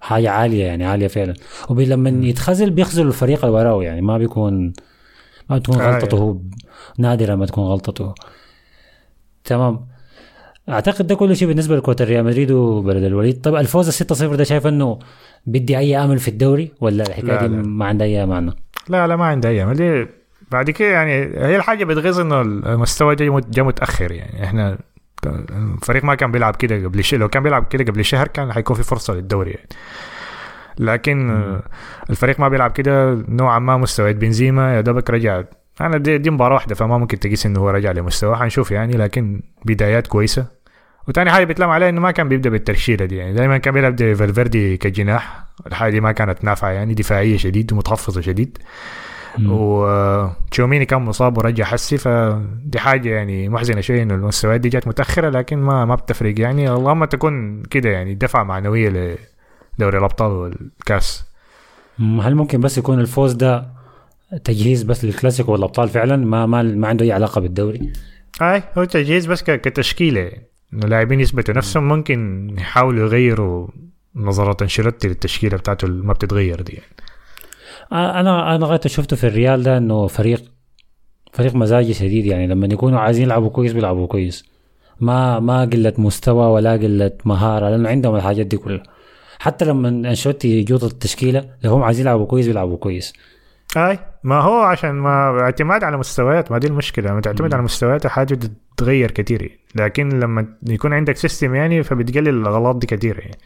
حاجة 0.00 0.30
عالية 0.30 0.64
يعني 0.64 0.84
عالية 0.84 1.06
فعلا. 1.06 1.34
ولما 1.70 2.26
يتخزل 2.26 2.70
بيخزل 2.70 3.06
الفريق 3.06 3.44
اللي 3.44 3.56
وراه 3.56 3.82
يعني 3.82 4.00
ما 4.00 4.18
بيكون 4.18 4.72
ما 5.50 5.58
بتكون 5.58 5.80
آه، 5.80 5.90
غلطته 5.90 6.18
هو 6.18 6.36
نادرا 6.98 7.36
ما 7.36 7.46
تكون 7.46 7.64
غلطته. 7.64 8.14
تمام. 9.44 9.86
أعتقد 10.68 11.06
ده 11.06 11.14
كل 11.14 11.36
شيء 11.36 11.48
بالنسبة 11.48 11.76
لكره 11.76 12.04
ريال 12.04 12.24
مدريد 12.24 12.50
وبلد 12.50 13.02
الوليد. 13.04 13.40
طب 13.40 13.54
الفوز 13.54 14.02
ال 14.02 14.06
6-0 14.32 14.36
ده 14.36 14.44
شايف 14.44 14.66
إنه 14.66 14.98
بدي 15.46 15.78
أي 15.78 15.96
آمل 16.04 16.18
في 16.18 16.28
الدوري 16.28 16.72
ولا 16.80 17.04
الحكاية 17.06 17.46
دي. 17.46 17.56
ما 17.56 17.84
عندها 17.86 18.06
أي 18.06 18.26
معنى؟ 18.26 18.52
لا 18.88 19.06
لا 19.06 19.16
ما 19.16 19.24
عندها 19.24 19.50
أي 19.50 19.62
آمل. 19.62 19.74
دي 19.76 20.06
بعد 20.50 20.70
كده 20.70 20.88
يعني 20.88 21.12
هي 21.46 21.56
الحاجة 21.56 21.84
بتغيظ 21.84 22.20
إنه 22.20 22.40
المستوى 22.40 23.14
جاي 23.14 23.30
مت- 23.30 23.50
جا 23.50 23.62
متأخر 23.62 24.12
يعني. 24.12 24.44
إحنا 24.44 24.78
الفريق 25.50 26.04
ما 26.04 26.14
كان 26.14 26.32
بيلعب 26.32 26.56
كده 26.56 26.84
قبل 26.88 27.04
شيء 27.04 27.18
لو 27.18 27.28
كان 27.28 27.42
بيلعب 27.42 27.66
كده 27.66 27.84
قبل 27.84 28.04
شهر 28.04 28.28
كان 28.28 28.52
حيكون 28.52 28.76
في 28.76 28.82
فرصة 28.82 29.14
للدوري 29.14 29.50
يعني. 29.50 29.68
لكن 30.78 31.30
آه، 31.30 31.62
الفريق 32.10 32.40
ما 32.40 32.48
بيلعب 32.48 32.70
كده 32.70 33.24
نوعا 33.28 33.58
ما 33.58 33.76
مستويات 33.76 34.16
بنزيما 34.16 34.76
يا 34.76 34.80
دوبك 34.80 35.10
رجع 35.10 35.42
أنا 35.80 35.98
دي, 35.98 36.18
دي 36.18 36.30
مباراة 36.30 36.54
واحدة 36.54 36.74
فما 36.74 36.98
ممكن 36.98 37.18
تقيس 37.18 37.46
إنه 37.46 37.60
هو 37.60 37.70
رجع 37.70 37.92
لمستواه 37.92 38.36
حنشوف 38.36 38.70
يعني 38.70 38.96
لكن 38.96 39.42
بدايات 39.64 40.06
كويسة. 40.06 40.46
وتاني 41.08 41.30
حاجة 41.30 41.44
بيتلام 41.44 41.70
عليه 41.70 41.88
إنه 41.88 42.00
ما 42.00 42.10
كان 42.10 42.28
بيبدأ 42.28 42.50
بالتشكيلة 42.50 43.04
دي 43.04 43.16
يعني 43.16 43.32
دائما 43.32 43.58
كان 43.58 43.74
بيلعب 43.74 43.96
دي 43.96 44.14
فالفيردي 44.14 44.76
كجناح. 44.76 45.44
الحاجة 45.66 45.90
دي 45.90 46.00
ما 46.00 46.12
كانت 46.12 46.44
نافعة 46.44 46.70
يعني 46.70 46.94
دفاعية 46.94 47.36
شديد 47.36 47.72
ومتحفظه 47.72 48.20
شديد. 48.20 48.58
وتشوميني 49.46 50.84
كان 50.84 51.02
مصاب 51.02 51.38
ورجع 51.38 51.64
حسي 51.64 51.98
فدي 51.98 52.78
حاجة 52.78 53.08
يعني 53.08 53.48
محزنة 53.48 53.80
شوية 53.80 54.02
إنه 54.02 54.14
المستويات 54.14 54.60
دي 54.60 54.68
جات 54.68 54.88
متأخرة 54.88 55.30
لكن 55.30 55.58
ما 55.58 55.84
ما 55.84 55.94
بتفرق 55.94 56.40
يعني. 56.40 56.70
اللهم 56.70 57.04
تكون 57.04 57.62
كده 57.62 57.90
يعني 57.90 58.14
دفعه 58.14 58.42
معنوية 58.42 59.16
لدوري 59.78 59.98
الأبطال 59.98 60.30
والكأس. 60.30 61.24
هل 61.98 62.34
ممكن 62.34 62.60
بس 62.60 62.78
يكون 62.78 63.00
الفوز 63.00 63.32
ده 63.32 63.81
تجهيز 64.44 64.82
بس 64.82 65.04
للكلاسيكو 65.04 65.52
والأبطال 65.52 65.88
فعلا؟ 65.88 66.16
ما 66.16 66.46
ما 66.46 66.62
ما 66.62 66.88
عنده 66.88 67.04
أي 67.04 67.12
علاقة 67.12 67.40
بالدوري. 67.40 67.92
أي 68.42 68.62
هو 68.78 68.84
تجهيز 68.84 69.26
بس 69.26 69.42
كتشكيلة. 69.42 70.32
إنه 70.72 70.86
لاعبين 70.86 71.20
يثبتوا 71.20 71.54
نفسهم 71.54 71.88
ممكن 71.88 72.50
يحاولوا 72.58 73.06
يغيروا 73.06 73.68
نظرة 74.16 74.56
أنشيلوتي 74.62 75.08
للتشكيلة 75.08 75.56
بتاعته 75.56 75.86
اللي 75.86 76.04
ما 76.04 76.12
بتتغير 76.12 76.62
دي 76.62 76.72
يعني. 76.72 76.92
أنا 77.92 78.54
أنا 78.54 78.64
لغايه 78.64 78.80
شفته 78.86 79.16
في 79.16 79.26
الريال 79.26 79.62
ده 79.62 79.76
إنه 79.78 80.06
فريق 80.06 80.42
فريق 81.32 81.54
مزاجي 81.54 81.94
شديد 81.94 82.26
يعني. 82.26 82.46
لما 82.46 82.66
يكونوا 82.66 83.00
عايزين 83.00 83.24
يلعبوا 83.24 83.48
كويس 83.48 83.72
بيلعبوا 83.72 84.06
كويس. 84.06 84.44
ما 85.00 85.40
ما 85.40 85.64
قلة 85.64 85.92
مستوى 85.98 86.46
ولا 86.46 86.72
قلة 86.72 87.12
مهارة 87.24 87.70
لأنه 87.70 87.88
عندهم 87.88 88.16
الحاجات 88.16 88.46
دي 88.46 88.56
كلها. 88.56 88.82
حتى 89.38 89.64
لما 89.64 89.88
أنشيلوتي 89.88 90.48
يجوط 90.48 90.84
التشكيلة 90.84 91.44
لو 91.64 91.72
هم 91.72 91.82
عايزين 91.82 92.06
يلعبوا 92.06 92.26
كويس 92.26 92.46
بيلعبوا 92.46 92.76
كويس. 92.76 93.12
أي. 93.76 93.98
ما 94.24 94.40
هو 94.40 94.60
عشان 94.60 94.90
ما 94.90 95.40
اعتماد 95.40 95.84
على 95.84 95.96
مستويات 95.96 96.52
ما 96.52 96.58
دي 96.58 96.66
المشكلة. 96.66 97.10
لما 97.10 97.20
تعتمد 97.20 97.54
على 97.54 97.62
مستويات 97.62 98.06
حاجة 98.06 98.34
بتتغير 98.34 99.10
كتير. 99.10 99.42
يعني. 99.42 99.58
لكن 99.74 100.08
لما 100.08 100.46
يكون 100.68 100.92
عندك 100.92 101.16
system 101.16 101.54
يعني 101.54 101.82
فبتقلل 101.82 102.28
الاغلاط 102.28 102.76
دي 102.76 102.86
كتير. 102.86 103.18
يعني 103.18 103.38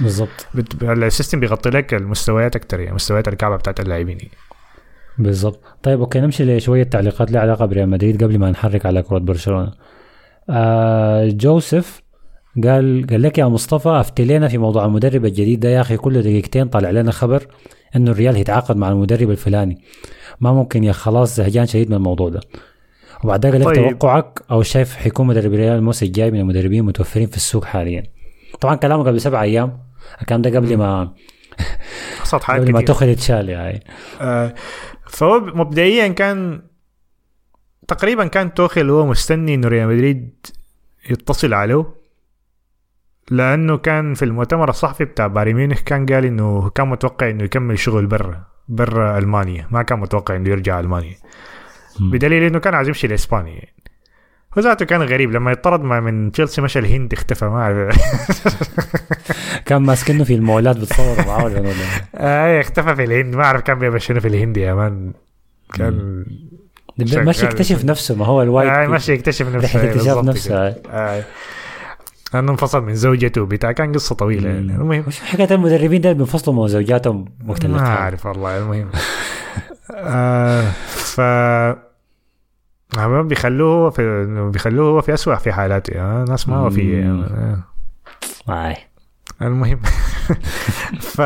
بالضبط. 0.00 0.46
بت... 0.54 0.82
ال 0.82 0.90
system 0.90 1.40
بيغطي 1.40 1.70
لك 1.70 1.94
المستويات 1.94 2.56
أكتر 2.56 2.80
يعني 2.80 2.94
مستويات 2.94 3.28
الكعبة 3.28 3.56
بتاعت 3.56 3.80
اللاعبين. 3.80 4.18
يعني. 4.18 4.30
بالضبط. 5.18 5.60
طيب 5.82 6.00
okay 6.00 6.20
نمشي 6.20 6.56
لشوية 6.56 6.82
تعليقات 6.82 7.32
لها 7.32 7.40
علاقة 7.40 7.66
بريال 7.66 7.88
مدريد 7.88 8.24
قبل 8.24 8.38
ما 8.38 8.50
نحرك 8.50 8.86
على 8.86 9.02
كرة 9.02 9.18
برشلونة. 9.18 9.72
آه 10.50 11.28
جوزيف 11.28 12.02
قال 12.64 13.06
قال 13.10 13.22
لك 13.22 13.38
يا 13.38 13.44
مصطفى 13.44 13.88
افتي 13.88 14.24
لنا 14.24 14.48
في 14.48 14.58
موضوع 14.58 14.84
المدرب 14.84 15.24
الجديد 15.24 15.60
ده 15.60 15.68
يا 15.68 15.80
أخي 15.80 15.96
كل 15.96 16.22
دقيقتين 16.22 16.68
طالع 16.68 16.90
لنا 16.90 17.12
خبر. 17.12 17.46
إنه 17.96 18.10
الريال 18.10 18.36
هيتعاقد 18.36 18.76
مع 18.76 18.88
المدرب 18.88 19.30
الفلاني. 19.30 19.82
ما 20.40 20.52
ممكن 20.52 20.84
يا 20.84 20.92
خلاص 20.92 21.36
زهجان 21.36 21.66
شديد 21.66 21.90
من 21.90 21.96
الموضوع 21.96 22.28
ده. 22.28 22.40
وبعدها 23.24 23.50
قال 23.50 23.60
لك 23.60 23.66
طيب. 23.66 23.98
توقعك 23.98 24.42
أو 24.50 24.62
شايف 24.62 24.96
حيكون 24.96 25.26
مدرب 25.26 25.54
الريال 25.54 25.76
الموسم 25.76 26.06
الجاي 26.06 26.30
من 26.30 26.40
المدربين 26.40 26.80
المتوفرين 26.80 27.26
في 27.26 27.36
السوق 27.36 27.64
حاليا. 27.64 28.02
طبعا 28.60 28.74
كلامه 28.74 29.04
قبل 29.04 29.20
سبع 29.20 29.42
أيام 29.42 29.78
الكلام 30.20 30.42
ده 30.42 30.50
قبل 30.50 30.76
ما 30.76 31.12
حصلت 32.20 32.42
حاجات 32.42 32.62
قبل 32.62 32.72
ما 32.72 32.80
تخل 32.80 33.08
يتشال 33.08 33.48
يعني 33.48 33.84
آه 34.20 34.54
فهو 35.06 35.40
مبدئيا 35.40 36.08
كان 36.08 36.62
تقريبا 37.88 38.26
كان 38.26 38.54
توخيل 38.54 38.90
هو 38.90 39.06
مستني 39.06 39.54
إنه 39.54 39.68
ريال 39.68 39.88
مدريد 39.88 40.46
يتصل 41.10 41.54
عليه. 41.54 42.01
لأنه 43.30 43.76
كان 43.76 44.14
في 44.14 44.24
المؤتمر 44.24 44.70
الصحفي 44.70 45.04
بتاع 45.04 45.26
بايرن 45.26 45.54
ميونخ 45.54 45.80
كان 45.80 46.06
قال 46.06 46.24
إنه 46.24 46.70
كان 46.70 46.88
متوقع 46.88 47.30
إنه 47.30 47.44
يكمل 47.44 47.78
شغل 47.78 48.06
برا 48.06 48.44
برا 48.68 49.18
ألمانيا 49.18 49.66
ما 49.70 49.82
كان 49.82 49.98
متوقع 50.00 50.36
إنه 50.36 50.50
يرجع 50.50 50.80
ألمانيا. 50.80 51.16
بدليل 52.00 52.42
إنه 52.42 52.58
كان 52.58 52.74
عايز 52.74 52.88
يمشي 52.88 53.06
لإسبانيا 53.06 53.52
يعني. 53.52 53.74
هو 54.58 54.62
ذاته 54.62 54.84
كان 54.84 55.02
غريب 55.02 55.32
لما 55.32 55.52
يطرد 55.52 55.82
ما 55.82 56.00
من 56.00 56.32
تشيلسي 56.32 56.60
مشى 56.60 56.78
الهند 56.78 57.12
اختفى 57.12 57.44
ما 57.44 57.56
أعرف 57.62 57.96
كان 59.66 59.82
ماسكنه 59.82 60.24
في 60.24 60.34
المولات 60.34 60.76
بتصور 60.76 61.26
معاه 61.26 61.44
ولا 61.44 61.72
آه 62.14 62.60
اختفى 62.60 62.96
في 62.96 63.04
الهند 63.04 63.36
ما 63.36 63.44
أعرف 63.44 63.62
كان 63.62 63.78
بيعمل 63.78 64.02
شنو 64.02 64.20
في 64.20 64.28
الهند 64.28 64.56
يا 64.56 64.74
مان 64.74 65.12
كان. 65.74 66.24
ماشي 66.98 67.46
يكتشف 67.46 67.84
نفسه 67.84 68.16
ما 68.16 68.26
هو 68.26 68.42
الوايت 68.42 68.70
آه 68.70 68.86
ماشي 68.86 69.12
يكتشف 69.12 69.48
نفسه 69.54 69.84
اكتشاف 69.84 70.06
بالضبط 70.06 70.24
نفسه. 70.24 70.56
آه. 70.90 71.24
لأنه 72.34 72.52
انفصل 72.52 72.82
من 72.82 72.94
زوجته 72.94 73.42
وبتاع. 73.42 73.72
كان 73.72 73.92
قصة 73.92 74.14
طويلة 74.14 74.48
يعني. 74.48 74.58
المهم. 74.58 75.04
وش 75.06 75.20
حكاية 75.20 75.54
المدربين 75.54 76.00
ده 76.00 76.12
بينفصلوا 76.12 76.56
مع 76.56 76.66
زوجاتهم 76.66 77.24
وقت 77.48 77.66
ما 77.66 77.86
أعرف 77.86 78.26
والله. 78.26 78.58
المهم. 78.58 78.88
آه 79.94 80.70
ف 80.86 81.20
بيخلوه 83.28 83.90
في 83.90 84.24
بيخلوه 84.52 84.88
هو 84.88 85.00
في 85.00 85.14
اسوء 85.14 85.34
في 85.34 85.52
حالاته. 85.52 86.00
آه 86.00 86.24
ناس 86.28 86.48
ما 86.48 86.68
مم. 86.68 87.22
آه. 87.22 87.58
آه. 88.48 88.76
المهم. 89.42 89.80
ف 91.16 91.20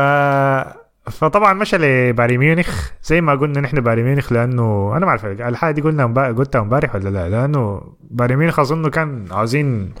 فطبعا 1.11 1.53
مشى 1.53 1.77
لبايرن 1.77 2.37
ميونخ. 2.37 2.89
زي 3.03 3.21
ما 3.21 3.35
قلنا 3.35 3.61
نحن 3.61 3.81
بايرن 3.81 4.03
ميونخ 4.03 4.33
لأنه 4.33 4.91
أنا 4.97 5.05
ما 5.05 5.09
أعرف 5.09 5.25
الحاجة 5.25 5.73
دي 5.73 5.81
قلنا 5.81 6.31
قلتها 6.31 6.61
امبارح 6.61 6.95
ولا 6.95 7.09
لا؟ 7.09 7.29
لأنه 7.29 7.81
بايرن 8.01 8.35
ميونخ 8.35 8.59
أظنه 8.59 8.89
كان 8.89 9.25
عاوزين 9.31 9.93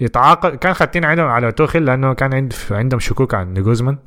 يتعاقد. 0.00 0.54
كان 0.54 0.74
خاتين 0.74 1.04
عينهم 1.04 1.26
على 1.26 1.52
توخيل 1.52 1.84
لأنه 1.84 2.12
كان 2.12 2.34
عند 2.34 2.54
عندهم 2.70 3.00
شكوك 3.00 3.34
عن 3.34 3.52
ناجلزمان 3.52 3.98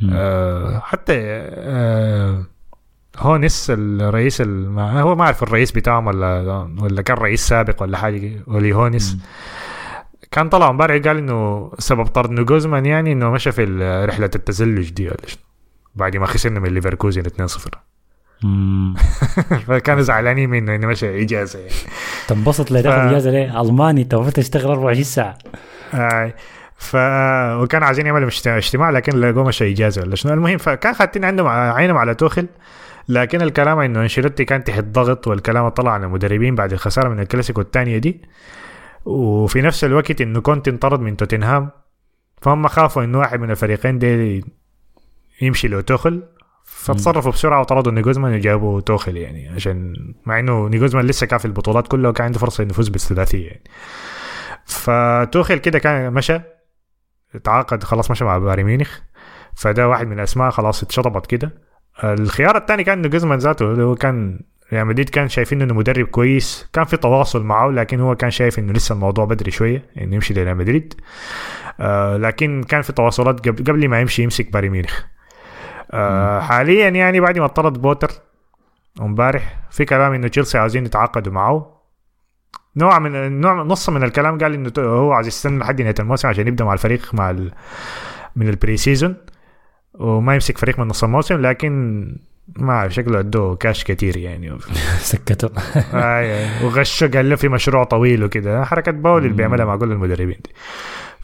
مم. 0.00 0.10
آه 0.14 0.78
حتى 0.84 1.12
آه 1.18 2.44
هونس 3.18 3.72
الرئيس 3.74 4.40
الم... 4.40 4.78
هو 4.78 5.14
ما 5.16 5.24
أعرف 5.24 5.42
الرئيس 5.42 5.72
بتاعهم 5.72 6.06
ولا 6.06 6.68
ولا 6.80 7.02
كان 7.02 7.16
رئيس 7.16 7.48
سابق 7.48 7.82
ولا 7.82 7.96
حاجة 7.98 8.32
أولي 8.46 8.72
هونس 8.74 9.16
كان 10.30 10.48
طلع 10.48 10.70
امبارح 10.70 11.02
قال 11.02 11.16
إنه 11.16 11.70
سبب 11.78 12.06
طرد 12.06 12.30
ناجلزمان 12.30 12.86
يعني 12.86 13.12
إنه 13.12 13.30
مشى 13.30 13.52
في 13.52 13.64
رحلة 14.08 14.30
التزلج 14.34 14.90
دي 14.90 15.10
بعد 15.94 16.16
ما 16.16 16.26
خسرنا 16.26 16.60
من 16.60 16.68
ليفركوزن 16.68 17.22
2-0 17.22 17.26
مم. 17.36 17.44
فكانوا 19.66 20.02
زعلانين 20.02 20.50
منه 20.50 20.74
إنه 20.74 20.86
مشى 20.86 21.22
إجازة. 21.22 21.58
يعني 21.58 21.72
تنبسط 22.28 22.70
ليه 22.70 22.80
تاخذ 22.80 23.08
إجازة 23.08 23.30
ليه؟ 23.30 23.60
ألماني 23.60 24.02
انت 24.02 24.14
المفروض 24.14 24.34
تشتغل 24.34 24.70
24 24.70 25.04
ساعة؟ 25.04 25.38
آه 25.94 26.34
ف 26.76 26.96
وكان 27.62 27.82
عايزين 27.82 28.06
يعملوا 28.06 28.30
اجتماع 28.46 28.90
لكن 28.90 29.20
لقوا 29.20 29.44
مشى 29.44 29.72
إجازة 29.72 30.02
ولا 30.02 30.16
شنو. 30.16 30.32
المهم 30.32 30.58
فكان 30.58 30.94
خاتين 30.94 31.24
عندهم 31.24 31.46
عينهم 31.48 31.96
على 31.96 32.14
توخل 32.14 32.46
لكن 33.08 33.42
الكلام 33.42 33.78
إنه 33.78 34.02
أنشيلوتي 34.02 34.44
كان 34.44 34.64
تحت 34.64 34.84
ضغط 34.84 35.28
والكلام 35.28 35.68
طلع 35.68 35.92
عن 35.92 36.04
المدربين 36.04 36.54
بعد 36.54 36.72
الخسارة 36.72 37.08
من 37.08 37.20
الكلاسيكو 37.20 37.60
الثانية 37.60 37.98
دي. 37.98 38.20
وفي 39.04 39.62
نفس 39.62 39.84
الوقت 39.84 40.20
إنه 40.20 40.40
كونتي 40.40 40.70
انطرد 40.70 41.00
من 41.00 41.16
توتنهام 41.16 41.70
فهم 42.42 42.68
خافوا 42.68 43.04
إنه 43.04 43.18
واحد 43.18 43.40
من 43.40 43.50
الفريقين 43.50 43.98
دي 43.98 44.44
يمشي 45.42 45.68
له 45.68 45.80
توخل 45.80 46.22
فتصرفوا 46.64 47.32
بسرعة 47.32 47.60
وطردوا 47.60 47.92
نيجوزمان 47.92 48.34
وجابوا 48.34 48.80
توخل 48.80 49.16
يعني 49.16 49.48
عشان 49.48 49.94
مع 50.26 50.38
إنه 50.38 50.68
نيجوزمان 50.68 51.06
لسه 51.06 51.26
كان 51.26 51.38
في 51.38 51.44
البطولات 51.44 51.88
كلها 51.88 52.10
وكان 52.10 52.24
عنده 52.24 52.38
فرصة 52.38 52.64
يفوز 52.64 52.88
بالثلاثية 52.88 53.46
يعني. 53.46 53.64
فتوخل 54.64 55.58
كده 55.58 55.78
كان 55.78 56.12
مشى 56.12 56.40
تعاقد 57.44 57.82
خلاص 57.82 58.10
مشى 58.10 58.24
مع 58.24 58.38
بايرن 58.38 58.64
ميونخ 58.64 58.98
فده 59.54 59.88
واحد 59.88 60.06
من 60.06 60.12
الأسماء 60.12 60.50
خلاص 60.50 60.82
اتشطبت 60.82 61.26
كده. 61.26 61.52
الخيار 62.04 62.56
الثاني 62.56 62.84
كان 62.84 63.02
نيجوزمان 63.02 63.38
ذاته 63.38 63.72
اللي 63.72 63.82
هو 63.82 63.94
كان 63.94 64.40
ريال 64.72 64.86
مدريد 64.86 65.08
كان 65.08 65.28
شايفين 65.28 65.62
إنه 65.62 65.74
مدرب 65.74 66.06
كويس 66.06 66.68
كان 66.72 66.84
في 66.84 66.96
تواصل 66.96 67.42
معه 67.42 67.70
لكن 67.70 68.00
هو 68.00 68.14
كان 68.14 68.30
شايف 68.30 68.58
إنه 68.58 68.72
لسه 68.72 68.92
الموضوع 68.92 69.24
بدري 69.24 69.50
شوية 69.50 69.84
إنه 70.00 70.14
يمشي 70.14 70.34
لريال 70.34 70.56
مدريد. 70.56 70.94
آه 71.80 72.16
لكن 72.16 72.62
كان 72.62 72.82
في 72.82 72.92
تواصلات 72.92 73.48
قبل 73.48 73.88
ما 73.88 74.00
يمشي 74.00 74.22
يمسك 74.22 74.52
بايرن 74.52 74.70
ميونخ. 74.70 75.00
آه 75.94 76.40
حاليا 76.40 76.88
يعني 76.88 77.20
بعد 77.20 77.38
ما 77.38 77.46
طرد 77.46 77.82
بوتر 77.82 78.10
امبارح 79.00 79.60
في 79.70 79.84
كلام 79.84 80.12
إنه 80.12 80.28
تشيلسي 80.28 80.58
عاوزين 80.58 80.86
يتعاقدوا 80.86 81.32
معه. 81.32 81.74
نوع 82.76 82.98
من 82.98 83.40
نوع 83.40 83.62
نص 83.62 83.88
من 83.90 84.02
الكلام 84.02 84.38
قال 84.38 84.54
إنه 84.54 84.72
هو 84.78 85.12
عايز 85.12 85.26
يستنى 85.26 85.58
لحد 85.58 85.80
نهاية 85.82 85.94
الموسم 86.00 86.28
عشان 86.28 86.48
يبدأ 86.48 86.64
مع 86.64 86.72
الفريق 86.72 87.14
مع 87.14 87.30
ال... 87.30 87.52
من 88.36 88.48
ال 88.48 88.76
pre-season 88.76 89.16
وما 89.94 90.34
يمسك 90.34 90.58
فريق 90.58 90.78
من 90.78 90.88
نص 90.88 91.04
الموسم 91.04 91.40
لكن 91.40 92.04
ما 92.56 92.88
شكله 92.88 93.18
ادوه 93.18 93.56
كاش 93.56 93.84
كتير 93.84 94.16
يعني. 94.16 94.58
سكته. 95.12 95.50
آه 95.94 96.64
وغشه 96.64 97.06
قال 97.06 97.30
له 97.30 97.36
في 97.36 97.48
مشروع 97.48 97.84
طويل 97.84 98.24
وكده. 98.24 98.64
حركة 98.64 98.92
بويلي 98.92 99.22
اللي 99.22 99.34
بيعملها 99.36 99.64
مع 99.66 99.76
كل 99.76 99.92
المدربين 99.92 100.38
دي. 100.44 100.50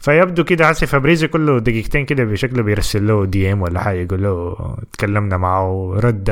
فيبدو 0.01 0.43
كده 0.43 0.69
هسه 0.69 0.87
فابريزي 0.87 1.27
كله 1.27 1.59
دقيقتين 1.59 2.05
كده 2.05 2.23
بشكله 2.23 2.63
بيرسل 2.63 3.07
له 3.07 3.25
دي 3.25 3.53
إم 3.53 3.61
ولا 3.61 3.79
حاجة 3.79 3.97
يقول 3.97 4.23
له 4.23 4.55
تكلمنا 4.93 5.37
معه 5.37 5.93
رد 5.95 6.29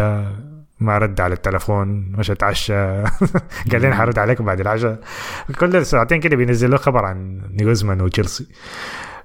ما 0.80 0.98
رد 0.98 1.22
على 1.22 1.34
التلفون 1.34 1.88
مش 2.18 2.32
اتعشى 2.32 2.74
قال 3.72 3.82
لي 3.82 3.96
حرد 3.96 4.20
عليكم 4.20 4.46
بعد 4.46 4.60
العشاء. 4.60 5.00
كل 5.60 5.86
ساعتين 5.86 6.20
كده 6.20 6.36
بينزل 6.36 6.72
له 6.72 6.78
خبر 6.78 7.06
عن 7.06 7.42
نيوزمان 7.54 8.02
وتشيلسي. 8.02 8.48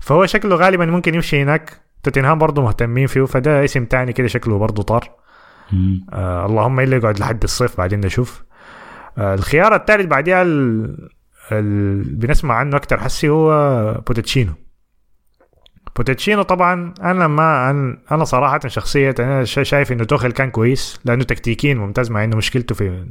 فهو 0.01 0.27
شكله 0.27 0.57
غالبا 0.57 0.87
ممكن 0.87 1.15
يمشي 1.15 1.43
هناك. 1.43 1.81
توتنهام 2.03 2.39
برضه 2.39 2.63
مهتمين 2.63 3.07
فيه 3.07 3.25
فده 3.25 3.65
اسم 3.65 3.85
تاني 3.85 4.13
كده 4.13 4.27
شكله 4.27 4.59
برضه 4.59 4.83
طار. 4.83 5.11
آه 6.13 6.47
اللهم 6.47 6.81
إلا 6.81 6.97
يقعد 6.97 7.19
لحد 7.19 7.43
الصيف 7.43 7.79
بعدين 7.79 8.01
نشوف. 8.01 8.45
آه 9.19 9.35
الخيار 9.35 9.75
الثالث 9.75 10.07
بعدها 10.07 10.43
ال... 10.43 11.11
ال... 11.53 12.03
بنسمع 12.17 12.55
عنه 12.55 12.77
أكتر. 12.77 13.01
حسي 13.01 13.29
هو 13.29 13.51
بوتشيتينو 14.07 14.53
بوتشيتينو 15.97 16.43
طبعا 16.43 16.95
أنا 17.03 17.27
ما 17.29 17.71
أنا, 18.11 18.25
صراحة 18.25 18.61
شخصيا 18.67 19.15
أنا 19.19 19.45
شا- 19.45 19.63
شايف 19.63 19.93
إنه 19.93 20.05
توخل 20.05 20.33
كان 20.33 20.51
كويس 20.51 21.01
لأنه 21.05 21.25
تكتيكيا 21.25 21.75
ممتاز 21.75 22.11
مع 22.11 22.25
إنه 22.25 22.37
مشكلته 22.37 22.75
في 22.75 23.07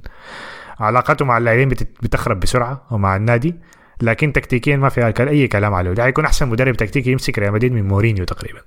علاقاته 0.80 1.26
مع 1.26 1.38
اللاعبين 1.38 1.70
بت- 1.70 2.04
بتخرب 2.04 2.40
بسرعة 2.40 2.88
ومع 2.92 3.16
النادي 3.16 3.56
لكن 4.02 4.34
تكتيكيا 4.34 4.78
ما 4.78 4.90
فيها 4.90 5.12
كل- 5.12 5.28
أي 5.28 5.48
كلام 5.48 5.74
عليه. 5.74 5.92
ده 5.92 6.04
حيكون 6.04 6.26
أحسن 6.26 6.50
مدرب 6.50 6.76
تكتيكي 6.76 7.12
يمسك 7.12 7.40
ريال 7.40 7.54
مدريد 7.54 7.72
من 7.72 7.88
مورينيو 7.88 8.26
تقريبا. 8.26 8.60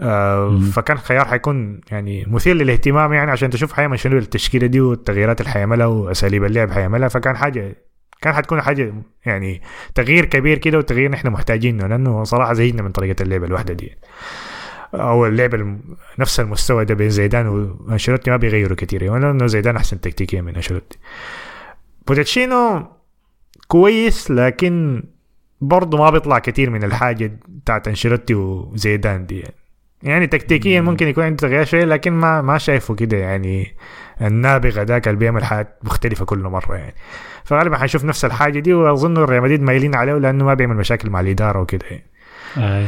آه. 0.00 0.58
فكان 0.72 0.98
خيار 0.98 1.24
حيكون 1.24 1.80
يعني 1.90 2.24
مثير 2.28 2.54
للاهتمام 2.56 3.12
يعني 3.12 3.30
عشان 3.30 3.50
تشوف 3.50 3.72
حيعمل 3.72 3.98
شنو 3.98 4.18
التشكيلة 4.18 4.66
دي 4.66 4.80
والتغييرات 4.80 5.40
اللي 5.40 5.50
حيعملها 5.52 5.86
وأساليب 5.86 6.44
اللعب 6.44 6.70
حيعملها 6.70 7.08
فكان 7.08 7.36
حاجة 7.36 7.76
كان 8.20 8.34
حتكون 8.34 8.60
حاجة 8.62 8.94
يعني 9.26 9.62
تغيير 9.94 10.24
كبير 10.24 10.58
كده 10.58 10.78
وتغيير 10.78 11.10
نحن 11.10 11.28
محتاجينه 11.30 11.86
لأنه 11.86 12.24
صراحة 12.24 12.52
زهقنا 12.52 12.82
من 12.82 12.92
طريقة 12.92 13.22
اللعب 13.22 13.44
الواحده 13.44 13.74
دي. 13.74 13.96
أو 14.94 15.26
اللعب 15.26 15.54
الم- 15.54 15.96
نفس 16.18 16.40
المستوى 16.40 16.84
ده 16.84 16.94
بين 16.94 17.10
زيدان 17.10 17.46
وأنشيلوتي 17.46 18.30
ما 18.30 18.36
بيغيروا 18.36 18.76
كتير. 18.76 19.02
يعني 19.02 19.30
إنه 19.30 19.46
زيدان 19.46 19.76
أحسن 19.76 20.00
تكتيكيا 20.00 20.40
من 20.42 20.54
أنشيلوتي. 20.56 20.98
بوتشينو 22.08 22.86
كويس 23.68 24.30
لكن 24.30 25.02
برضه 25.60 25.98
ما 25.98 26.10
بيطلع 26.10 26.38
كتير 26.38 26.70
من 26.70 26.84
الحاجة 26.84 27.38
بتاعت 27.48 27.88
أنشيلوتي 27.88 28.34
وزيدان 28.34 29.26
دي. 29.26 29.38
يعني. 29.38 29.54
يعني 30.02 30.26
تكتيكيا 30.26 30.80
ممكن 30.80 31.08
يكون 31.08 31.24
عنده 31.24 31.36
تغيير 31.36 31.64
شوية 31.64 31.84
لكن 31.84 32.12
ما 32.12 32.42
ما 32.42 32.58
شايفه 32.58 32.94
كده 32.94 33.16
يعني. 33.16 33.74
النابغة 34.20 34.82
ذاك 34.82 35.08
اللي 35.08 35.18
بيعمل 35.18 35.44
حاجات 35.44 35.78
مختلفة 35.82 36.24
كل 36.24 36.38
مرة 36.38 36.76
يعني. 36.76 36.94
فغالبا 37.44 37.76
حنشوف 37.76 38.04
نفس 38.04 38.24
الحاجة 38.24 38.58
دي 38.58 38.74
وأظن 38.74 39.18
ريال 39.18 39.42
مدريد 39.42 39.62
مايلين 39.62 39.94
عليه 39.94 40.14
لأنه 40.14 40.44
ما 40.44 40.54
بيعمل 40.54 40.76
مشاكل 40.76 41.10
مع 41.10 41.20
الإدارة 41.20 41.60
وكده 41.60 41.86
يعني. 41.86 42.06
آه. 42.58 42.86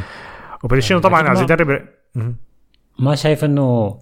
وبوتشيتينو 0.64 1.00
طبعا 1.00 1.28
عايز 1.28 1.40
يدرب. 1.40 1.82
ما 2.98 3.14
شايف 3.14 3.44
إنه 3.44 3.98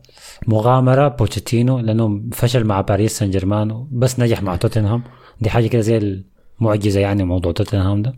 مغامرة 0.47 1.09
بوتشيتينو 1.09 1.79
لأنه 1.79 2.23
فشل 2.33 2.65
مع 2.65 2.81
باريس 2.81 3.19
سان 3.19 3.31
جيرمان 3.31 3.87
بس 3.93 4.21
نجح 4.21 4.43
مع 4.43 4.57
توتنهام. 4.57 5.03
دي 5.41 5.51
حاجة 5.51 5.67
كده 5.67 5.83
زي 5.83 6.23
المعجزة 6.61 7.01
يعني 7.01 7.25
موضوع 7.25 7.53
توتنهام 7.53 8.03
ده. 8.03 8.15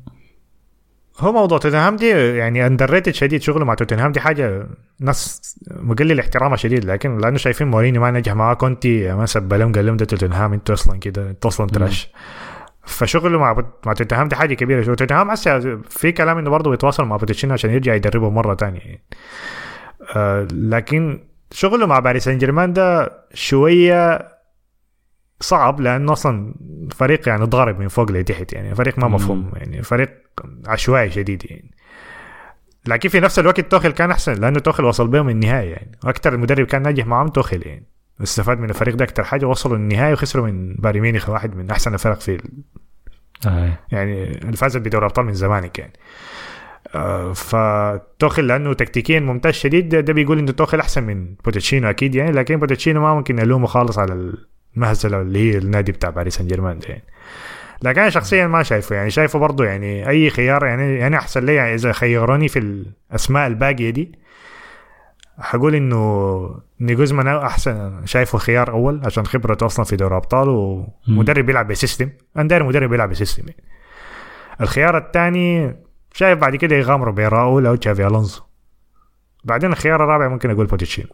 هو 1.20 1.32
موضوع 1.32 1.58
توتنهام 1.58 1.96
دي 1.96 2.08
يعني 2.10 2.66
underrated 2.66 3.14
شديد 3.14 3.42
شغله 3.42 3.64
مع 3.64 3.74
توتنهام 3.74 4.12
دي 4.12 4.20
حاجة 4.20 4.66
ناس 5.00 5.54
مقلل 5.70 6.20
احترامها 6.20 6.56
شديد 6.56 6.84
لكن 6.84 7.18
لأنه 7.18 7.36
شايفين 7.38 7.66
مورينيو 7.68 8.00
ما 8.00 8.10
نجح 8.10 8.32
معاه 8.32 8.54
كونتي 8.54 9.12
ما 9.12 9.26
سب 9.26 9.54
لهم 9.54 9.72
قال 9.72 9.86
لهم 9.86 9.96
ده 9.96 10.04
توتنهام 10.04 10.52
أنتوا 10.52 10.74
أصلا 10.74 10.98
كده 10.98 11.30
أنتوا 11.30 11.50
أصلا 11.50 11.66
trash 11.66 12.10
فشغله 12.84 13.38
مع 13.38 13.64
مع 13.86 13.92
توتنهام 13.92 14.28
دي 14.28 14.36
حاجة 14.36 14.54
كبيرة. 14.54 14.94
توتنهام 14.94 15.30
هسه 15.30 15.80
في 15.90 16.12
كلام 16.12 16.38
إنه 16.38 16.50
برضه 16.50 16.70
بيتواصل 16.70 17.04
مع 17.04 17.16
بوتشيتينو 17.16 17.52
عشان 17.52 17.70
يرجع 17.70 17.94
يدربه 17.94 18.30
مرة 18.30 18.54
تانية. 18.54 18.80
يعني. 18.80 19.02
آه 20.16 20.48
لكن 20.52 21.20
شغله 21.50 21.86
مع 21.86 21.98
باريس 21.98 22.24
سان 22.24 22.38
جيرمان 22.38 22.72
ده 22.72 23.12
شوية 23.34 24.28
صعب 25.40 25.80
لأنه 25.80 26.12
أصلا 26.12 26.54
فريق 26.90 27.28
يعني 27.28 27.44
ضارب 27.44 27.80
من 27.80 27.88
فوق 27.88 28.10
لتحت 28.10 28.52
يعني 28.52 28.74
فريق 28.74 28.98
ما. 28.98 29.08
مفهوم 29.08 29.50
يعني 29.54 29.82
فريق 29.82 30.10
عشوائي 30.66 31.10
شديد 31.10 31.42
يعني 31.50 31.70
لكن 32.86 33.08
في 33.08 33.20
نفس 33.20 33.38
الوقت 33.38 33.60
توخل 33.60 33.90
كان 33.92 34.10
أحسن 34.10 34.32
لأنه 34.32 34.58
توخل 34.58 34.84
وصل 34.84 35.08
بهم 35.08 35.28
النهايه 35.28 35.70
يعني 35.70 35.98
وأكثر 36.04 36.34
المدرب 36.34 36.66
كان 36.66 36.82
ناجح 36.82 37.06
معهم 37.06 37.28
توخل 37.28 37.62
يعني 37.66 37.86
استفاد 38.22 38.58
من 38.58 38.70
الفريق 38.70 38.94
ده 38.94 39.04
أكثر 39.04 39.24
حاجة 39.24 39.46
وصلوا 39.46 39.76
النهايه 39.76 40.12
وخسروا 40.12 40.46
من 40.46 40.74
بايرن 40.74 41.00
ميونخ 41.00 41.28
واحد 41.28 41.56
من 41.56 41.70
أحسن 41.70 41.94
الفرق 41.94 42.20
في 42.20 42.40
آه. 43.46 43.78
يعني 43.92 44.38
اللي 44.38 44.56
فازت 44.56 44.80
بدوري 44.80 45.06
ابطال 45.06 45.24
من 45.24 45.34
زمانك 45.34 45.78
يعني 45.78 45.92
آه، 46.94 47.32
فتوخل 47.32 48.46
لأنه 48.46 48.72
تكتيكيا 48.72 49.20
ممتاز 49.20 49.54
شديد 49.54 49.88
ده, 49.88 50.12
بيقول 50.12 50.38
إنه 50.38 50.52
توخل 50.52 50.80
أحسن 50.80 51.02
من 51.04 51.34
بوتشيتينو 51.44 51.90
أكيد 51.90 52.14
يعني 52.14 52.32
لكن 52.32 52.56
بوتشيتينو 52.56 53.00
ما 53.00 53.14
ممكن 53.14 53.36
نلومه 53.36 53.66
خالص 53.66 53.98
على 53.98 54.32
المهزله 54.76 55.20
اللي 55.20 55.52
هي 55.52 55.58
النادي 55.58 55.92
بتاع 55.92 56.10
باريس 56.10 56.36
سان 56.36 56.46
جيرمان 56.46 56.78
ده 56.78 56.88
يعني 56.88 57.04
لكن 57.82 58.00
أنا 58.00 58.10
شخصيا 58.10 58.46
ما 58.46 58.62
شايفه 58.62 58.96
يعني 58.96 59.10
شايفه 59.10 59.38
برضه 59.38 59.64
يعني 59.64 60.08
أي 60.08 60.30
خيار 60.30 60.66
يعني 60.66 60.94
يعني 60.94 61.16
أحسن 61.16 61.44
لي 61.44 61.54
يعني 61.54 61.74
إذا 61.74 61.92
خيروني 61.92 62.48
في 62.48 62.58
الأسماء 62.58 63.46
الباقية 63.46 63.90
دي 63.90 64.12
حقول 65.38 65.74
إنه 65.74 66.60
ناجلزمان 66.80 67.28
أحسن 67.28 68.06
شايفه 68.06 68.38
خيار 68.38 68.70
أول 68.70 69.00
عشان 69.04 69.26
خبرته 69.26 69.66
أصلا 69.66 69.84
في 69.84 69.96
دوري 69.96 70.16
ابطال 70.16 70.48
ومدرب 71.08 71.46
بيلعب 71.46 71.68
بسيستم 71.68 72.10
أنا 72.36 72.48
داير 72.48 72.64
مدرب 72.64 72.90
بيلعب 72.90 73.10
ب 73.10 73.14
system. 73.14 73.42
يعني. 73.48 73.62
الخيار 74.60 74.98
الثاني 74.98 75.76
شايف 76.12 76.38
بعد 76.38 76.56
كده 76.56 76.76
يغامروا 76.76 77.14
براؤول 77.14 77.66
أو 77.66 77.74
تشابي 77.74 78.06
ألونسو 78.06 78.42
بعدين 79.44 79.72
الخيار 79.72 80.04
الرابع 80.04 80.28
ممكن 80.28 80.50
أقول 80.50 80.66
بوتشيتينو 80.66 81.08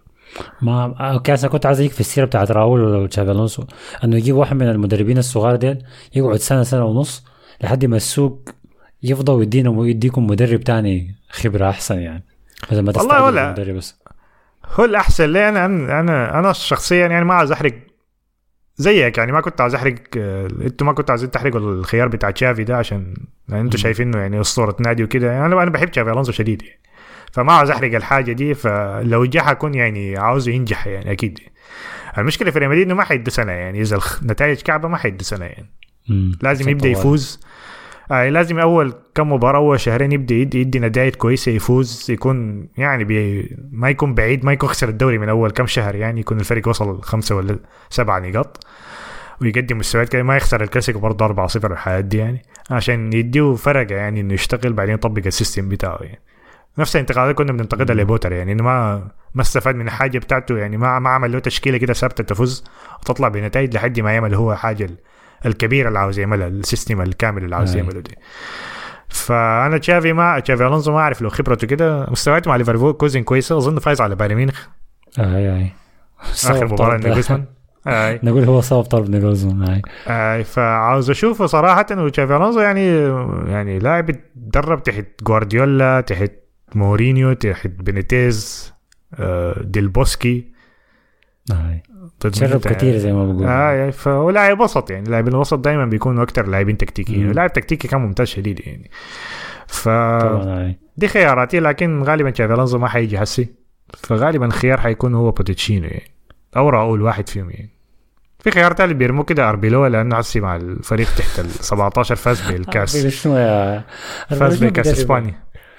ما 0.62 0.94
okay 1.12 1.34
أنا 1.34 1.48
كنت 1.48 1.66
عايز 1.66 1.80
أجيك 1.80 1.92
في 1.92 2.00
السيرة 2.00 2.24
بتاعت 2.24 2.50
راؤول 2.50 2.80
وتشابي 2.80 3.30
ألونسو 3.30 3.64
إنه 4.04 4.16
يجيب 4.16 4.36
واحد 4.36 4.56
من 4.56 4.68
المدربين 4.68 5.18
الصغار 5.18 5.56
ديل 5.56 5.84
يقعد 6.14 6.36
سنة 6.36 6.62
سنة 6.62 6.84
ونص 6.84 7.24
لحد 7.62 7.84
ما 7.84 7.96
السوق 7.96 8.48
يفضى 9.02 9.32
ويدينا 9.32 9.70
ويديكم 9.70 10.26
مدرب 10.26 10.60
تاني 10.60 11.14
خبرة 11.30 11.70
أحسن 11.70 11.98
يعني. 11.98 12.24
بدل 12.70 12.80
ما 12.82 12.92
والله 12.96 13.24
ولا. 13.24 13.46
المدرب 13.46 13.76
بس. 13.76 13.96
هو 14.72 14.84
الأحسن 14.84 15.24
لي 15.24 15.48
أنا 15.48 15.66
أنا 15.66 16.38
أنا 16.38 16.52
شخصيا 16.52 17.06
يعني 17.06 17.24
ما 17.24 17.34
عايز 17.34 17.52
أحرق 17.52 17.74
زيك 18.76 19.18
يعني 19.18 19.32
ما 19.32 19.40
كنت 19.40 19.60
عايز 19.60 19.74
أحرق 19.74 19.94
آه، 20.16 20.46
أنتوا 20.46 20.86
ما 20.86 20.92
كنتوا 20.92 21.12
عايزين 21.12 21.30
تحرقوا 21.30 21.60
الخيار 21.60 22.08
بتاع 22.08 22.30
تشافي 22.30 22.64
ده 22.64 22.76
عشان 22.76 23.14
أنتوا 23.52 23.78
شايفينه 23.78 24.18
يعني 24.18 24.40
أسطورة 24.40 24.76
نادي 24.80 25.04
وكده. 25.04 25.32
يعني 25.32 25.46
أنا 25.46 25.62
أنا 25.62 25.70
بحب 25.70 25.88
تشافي 25.88 26.10
الونزو 26.10 26.32
شديد 26.32 26.62
يعني. 26.62 26.80
فما 27.34 27.52
عاوز 27.52 27.70
أحرق 27.70 27.94
الحاجة 27.94 28.32
دي 28.32 28.54
فلو 28.54 29.24
جه 29.24 29.38
حكون 29.38 29.74
يعني 29.74 30.16
عاوزه 30.16 30.52
ينجح 30.52 30.86
يعني 30.86 31.12
أكيد 31.12 31.38
المشكلة 32.18 32.50
في 32.50 32.58
ريال 32.58 32.70
مدريد 32.70 32.86
إنه 32.86 32.94
ما 32.94 33.04
حيدوه 33.04 33.32
سنة 33.32 33.52
يعني 33.52 33.80
إذا 33.80 33.98
النتائج 34.22 34.60
كعبة 34.60 34.88
ما 34.88 34.96
حيدوه 34.96 35.22
سنة 35.22 35.44
يعني. 35.44 35.68
لازم 36.42 36.68
يبدأ. 36.68 36.88
يفوز 36.88 37.40
آه 38.10 38.28
لازم 38.28 38.58
أول 38.58 38.94
كم 39.14 39.32
مباراة 39.32 39.58
أول 39.58 39.80
شهرين 39.80 40.12
يبدأ 40.12 40.34
يدي, 40.34 40.60
يدي 40.60 40.78
نتائج 40.78 41.14
كويسة 41.14 41.52
يفوز 41.52 42.10
يكون 42.10 42.68
يعني 42.78 43.04
بي 43.04 43.48
ما 43.72 43.90
يكون 43.90 44.14
بعيد 44.14 44.44
ما 44.44 44.52
يكون 44.52 44.68
خسر 44.68 44.88
الدوري 44.88 45.18
من 45.18 45.28
أول 45.28 45.50
كم 45.50 45.66
شهر 45.66 45.94
يعني 45.94 46.20
يكون 46.20 46.40
الفريق 46.40 46.68
وصل 46.68 47.02
خمسة 47.02 47.34
ولا 47.34 47.58
سبعة 47.90 48.18
نقاط 48.18 48.66
ويقدم 49.40 49.78
مستويات 49.78 50.08
كده 50.08 50.22
ما 50.22 50.36
يخسر 50.36 50.62
الكلاسيكو 50.62 50.98
برضه 50.98 51.24
4 51.24 51.46
0 51.46 51.72
الحياة 51.72 52.00
دي 52.00 52.18
يعني 52.18 52.42
عشان 52.70 53.12
يديه 53.12 53.54
فرقة 53.54 53.94
يعني 53.94 54.20
إنه 54.20 54.34
يشتغل 54.34 54.72
بعدين 54.72 54.94
يطبق 54.94 55.22
ال 55.26 55.32
system 55.32 55.68
بتاعه 55.68 55.98
يعني 56.00 56.20
نفس 56.78 56.96
الانتقادات 56.96 57.34
كنا 57.34 57.52
بننتقدها 57.52 57.96
لبوتر 57.96 58.32
يعني 58.32 58.52
إنه 58.52 58.62
ما 58.62 59.08
ما 59.34 59.42
استفاد 59.42 59.74
من 59.74 59.86
الحاجة 59.86 60.18
بتاعته 60.18 60.58
يعني 60.58 60.76
ما 60.76 60.98
ما 60.98 61.10
عمل 61.10 61.32
له 61.32 61.38
تشكيلة 61.38 61.78
كده 61.78 61.92
ثابتة 61.92 62.24
تفوز 62.24 62.64
وتطلع 63.00 63.28
بنتائج 63.28 63.74
لحد 63.74 64.00
ما 64.00 64.12
يعمل 64.12 64.34
هو 64.34 64.54
حاجة 64.54 64.90
الكبيرة 65.46 65.88
اللي 65.88 65.98
عاوز 65.98 66.18
يعملها 66.18 66.48
ال 66.48 66.56
system 66.56 67.00
الكامل 67.00 67.44
اللي 67.44 67.56
عاوز. 67.56 67.76
يعمله 67.76 68.00
دي. 68.00 68.14
فأنا 69.08 69.78
تشافي 69.78 70.12
ما 70.12 70.40
تشابي 70.40 70.66
ألونسو 70.66 70.92
ما 70.92 70.98
أعرف 70.98 71.22
لو 71.22 71.30
خبرته 71.30 71.66
كده 71.66 72.06
مستوياته 72.10 72.48
مع 72.48 72.56
ليفركوزن 72.56 73.22
كويسة 73.22 73.56
أظن 73.56 73.78
فايز 73.78 74.00
على 74.00 74.14
بايرن 74.14 74.34
ميونخ. 74.34 74.66
أي 75.18 75.56
أي. 75.56 75.72
آخر 76.32 76.66
مباراة 76.66 76.96
ناجلزمان 76.96 77.44
أي. 77.86 78.20
نقول 78.22 78.44
هو 78.44 78.60
صاب 78.60 78.84
طلب 78.84 79.10
ناجلزمان 79.10 79.62
أي. 79.70 79.82
أي 80.08 80.44
فعاوز 80.44 81.10
أشوفه 81.10 81.46
صراحة 81.46 81.86
انه 81.90 82.08
تشابي 82.08 82.36
ألونسو 82.36 82.60
يعني 82.60 82.86
يعني 83.52 83.78
لاعب 83.78 84.10
تدرب 84.10 84.82
تحت 84.82 85.06
جوارديولا 85.22 86.00
تحت 86.00 86.30
مورينيو 86.76 87.32
تحت 87.32 87.66
بينيتيز 87.66 88.72
آه، 89.14 89.62
ديل 89.62 89.88
بوسكي 89.88 90.52
آه. 91.52 91.82
ميليتاو. 92.24 92.58
كتير 92.74 92.98
زي 92.98 93.12
ما 93.12 93.32
بقول 93.32 93.44
آه 93.46 93.90
فهو 93.90 94.30
لاعب 94.30 94.60
وسط 94.60 94.90
يعني 94.90 95.10
لاعبين 95.10 95.32
الوسط 95.34 95.58
دائما 95.58 95.84
بيكونوا 95.86 96.22
أكثر 96.22 96.46
لاعبين 96.46 96.76
تكتيكيين. 96.76 97.32
لاعب 97.32 97.52
تكتيكي 97.52 97.88
كان 97.88 98.00
ممتاز 98.00 98.26
شديد 98.26 98.60
يعني 98.66 98.90
ف 99.66 99.84
طبعا 99.84 100.44
آه. 100.44 100.74
دي 100.96 101.08
خياراتي 101.08 101.60
لكن 101.60 102.02
غالبا 102.02 102.30
تشابي 102.30 102.54
ألونسو 102.54 102.78
ما 102.78 102.88
حيجي 102.88 103.18
حسي 103.18 103.48
فغالبا 103.94 104.46
الخيار 104.46 104.80
حيكون 104.80 105.14
هو 105.14 105.30
بوتشيتينو 105.30 105.86
يعني 105.86 106.10
أو 106.56 106.68
راؤول 106.68 107.02
واحد 107.02 107.28
فيهم 107.28 107.50
يعني 107.50 107.70
في 108.38 108.50
خيار 108.50 108.72
تالت 108.72 108.94
بيرموا 108.94 109.24
كده 109.24 109.48
أربيلو 109.48 109.86
لأنه 109.86 110.16
حسي 110.16 110.40
مع 110.40 110.56
الفريق 110.56 111.14
تحت 111.14 111.38
ال 111.40 111.50
17 111.50 112.16
فاز 112.16 112.50
بالكاس 112.50 112.96
فاز 114.38 114.64
مدرب. 114.64 114.78
إسبانيا 114.78 115.34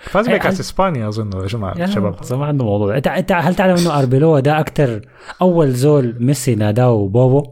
فاز 0.06 0.30
بكأس 0.30 0.60
إسبانيا 0.60 1.08
أظن 1.08 1.30
يا 1.40 1.44
الشباب 1.46 1.86
شباب 1.86 2.40
ما 2.40 2.46
عنده 2.46 2.66
موضوع. 2.66 2.98
انت 2.98 3.08
انت 3.08 3.32
هل 3.32 3.56
تعلم 3.56 3.76
إنه 3.78 4.00
أربيلو 4.00 4.40
ده 4.40 4.60
أكتر 4.60 5.02
أول 5.42 5.72
زول 5.72 6.16
ميسي 6.20 6.56
ناداه 6.56 7.08
بوبو 7.08 7.46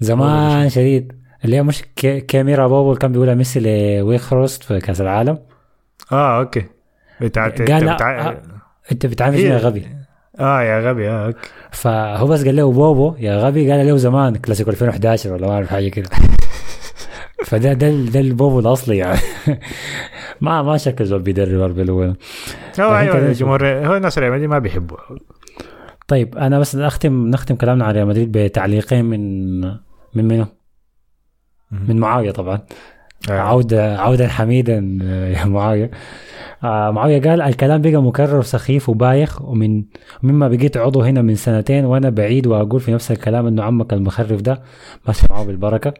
زمان 0.00 0.68
شديد. 0.68 1.12
اللي 1.44 1.56
هي 1.56 1.62
مش 1.62 1.82
كاميرا 2.28 2.66
بوبو 2.66 2.88
اللي 2.88 3.00
كان 3.00 3.12
بيقولها 3.12 3.34
ميسي 3.34 3.60
لويخروست 3.60 4.62
في 4.62 4.80
كأس 4.80 5.00
العالم. 5.00 5.38
آه 6.12 6.38
أوكي. 6.38 6.64
بتاعت 7.20 7.62
قال 7.62 7.94
بتاع... 7.94 8.28
آه. 8.28 8.42
أنت 8.92 9.06
بتعامل 9.06 9.40
يا 9.40 9.58
غبي. 9.58 9.86
آه 10.40 10.62
يا 10.62 10.80
غبي 10.90 11.10
آه 11.10 11.26
أوكي. 11.26 11.48
فهو 11.70 12.26
بس 12.26 12.44
قال 12.44 12.56
له 12.56 12.72
بوبو 12.72 13.14
يا 13.18 13.36
غبي 13.38 13.72
قال 13.72 13.86
له 13.86 13.96
زمان 13.96 14.36
كلاسيكو 14.36 14.70
2011 14.70 15.32
ولا 15.32 15.46
ما 15.46 15.52
أعرف 15.52 15.68
حاجة 15.68 15.88
كده. 15.88 16.08
فده 17.44 17.72
ده 17.72 17.90
ده 17.90 18.20
البوبو 18.20 18.60
الأصلي 18.60 18.96
يعني 18.96 19.20
ما 20.40 20.62
ما 20.62 20.76
شكل 20.76 21.04
زول 21.04 21.22
بيدرب 21.22 21.60
اربيلو 21.60 22.02
هو 22.02 22.04
لكن 22.04 22.82
أيوه 22.82 23.12
كان 23.12 23.26
الجمهور 23.26 23.66
هو 23.66 23.96
الناس 23.96 24.18
ريال 24.18 24.32
مدريد 24.32 24.48
ما 24.48 24.58
بيحبوا 24.58 24.96
طيب 26.08 26.38
أنا 26.38 26.58
بس 26.58 26.76
اختم 26.76 27.28
نختم 27.28 27.54
كلامنا 27.54 27.84
عن 27.84 27.94
ريال 27.94 28.06
مدريد 28.06 28.32
بتعليقين 28.38 29.04
من 29.04 29.60
من 30.14 30.28
منو؟ 30.28 30.46
من 31.70 31.96
معاوية 31.96 32.30
طبعا. 32.30 32.60
عودة 33.28 33.96
عودة 33.98 34.28
حميدا 34.28 34.98
آه، 35.02 35.28
يا 35.28 35.44
معاوية. 35.44 35.90
آه 36.64 36.90
معاوية 36.90 37.20
قال 37.22 37.42
الكلام 37.42 37.82
بقى 37.82 38.02
مكرر 38.02 38.38
وسخيف 38.38 38.88
وبايخ 38.88 39.42
ومن 39.42 39.82
مما 40.22 40.48
بقيت 40.48 40.76
عضو 40.76 41.00
هنا 41.02 41.22
من 41.22 41.34
سنتين 41.34 41.84
وأنا 41.84 42.10
بعيد 42.10 42.46
وأقول 42.46 42.80
في 42.80 42.92
نفس 42.92 43.10
الكلام 43.12 43.46
إنه 43.46 43.62
عمك 43.62 43.92
المخرف 43.92 44.40
ده 44.40 44.62
ما 45.08 45.14
معه 45.30 45.44
بالبركة. 45.44 45.94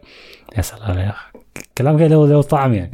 يا 0.57 0.61
سلام 0.61 0.97
يا 0.97 1.09
أخي. 1.09 1.31
كلام 1.77 1.97
كده 1.99 2.25
له 2.27 2.41
طعم 2.41 2.73
يعني. 2.73 2.91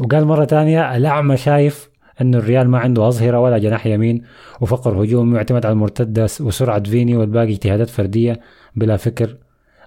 وقال 0.00 0.24
مرة 0.24 0.44
تانية 0.44 0.96
الأعمى 0.96 1.36
شايف 1.36 1.90
إنه 2.20 2.38
الريال 2.38 2.68
ما 2.68 2.78
عنده 2.78 3.08
أظهرة 3.08 3.40
ولا 3.40 3.58
جناح 3.58 3.86
يمين 3.86 4.22
وفقر 4.60 5.04
هجوم 5.04 5.36
يعتمد 5.36 5.66
على 5.66 5.72
المرتدة 5.72 6.22
وسرعة 6.40 6.82
فيني 6.82 7.16
والباقي 7.16 7.52
اجتهادات 7.52 7.88
فردية 7.88 8.40
بلا 8.76 8.96
فكر. 8.96 9.36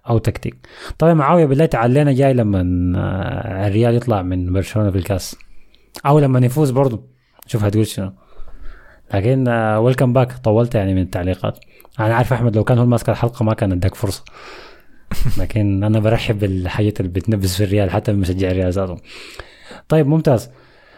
أو 0.09 0.17
تكتيك. 0.17 0.67
طبعا 0.97 1.13
معاوية 1.13 1.45
بالله 1.45 1.65
تعالينا 1.65 2.11
جاي 2.11 2.33
لما 2.33 2.59
آه، 2.97 3.67
الريال 3.67 3.95
يطلع 3.95 4.21
من 4.21 4.53
برشلونة 4.53 4.91
في 4.91 4.97
الكاس. 4.97 5.35
أو 6.05 6.19
لما 6.19 6.39
يفوز 6.45 6.71
برضو. 6.71 7.09
شوف 7.47 7.63
هتقول 7.63 7.87
شنو. 7.87 8.13
لكن 9.13 9.47
welcome 9.49 10.13
back 10.13 10.37
طولت 10.37 10.75
يعني 10.75 10.93
من 10.93 11.01
التعليقات. 11.01 11.59
أنا 11.99 12.15
عارف 12.15 12.33
أحمد 12.33 12.55
لو 12.55 12.63
كان 12.63 12.77
هو 12.77 12.85
ماسك 12.85 13.09
الحلقة 13.09 13.43
ما 13.43 13.53
كان 13.53 13.71
اداك 13.71 13.95
فرصة. 13.95 14.23
لكن 15.39 15.83
أنا 15.83 15.99
برحب 15.99 16.39
بالحاجات 16.39 16.99
اللي 16.99 17.11
بتنبس 17.11 17.57
في 17.57 17.63
الريال 17.63 17.91
حتى 17.91 18.13
بمشجع 18.13 18.51
الريال 18.51 18.71
ذاته. 18.71 18.97
طيب 19.87 20.07
ممتاز. 20.07 20.49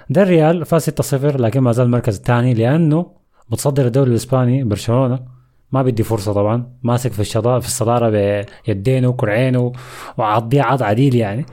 ده 0.10 0.22
الريال 0.24 0.66
فاز 0.66 0.90
6-0 0.90 1.14
لكن 1.14 1.60
ما 1.60 1.72
زال 1.72 1.86
المركز 1.86 2.16
الثاني 2.16 2.54
لأنه 2.54 3.12
متصدر 3.50 3.86
الدوري 3.86 4.10
الإسباني 4.10 4.64
برشلونة. 4.64 5.35
ما 5.76 5.82
بدي 5.82 6.04
فرصة 6.04 6.34
طبعا. 6.34 6.68
ماسك 6.84 7.12
في 7.12 7.20
الشضاء 7.20 7.60
في 7.60 7.68
الصدارة 7.68 8.10
بيدينه 8.68 9.08
وكرعينه 9.08 9.72
وعضيه 10.18 10.62
عض 10.62 10.84
عديل 10.84 11.16
يعني. 11.16 11.46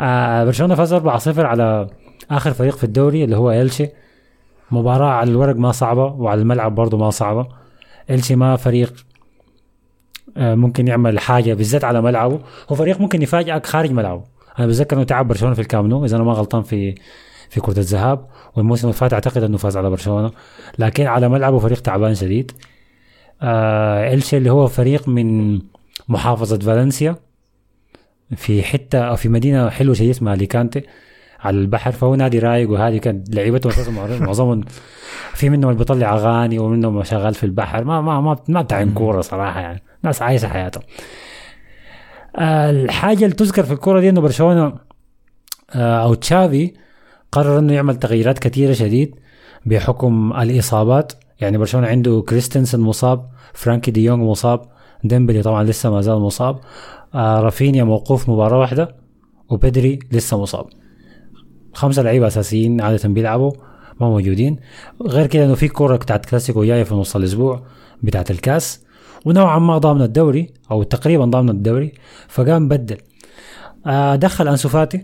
آه 0.00 0.44
برشلونة 0.44 0.74
فاز 0.74 0.94
4-0 0.94 1.38
على 1.38 1.86
آخر 2.30 2.52
فريق 2.52 2.76
في 2.76 2.84
الدوري 2.84 3.24
اللي 3.24 3.36
هو 3.36 3.50
إلشي. 3.50 3.88
مباراة 4.70 5.10
على 5.10 5.30
الورق 5.30 5.56
ما 5.56 5.72
صعبة 5.72 6.04
وعلى 6.04 6.40
الملعب 6.40 6.74
برضه 6.74 6.96
ما 6.98 7.10
صعبة. 7.10 7.46
إلشي 8.10 8.36
ما 8.36 8.56
فريق 8.56 8.94
آه، 10.36 10.54
ممكن 10.54 10.88
يعمل 10.88 11.18
حاجة 11.18 11.54
بالذات 11.54 11.84
على 11.84 12.02
ملعبه. 12.02 12.40
هو 12.68 12.76
فريق 12.76 13.00
ممكن 13.00 13.22
يفاجئك 13.22 13.66
خارج 13.66 13.92
ملعبه. 13.92 14.22
أنا 14.58 14.66
بتذكر 14.66 14.96
إنه 14.96 15.04
تعب 15.04 15.28
برشلونة 15.28 15.54
في 15.54 15.60
الكامنو 15.60 16.04
إذا 16.04 16.16
أنا 16.16 16.24
ما 16.24 16.32
غلطان 16.32 16.62
في 16.62 16.94
في 17.50 17.60
كرة 17.60 17.78
الذهاب. 17.78 18.26
والموسم 18.56 18.88
اللي 18.88 18.98
فات 18.98 19.12
أعتقد 19.12 19.42
إنه 19.42 19.56
فاز 19.56 19.76
على 19.76 19.90
برشلونة. 19.90 20.30
لكن 20.78 21.06
على 21.06 21.28
ملعبه 21.28 21.58
فريق 21.58 21.80
تعبان 21.80 22.14
شديد. 22.14 22.52
آه 23.42 24.14
إلشي 24.14 24.36
اللي 24.36 24.50
هو 24.50 24.66
فريق 24.66 25.08
من 25.08 25.58
محافظة 26.08 26.58
فالنسيا. 26.58 27.16
في 28.36 28.62
حتة 28.62 28.98
أو 28.98 29.16
في 29.16 29.28
مدينة 29.28 29.68
حلوة 29.68 29.94
شديد 29.94 30.10
اسمها 30.10 30.36
ليكانتي 30.36 30.82
على 31.40 31.56
البحر. 31.56 31.92
فهو 31.92 32.14
نادي 32.14 32.38
رايق 32.38 32.70
وهذه 32.70 32.98
كانت 32.98 33.34
لعيبته 33.34 33.68
أساسا 33.68 33.90
معظمهم. 34.20 34.64
في 35.34 35.50
منهم 35.50 35.70
اللي 35.70 35.78
بيطلع 35.78 36.14
أغاني 36.14 36.58
ومنهم 36.58 37.04
شغال 37.04 37.34
في 37.34 37.44
البحر. 37.44 37.84
ما 37.84 38.00
ما 38.00 38.20
ما 38.20 38.36
ما 38.48 38.92
كورة 38.94 39.20
صراحة 39.20 39.60
يعني. 39.60 39.82
ناس 40.02 40.22
عايشة 40.22 40.48
حياتهم. 40.48 40.82
آه، 42.36 42.70
الحاجة 42.70 43.24
اللي 43.24 43.36
تذكر 43.36 43.62
في 43.62 43.72
الكورة 43.72 44.00
دي 44.00 44.08
إنه 44.08 44.20
برشلونة 44.20 44.72
آه، 45.74 46.02
أو 46.02 46.14
تشافي 46.14 46.72
قرر 47.32 47.58
إنه 47.58 47.72
يعمل 47.72 47.96
تغييرات 47.96 48.38
كثيرة 48.38 48.72
شديد 48.72 49.14
بحكم 49.66 50.32
الإصابات. 50.32 51.12
يعني 51.40 51.58
برشلونة 51.58 51.86
عنده 51.86 52.24
كريستنسن 52.28 52.80
مصاب 52.80 53.30
فرانكي 53.54 53.90
دي 53.90 54.04
يونغ 54.04 54.24
مصاب 54.24 54.60
ديمبلي 55.04 55.42
طبعا 55.42 55.64
لسه 55.64 55.90
ما 55.90 56.00
زال 56.00 56.18
مصاب 56.18 56.60
آه 57.14 57.40
رافينيا 57.40 57.84
موقوف 57.84 58.28
مباراة 58.28 58.58
واحدة 58.58 58.96
وبيدري 59.50 59.98
لسه 60.12 60.42
مصاب. 60.42 60.66
خمسة 61.72 62.02
لعيبة 62.02 62.26
أساسيين 62.26 62.80
عادة 62.80 63.08
بيلعبوا 63.08 63.52
ما 64.00 64.08
موجودين. 64.08 64.56
غير 65.02 65.26
كده 65.26 65.44
إنه 65.44 65.54
في 65.54 65.68
كورة 65.68 65.96
بتاعت 65.96 66.26
كلاسيكو 66.26 66.64
جاية 66.64 66.82
في 66.82 66.94
نص 66.94 67.16
الأسبوع 67.16 67.62
بتاعت 68.02 68.30
الكاس 68.30 68.84
ونوعا 69.24 69.58
ما 69.58 69.78
ضامن 69.78 70.02
الدوري 70.02 70.52
أو 70.70 70.82
تقريبا 70.82 71.24
ضامن 71.24 71.50
الدوري 71.50 71.92
فقام 72.28 72.68
بدل. 72.68 72.96
آه 73.86 74.16
دخل 74.16 74.48
أنسو 74.48 74.68
فاتي 74.68 75.02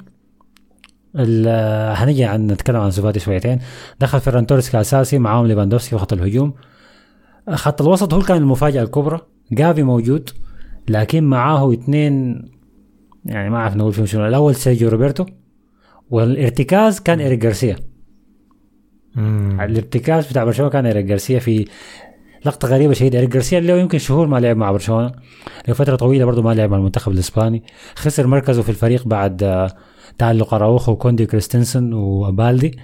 هنجي 1.16 2.24
عن 2.24 2.46
نتكلم 2.46 2.76
عن 2.76 2.84
انسو 2.84 3.02
فاتي 3.02 3.20
شويتين. 3.20 3.58
دخل 4.00 4.20
فيران 4.20 4.46
توريس 4.46 4.70
كأساسي 4.70 5.18
معاهم 5.18 5.46
ليفاندوفسكي 5.46 5.90
في 5.90 5.98
خط 5.98 6.12
الهجوم. 6.12 6.54
خط 7.50 7.82
الوسط 7.82 8.12
هو 8.12 8.18
اللي 8.18 8.28
كان 8.28 8.36
المفاجأة 8.36 8.82
الكبرى. 8.82 9.20
جافي 9.52 9.82
موجود 9.82 10.30
لكن 10.88 11.24
معاه 11.24 11.72
اثنين 11.72 12.44
يعني 13.26 13.50
ما 13.50 13.56
أعرف 13.56 13.76
نقول 13.76 13.92
فيهم 13.92 14.06
شنو. 14.06 14.26
الأول 14.26 14.54
سيرجيو 14.54 14.88
روبرتو 14.88 15.26
والارتكاز 16.10 17.00
كان 17.00 17.20
إيريك 17.20 17.38
جارسيا. 17.38 17.76
الارتكاز 19.16 20.26
بتاع 20.26 20.44
برشلونة 20.44 20.70
كان 20.70 20.86
إيريك 20.86 21.04
جارسيا 21.04 21.38
في 21.38 21.64
لقطة 22.44 22.68
غريبة 22.68 22.92
شديدة. 22.92 23.18
إيريك 23.18 23.32
جارسيا 23.32 23.58
اللي 23.58 23.72
هو 23.72 23.76
يمكن 23.76 23.98
شهور 23.98 24.26
ما 24.26 24.40
لعب 24.40 24.56
مع 24.56 24.72
برشلونة. 24.72 25.12
لفترة 25.68 25.96
طويلة 25.96 26.24
برضه 26.24 26.42
ما 26.42 26.54
لعب 26.54 26.70
مع 26.70 26.76
المنتخب 26.76 27.12
الإسباني. 27.12 27.62
خسر 27.94 28.26
مركزه 28.26 28.62
في 28.62 28.68
الفريق 28.68 29.06
بعد 29.08 29.68
تألق 30.18 30.54
اراوخو 30.54 30.92
وكوندي 30.92 31.26
كريستنسن 31.26 31.92
وبالدي. 31.92 32.78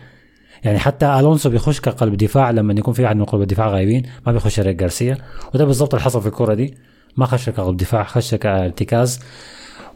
يعني 0.65 0.79
حتى 0.79 1.07
ألونسو 1.19 1.51
بيخش 1.51 1.81
كقلب 1.81 2.17
دفاع 2.17 2.51
لما 2.51 2.73
يكون 2.73 2.95
في 2.95 3.03
واحد 3.03 3.17
من 3.17 3.25
قلب 3.25 3.43
الدفاع 3.43 3.69
غايبين 3.69 4.03
ما 4.27 4.33
بيخش 4.33 4.59
ايريك 4.59 4.77
جارسيا 4.77 5.19
وده 5.55 5.65
بالضبط 5.65 5.95
اللي 5.95 6.05
حصل 6.05 6.21
في 6.21 6.27
الكرة 6.27 6.55
دي. 6.55 6.75
ما 7.17 7.27
خش 7.27 7.51
كقلب 7.51 7.77
دفاع 7.77 8.05
خش 8.05 8.35
كارتكاز. 8.35 9.21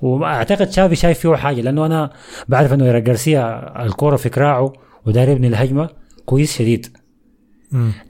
وأعتقد 0.02 0.70
شافي 0.70 0.96
شايف 0.96 1.18
فيه 1.18 1.36
حاجة 1.36 1.60
لأنه 1.60 1.86
أنا 1.86 2.10
بعرف 2.48 2.72
إنه 2.72 2.84
ايريك 2.84 3.02
جارسيا 3.04 3.84
الكوره 3.84 4.16
في 4.16 4.28
كراعه 4.28 4.72
وداير 5.06 5.28
يبني 5.28 5.48
الهجمة 5.48 5.88
كويس 6.24 6.58
شديد. 6.58 6.96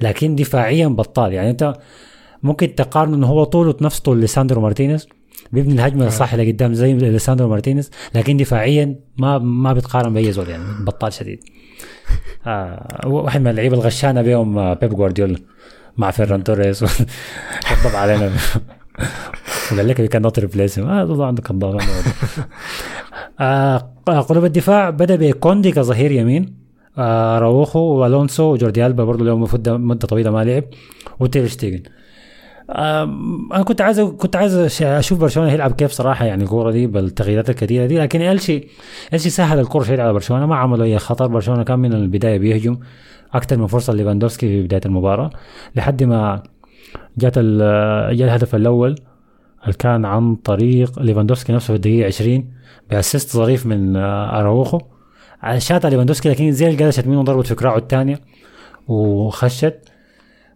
لكن 0.01 0.35
دفاعيا 0.35 0.89
بطال. 0.89 1.33
يعني 1.33 1.51
أنت 1.51 1.75
ممكن 2.43 2.75
تقارن 2.75 3.15
انه 3.15 3.27
هو 3.27 3.45
طوله 3.45 3.75
نفس 3.81 4.01
طول 4.01 4.19
ليساندرو 4.19 4.61
مارتينيز. 4.61 5.09
بيبني 5.55 5.75
الهجمة 5.75 6.07
الصح 6.07 6.35
لقدام 6.35 6.75
زي 6.75 6.93
ليساندرو 6.93 7.49
مارتينيز 7.49 7.91
لكن 8.15 8.37
دفاعيا 8.37 8.97
ما 9.19 9.39
ما 9.39 9.73
بيتقارن 9.73 10.15
بأي 10.15 10.33
زول 10.33 10.49
يعني 10.49 10.65
بطال 10.87 11.13
شديد. 11.13 11.41
آه 12.47 13.01
واحد 13.07 13.41
من 13.41 13.49
اللعيبة 13.49 13.75
الغشانة 13.77 14.23
بيهم 14.23 14.59
آه، 14.59 14.75
بيب 14.75 14.95
جوارديولا 14.95 15.37
مع 15.97 16.11
فيران 16.11 16.45
توريس. 16.45 16.85
كذب 17.69 17.95
علينا. 17.95 18.33
وقال 19.73 19.89
لك 19.89 19.95
can 20.09 20.23
not 20.23 20.39
replace 20.39 20.79
آه 20.79 21.05
ده 21.05 21.27
عنده 21.27 21.43
كذاب 21.43 21.81
آه 23.41 23.77
قلوب 24.29 24.45
الدفاع 24.45 24.91
بدأ 24.91 25.17
بكوندي 25.17 25.73
كظهير 25.73 26.13
يمين. 26.13 26.55
آه 26.99 27.39
راوخو 27.39 27.79
والونسو 27.79 28.43
وجوردي 28.53 28.87
ألبا 28.87 29.05
برضه 29.05 29.25
لهم 29.25 29.47
مدة 29.89 30.07
طويلة 30.07 30.31
ما 30.31 30.45
لعب. 30.45 30.65
وتير 31.21 31.47
شتيجن. 31.47 31.83
أنا 32.71 33.63
كنت 33.63 33.81
عايز 33.81 34.01
كنت 34.01 34.37
عايز 34.37 34.83
أشوف 34.83 35.21
برشلونة 35.21 35.53
يلعب 35.53 35.73
كيف 35.73 35.91
صراحة 35.93 36.25
يعني 36.25 36.45
الكورة 36.45 36.71
دي 36.71 36.87
بالتغييرات 36.87 37.51
الكثيرة 37.51 37.87
دي 37.87 37.99
لكن 37.99 38.21
إلتشي 38.21 38.69
إلشي 39.15 39.31
سهل 39.31 39.59
الكورة 39.59 39.85
شديد 39.85 40.01
على 40.01 40.13
برشلونة. 40.13 40.47
ما 40.47 40.57
عملوا 40.57 40.85
أي 40.85 40.99
خطر. 40.99 41.27
برشلونة 41.27 41.63
كان 41.63 41.79
من 41.79 41.93
البداية 41.93 42.39
بيهجم 42.39 42.79
أكثر 43.35 43.57
من 43.57 43.67
فرصة 43.67 43.93
ليفاندوفسكي 43.93 44.47
في 44.47 44.63
بداية 44.63 44.81
المباراة 44.87 45.31
لحد 45.77 46.03
ما 46.03 46.43
جات 47.19 47.39
جاء 47.39 48.29
الهدف 48.29 48.55
الأول. 48.55 48.95
اللي 49.63 49.75
كان 49.79 50.05
عن 50.05 50.35
طريق 50.35 50.99
ليفاندوفسكي 50.99 51.53
نفسه 51.53 51.67
في 51.67 51.75
الدقيقة 51.75 52.07
20 52.07 52.51
بأسيست 52.91 53.37
ظريف 53.37 53.67
من 53.67 53.97
آه، 53.97 54.41
أراوخو. 54.41 54.81
شاتها 55.59 55.91
ليفاندوفسكي 55.91 56.29
لكن 56.29 56.53
زي 56.53 56.69
اللي 56.69 56.85
قلشت 56.85 57.07
منه 57.07 57.23
ضربت 57.23 57.47
في 57.47 57.55
كراعه 57.55 57.79
الثانية 57.79 58.21
وخشت. 58.89 59.94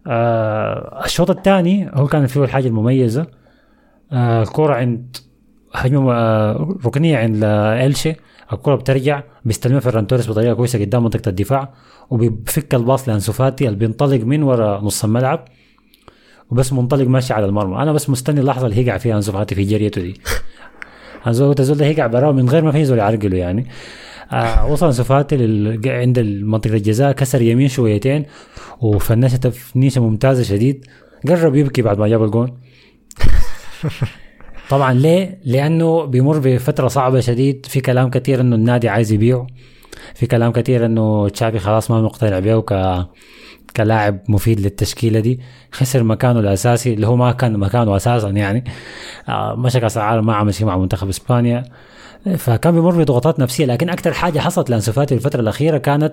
آه 0.08 1.04
الشوط 1.04 1.30
الثاني 1.30 1.90
هو 1.94 2.06
كان 2.06 2.26
فيه 2.26 2.44
الحاجة 2.44 2.66
المميزة. 2.66 3.26
آه 4.12 4.42
الكرة 4.42 4.74
عند 4.74 5.16
هجمة 5.74 6.12
آه 6.12 6.78
ركنية 6.86 7.18
عند 7.18 7.44
إلشي. 7.44 8.14
الكرة 8.52 8.74
بترجع 8.74 9.22
بيستلمها 9.44 9.80
فيران 9.80 10.06
توريس 10.06 10.30
بطريقة 10.30 10.54
كويسة 10.54 10.80
قدام 10.80 11.02
منطقة 11.04 11.28
الدفاع 11.28 11.72
وبيفك 12.10 12.74
الباص 12.74 13.08
لأنسو 13.08 13.32
فاتي 13.32 13.66
اللي 13.66 13.78
بينطلق 13.78 14.20
من 14.24 14.42
ورا 14.42 14.80
نص 14.80 15.04
الملعب 15.04 15.44
وبس 16.50 16.72
منطلق 16.72 17.06
ماشي 17.06 17.34
على 17.34 17.46
المرمى. 17.46 17.82
أنا 17.82 17.92
بس 17.92 18.10
مستني 18.10 18.40
اللحظة 18.40 18.66
اللي 18.66 18.76
هيقع 18.76 18.98
فيها 18.98 19.16
أنسو 19.16 19.32
فاتي 19.32 19.54
في 19.54 19.64
جريته 19.64 20.02
دي. 20.02 20.20
تزول 21.56 21.76
ده 21.76 21.86
هيقع 21.86 22.06
براه 22.06 22.32
من 22.32 22.48
غير 22.48 22.64
ما 22.64 22.72
في 22.72 22.84
زول 22.84 22.98
يعرقله 22.98 23.36
يعني. 23.36 23.66
آه 24.32 24.72
وصل 24.72 24.86
انسو 24.86 25.04
فاتي 25.04 25.36
لل... 25.36 25.88
عند 25.88 26.18
منطقه 26.18 26.74
الجزاء 26.74 27.12
كسر 27.12 27.42
يمين 27.42 27.68
شويتين 27.68 28.24
وفنشها 28.80 29.36
تفنيشه 29.36 30.00
ممتازة 30.00 30.42
شديد. 30.42 30.86
قرب 31.28 31.54
يبكي 31.54 31.82
بعد 31.82 31.98
ما 31.98 32.08
جاب 32.08 32.24
الجون. 32.24 32.58
طبعا 34.70 34.94
ليه؟ 34.94 35.38
لأنه 35.44 36.04
بيمر 36.04 36.38
بفترة 36.38 36.88
صعبة 36.88 37.20
شديد. 37.20 37.66
في 37.66 37.80
كلام 37.80 38.10
كثير 38.10 38.40
إنه 38.40 38.56
النادي 38.56 38.88
عايز 38.88 39.12
يبيعه. 39.12 39.46
في 40.14 40.26
كلام 40.26 40.52
كثير 40.52 40.86
إنه 40.86 41.28
تشافي 41.28 41.58
خلاص 41.58 41.90
ما 41.90 42.02
مقتنع 42.02 42.38
بيه 42.38 42.60
ك 42.60 43.06
كلاعب 43.76 44.20
مفيد 44.28 44.60
للتشكيلة 44.60 45.20
دي. 45.20 45.40
خسر 45.72 46.02
مكانه 46.02 46.40
الأساسي 46.40 46.94
اللي 46.94 47.06
هو 47.06 47.16
ما 47.16 47.32
كان 47.32 47.58
مكانه 47.58 47.96
أساسا 47.96 48.28
يعني. 48.28 48.64
آه، 49.28 49.54
مشى 49.54 49.80
كأس 49.80 49.96
العالم 49.96 50.26
ما 50.26 50.34
عمل 50.34 50.54
شيء 50.54 50.66
مع 50.66 50.78
منتخب 50.78 51.08
إسبانيا. 51.08 51.64
فكان 52.36 52.74
بيمر 52.74 52.98
بضغوطات 53.02 53.40
نفسية 53.40 53.64
لكن 53.66 53.90
أكثر 53.90 54.12
حاجة 54.12 54.38
حصلت 54.38 54.70
لانسو 54.70 54.92
فاتي 54.92 55.14
الفترة 55.14 55.40
الأخيرة 55.40 55.78
كانت 55.78 56.12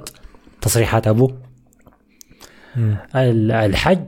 تصريحات 0.61 1.07
أبوه. 1.07 1.33
ال- 3.15 3.51
الحج 3.51 4.03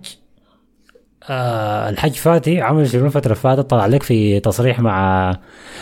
آه 1.29 1.89
الحج 1.89 2.11
فاتي 2.13 2.61
عمل 2.61 2.89
شنو 2.89 3.05
الفترة 3.05 3.23
اللي 3.31 3.35
فاتت 3.35 3.59
طلع 3.69 3.85
لك 3.85 4.03
في 4.03 4.39
تصريح 4.39 4.79
مع 4.79 5.31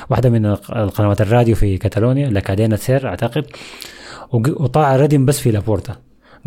واحدة 0.09 0.30
من 0.30 0.45
الق- 0.45 0.78
القنوات 0.78 1.21
الراديو 1.21 1.55
في 1.55 1.78
كاتالونيا 1.78 2.30
لكادينا 2.30 2.76
سير 2.76 3.07
أعتقد. 3.07 3.45
وق- 4.32 4.61
وطلع 4.61 4.95
ردم 4.95 5.26
بس 5.26 5.39
في 5.39 5.51
لابورتا. 5.51 5.95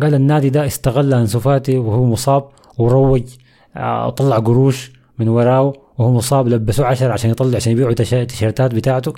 قال 0.01 0.13
النادي 0.13 0.49
ده 0.49 0.65
استغل 0.65 1.13
انسو 1.13 1.39
فاتي 1.39 1.77
وهو 1.77 2.05
مصاب 2.05 2.49
وروج 2.77 3.23
آه 3.77 4.09
طلع 4.09 4.37
قروش 4.37 4.91
من 5.19 5.27
وراه 5.27 5.73
وهو 5.97 6.11
مصاب 6.11 6.47
لبسوه 6.47 6.85
عشر 6.85 7.11
عشان 7.11 7.29
يطلع 7.31 7.55
عشان 7.55 7.71
يبيعوا 7.71 7.91
التيشيرتات 7.91 8.75
بتاعته. 8.75 9.13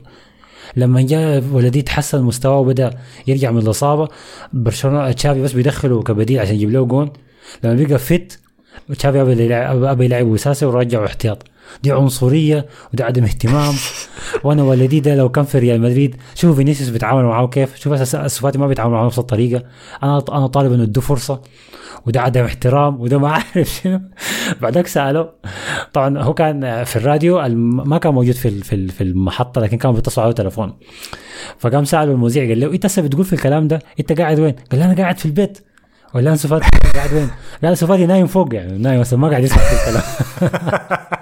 لما 0.76 1.02
جاء 1.02 1.44
ولدي 1.52 1.82
تحسن 1.82 2.24
مستواه 2.24 2.60
وبدأ 2.60 2.90
يرجع 3.28 3.52
من 3.52 3.58
الإصابة 3.58 4.08
برشلونة 4.54 5.12
تشافي 5.12 5.42
بس 5.42 5.54
بيدخله 5.54 6.04
كبديل 6.04 6.40
عشان 6.40 6.56
يجيب 6.56 6.72
له 6.72 6.86
جون. 6.86 7.12
لما 7.64 7.84
بقى 7.84 8.00
فت 8.00 8.40
تشافي 8.98 9.22
ابى 9.22 10.06
يلعب 10.06 10.28
وساسي 10.28 10.66
ورجعه 10.66 11.06
احتياط. 11.06 11.44
دي 11.84 11.92
عنصرية 11.92 12.66
وده 12.94 13.06
عدم 13.06 13.24
اهتمام. 13.24 13.74
وأنا 14.44 14.64
ولدي 14.64 15.00
ده 15.00 15.16
لو 15.16 15.30
كان 15.30 15.46
في 15.46 15.60
ريال 15.60 15.82
مدريد 15.82 16.16
شوف 16.36 16.56
فينيسيوس 16.56 16.90
بيتعامل 16.90 17.24
معاه 17.24 17.48
كيف 17.48 17.76
شوف 17.76 17.94
اسفاتي 17.94 18.58
ما 18.58 18.68
بيتعامل 18.68 18.94
معاه 18.94 19.06
نفس 19.06 19.20
الطريقة. 19.20 19.64
أنا 20.04 20.24
أنا 20.30 20.48
طالب 20.48 20.74
إنه 20.74 20.84
ادوا 20.84 21.04
فرصة. 21.04 21.42
وده 22.06 22.22
عدم 22.22 22.44
احترام 22.44 23.02
وده 23.02 23.18
ما 23.20 23.30
عارف 23.32 23.70
شنو. 23.84 24.02
بعدك 24.62 24.88
ساله 24.88 25.30
طبعا 25.94 26.20
هو 26.20 26.34
كان 26.34 26.84
في 26.84 26.96
الراديو 26.96 27.42
ما 27.86 27.98
كان 27.98 28.14
موجود 28.14 28.34
في 28.36 28.50
في 28.64 28.76
ال- 28.76 28.90
في 28.90 29.02
المحطة 29.04 29.62
لكن 29.62 29.78
كان 29.78 29.92
بيتصل 29.94 30.22
عليه 30.22 30.32
تليفون 30.34 30.74
فقام 31.60 31.86
ساله 31.86 32.12
المذيع 32.12 32.48
قال 32.48 32.60
له 32.60 32.74
إنت 32.74 32.86
هسه 32.86 33.02
بتقول 33.02 33.26
في 33.26 33.34
الكلام 33.34 33.68
ده 33.68 33.80
إنت 34.00 34.22
قاعد 34.22 34.40
وين؟ 34.40 34.56
قال 34.72 34.80
له 34.80 34.86
أنا 34.86 34.96
قاعد 35.02 35.18
في 35.18 35.26
البيت. 35.26 35.58
ولا 36.14 36.32
أنسو 36.32 36.48
قاعد 36.96 37.14
وين؟ 37.14 37.30
قال 37.62 37.70
أنسو 37.70 37.96
نايم 37.96 38.28
فوق 38.28 38.54
يعني 38.56 38.78
نايم 38.78 39.02
بس 39.02 39.14
ما 39.14 39.30
قاعد 39.30 39.44
يسمع 39.44 39.58
في 39.58 39.74
الكلام. 39.90 40.04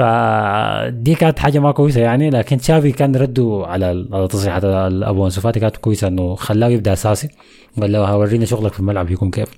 فدي 0.00 1.14
كانت 1.14 1.38
حاجة 1.38 1.58
ما 1.58 1.72
كويسة 1.72 2.00
يعني 2.00 2.30
لكن 2.30 2.56
تشافي 2.58 2.92
كان 2.92 3.16
رده 3.16 3.62
على 3.66 4.06
تصريحات 4.30 4.64
أبو 4.64 5.24
أنسو 5.24 5.40
فاتي 5.40 5.60
كانت 5.60 5.76
كويسة 5.76 6.08
إنه 6.08 6.34
خلاه 6.34 6.68
يبدأ 6.68 6.92
أساسي 6.92 7.28
قال 7.80 7.92
له 7.92 7.98
هورينا 8.08 8.44
شغلك 8.44 8.72
في 8.72 8.80
الملعب 8.80 9.10
يكون 9.10 9.30
كيف. 9.30 9.48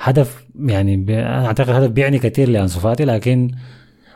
هدف 0.00 0.44
يعني 0.64 0.96
ب- 0.96 1.10
أعتقد 1.10 1.70
هدف 1.70 1.90
بيعني 1.90 2.18
كثير 2.18 2.48
لأنسو 2.48 2.80
فاتي 2.80 3.04
لكن 3.04 3.50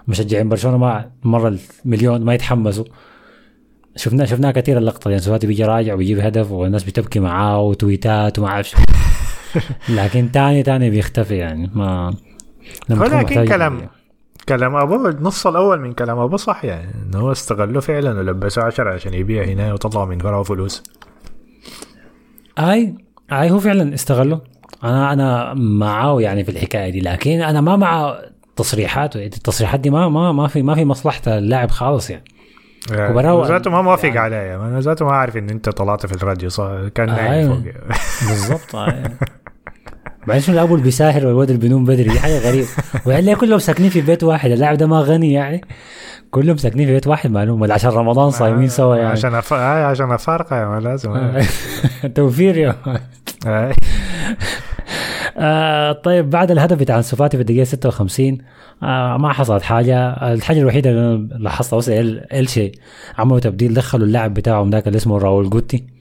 مشجعين 0.09 0.49
برشلونة 0.49 0.77
ما 0.77 1.11
مرة 1.25 1.59
المليون 1.85 2.23
ما 2.25 2.35
يتحمسوا. 2.35 2.85
شفنا 3.97 4.25
شفناها 4.25 4.53
كثير 4.53 4.79
اللقطة 4.79 5.11
دي 5.11 5.15
انسو 5.17 5.31
فاتي 5.31 5.47
بيجي 5.47 5.65
راجع 5.65 5.95
ويجيب 5.95 6.19
هدف 6.19 6.51
والناس 6.51 6.85
بتبكي 6.85 7.21
معاه 7.21 7.61
وتويتات 7.61 8.39
وما 8.39 8.49
أعرف. 8.49 8.75
لكن 9.89 10.31
تاني 10.33 10.63
تاني 10.63 10.91
بيختفي 10.91 11.37
يعني 11.37 11.71
ما 11.75 12.15
لما 12.89 13.03
ولكن 13.03 13.45
كلام 13.45 13.81
كلام 14.49 14.77
ابوه 14.77 15.09
النص 15.11 15.47
الأول 15.47 15.81
من 15.81 15.93
كلام 15.93 16.19
ابوه 16.19 16.37
صح 16.37 16.65
يعني 16.65 16.91
إنه 16.95 17.21
هو 17.21 17.33
استغله 17.33 17.81
فعلا 17.81 18.19
ولبسه 18.19 18.63
عشرة 18.63 18.95
عشان 18.95 19.15
يبيع 19.15 19.45
هنا 19.45 19.73
وتطلع 19.73 20.05
من 20.05 20.19
فرعه 20.19 20.43
فلوس. 20.43 20.83
أي 22.59 22.95
أي 23.33 23.51
هو 23.51 23.59
فعلا 23.59 23.95
استغله 23.95 24.41
أنا 24.85 25.13
أنا 25.13 25.55
معاه 25.55 26.21
يعني 26.21 26.45
في 26.45 26.51
الحكاية 26.51 26.91
دي 26.91 27.01
لكن 27.01 27.31
أنا 27.43 27.61
ما 27.61 27.77
مع 27.77 28.19
تصريحاته 28.57 29.27
التصريحات 29.27 29.81
دي 29.81 29.91
ما 29.91 30.09
ما 30.09 30.33
ما 30.33 30.47
في 30.49 30.63
ما 30.63 30.75
في 30.75 30.85
مصلحة 30.85 31.21
اللاعب 31.27 31.71
خالص 31.71 32.11
يعني. 32.11 32.25
وبراو- 32.91 33.47
ذاته 33.47 33.71
ما 33.71 33.83
موافق 33.83 34.09
عليا 34.17 34.57
أنا 34.57 34.81
ذاته 34.81 35.05
ما 35.05 35.13
عارف 35.13 35.37
إن 35.37 35.51
أنت 35.51 35.69
طلعت 35.69 36.07
في 36.07 36.13
الراديو 36.13 36.49
صح؟ 36.49 36.71
كان 36.95 37.07
نايم 37.07 37.31
أيوة. 37.31 37.55
فوق. 37.55 37.73
بالضبط 38.29 38.77
آي. 38.77 39.03
بعدين 40.27 40.43
شنو 40.43 40.55
الابو 40.55 40.75
اللي 40.75 40.85
بيساهر 40.85 41.27
والولد 41.27 41.49
اللي 41.51 41.61
بينوم 41.63 41.85
بدري؟ 41.85 42.03
دي 42.09 42.21
حاجة 42.21 42.39
غريبة. 42.49 42.69
وعليه 43.07 43.35
كلهم 43.35 43.59
ساكنين 43.59 43.91
في 43.91 44.01
بيت 44.01 44.25
واحد؟ 44.25 44.51
اللاعب 44.51 44.77
ده 44.77 44.87
ما 44.87 45.01
غني 45.01 45.33
يعني. 45.33 45.61
كلهم 46.31 46.57
ساكنين 46.57 46.87
في 46.87 46.93
بيت 46.93 47.07
واحد 47.07 47.31
معلوم. 47.31 47.61
ولا 47.61 47.75
عشان 47.75 47.91
رمضان 47.91 48.31
صايمين 48.31 48.69
سوا 48.69 48.97
يعني. 48.97 49.09
عشان 49.09 49.35
أف... 49.35 49.53
آه 49.53 49.85
عشان 49.87 50.13
أفارقة 50.13 50.57
يا 50.57 50.81
لازم. 50.81 51.41
توفير 52.15 52.57
يا 52.59 52.77
آه. 53.47 53.73
آه 55.39 55.93
طيب 55.93 56.31
بعد 56.31 56.51
الهدف 56.51 56.79
بتاع 56.79 56.97
أنسو 56.97 57.17
فاتي 57.17 57.37
في 57.37 57.41
الدقيقة 57.41 57.65
56 57.65 58.39
آه 58.83 59.17
ما 59.17 59.33
حصلت 59.33 59.63
حاجة. 59.63 60.09
الحاجة 60.33 60.59
الوحيدة 60.59 60.91
اللي 60.91 61.01
أنا 61.01 61.29
لاحظتها 61.39 61.77
بس 61.77 61.89
إلتشي 61.89 62.73
عملوا 63.19 63.41
تبديل 63.41 63.75
دخلوا 63.75 64.07
اللاعب 64.07 64.35
بتاعهم 64.35 64.71
ذاك 64.71 64.87
اللي 64.87 64.97
اسمه 64.97 65.19
راول 65.19 65.51
جوتي. 65.51 65.96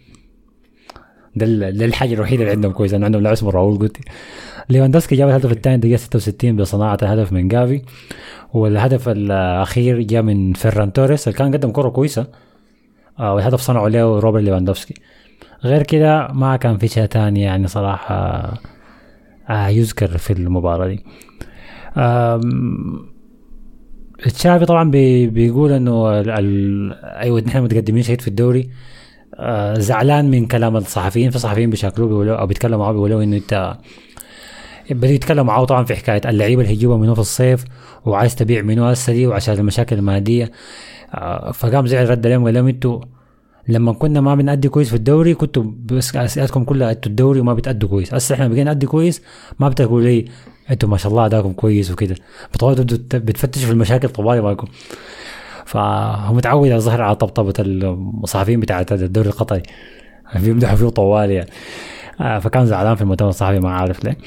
ده 1.35 1.69
ده 1.69 1.85
الحاجة 1.85 2.13
الوحيدة 2.13 2.41
اللي 2.43 2.51
عندهم 2.55 2.71
كويسة 2.71 2.97
إنه 2.97 3.05
عندهم 3.05 3.21
لاعب 3.21 3.33
اسمه 3.33 3.51
راول 3.51 3.79
جوتي. 3.79 4.01
ليفاندوفسكي 4.69 5.15
جاب 5.15 5.29
الهدف 5.29 5.51
الثاني 5.51 5.77
دقيقة 5.77 5.97
66 5.97 6.55
بصناعة 6.55 6.97
الهدف 7.01 7.31
من 7.33 7.47
جافي. 7.47 7.81
والهدف 8.53 9.09
الأخير 9.09 10.01
جاء 10.01 10.21
من 10.21 10.53
فيران 10.53 10.93
توريس 10.93 11.27
اللي 11.27 11.39
كان 11.39 11.53
قدم 11.53 11.71
كرة 11.71 11.89
كويسة. 11.89 12.27
آه 13.19 13.33
والهدف 13.35 13.61
صنعه 13.61 13.87
له 13.87 14.19
روبرت 14.19 14.43
ليفاندوفسكي 14.43 14.93
غير 15.63 15.83
كده 15.83 16.27
ما 16.27 16.55
كان 16.57 16.77
في 16.77 16.87
شيء 16.87 17.05
ثاني 17.05 17.41
يعني 17.41 17.67
صراحة 17.67 18.15
آه 19.49 19.67
يذكر 19.67 20.17
في 20.17 20.33
المباراة 20.33 20.87
دي. 20.87 21.03
تشافي 24.23 24.65
طبعا 24.65 24.91
بي 24.91 25.27
بيقول 25.27 25.71
إنه 25.71 26.11
أيوه 27.03 27.41
نحن 27.41 27.63
متقدمين 27.63 28.03
شديد 28.03 28.21
في 28.21 28.27
الدوري. 28.27 28.69
زعلان 29.77 30.31
من 30.31 30.45
كلام 30.45 30.77
الصحفيين. 30.77 31.29
في 31.31 31.39
صحفيين 31.39 31.69
بيشاكلوه 31.69 32.07
بيقولوا 32.07 32.35
أو 32.35 32.47
بيتكلموا 32.47 32.77
معاه 32.77 32.91
بيقولوا 32.91 33.23
إنه 33.23 33.37
انت 33.37 33.77
بدوا 34.89 35.09
يتكلموا 35.13 35.43
معاه 35.43 35.65
طبعا 35.65 35.83
في 35.83 35.95
حكاية 35.95 36.21
اللعيبه 36.25 36.61
اللي 36.61 36.73
هيجيبها 36.73 36.97
منه 36.97 37.13
في 37.13 37.19
الصيف 37.19 37.65
وعايز 38.05 38.35
تبيع 38.35 38.61
منه 38.61 38.89
هسه 38.89 39.13
دي 39.13 39.27
وعشان 39.27 39.55
المشاكل 39.57 39.95
المادية. 39.95 40.51
آه 41.13 41.51
فقام 41.51 41.87
زعل 41.87 42.09
رد 42.09 42.25
عليهم 42.25 42.43
قال 42.45 42.53
لهم 42.53 42.67
أنتوا 42.67 43.01
لما 43.67 43.93
كنا 43.93 44.21
ما 44.21 44.35
بنأدي 44.35 44.69
كويس 44.69 44.89
في 44.89 44.95
الدوري 44.95 45.33
كنتوا 45.33 45.63
بس 45.85 46.15
أسئلتكم 46.15 46.63
كلها 46.63 46.91
أنتوا 46.91 47.11
الدوري 47.11 47.39
وما 47.39 47.53
بتأدوا 47.53 47.89
كويس. 47.89 48.13
هسه 48.13 48.35
إحنا 48.35 48.47
بقينا 48.47 48.63
نأدي 48.63 48.85
كويس 48.85 49.21
ما 49.59 49.69
بتقولوا 49.69 50.07
لي 50.07 50.25
أنتوا 50.71 50.89
ما 50.89 50.97
شاء 50.97 51.11
الله 51.11 51.25
أداكم 51.25 51.53
كويس 51.53 51.91
وكده. 51.91 52.15
بتقعدوا 52.53 52.85
بتفتشوا 53.13 53.65
في 53.65 53.71
المشاكل 53.71 54.09
طوالي 54.09 54.41
معكم 54.41 54.67
فهو 55.65 56.33
متعود 56.33 56.67
على 56.67 56.75
الظهر 56.75 57.01
على 57.01 57.15
طبطبة 57.15 57.53
الصحفيين 57.59 58.59
بتاعت 58.59 58.91
الدوري 58.91 59.29
القطري 59.29 59.63
بيمدحوا 60.35 60.75
فيه 60.75 60.89
طوال 60.89 61.31
يعني 61.31 61.49
آه، 62.21 62.39
فكان 62.39 62.65
زعلان 62.65 62.95
في 62.95 63.01
المؤتمر 63.01 63.29
الصحفي 63.29 63.59
ما 63.59 63.71
عارف 63.71 64.03
ليه 64.03 64.17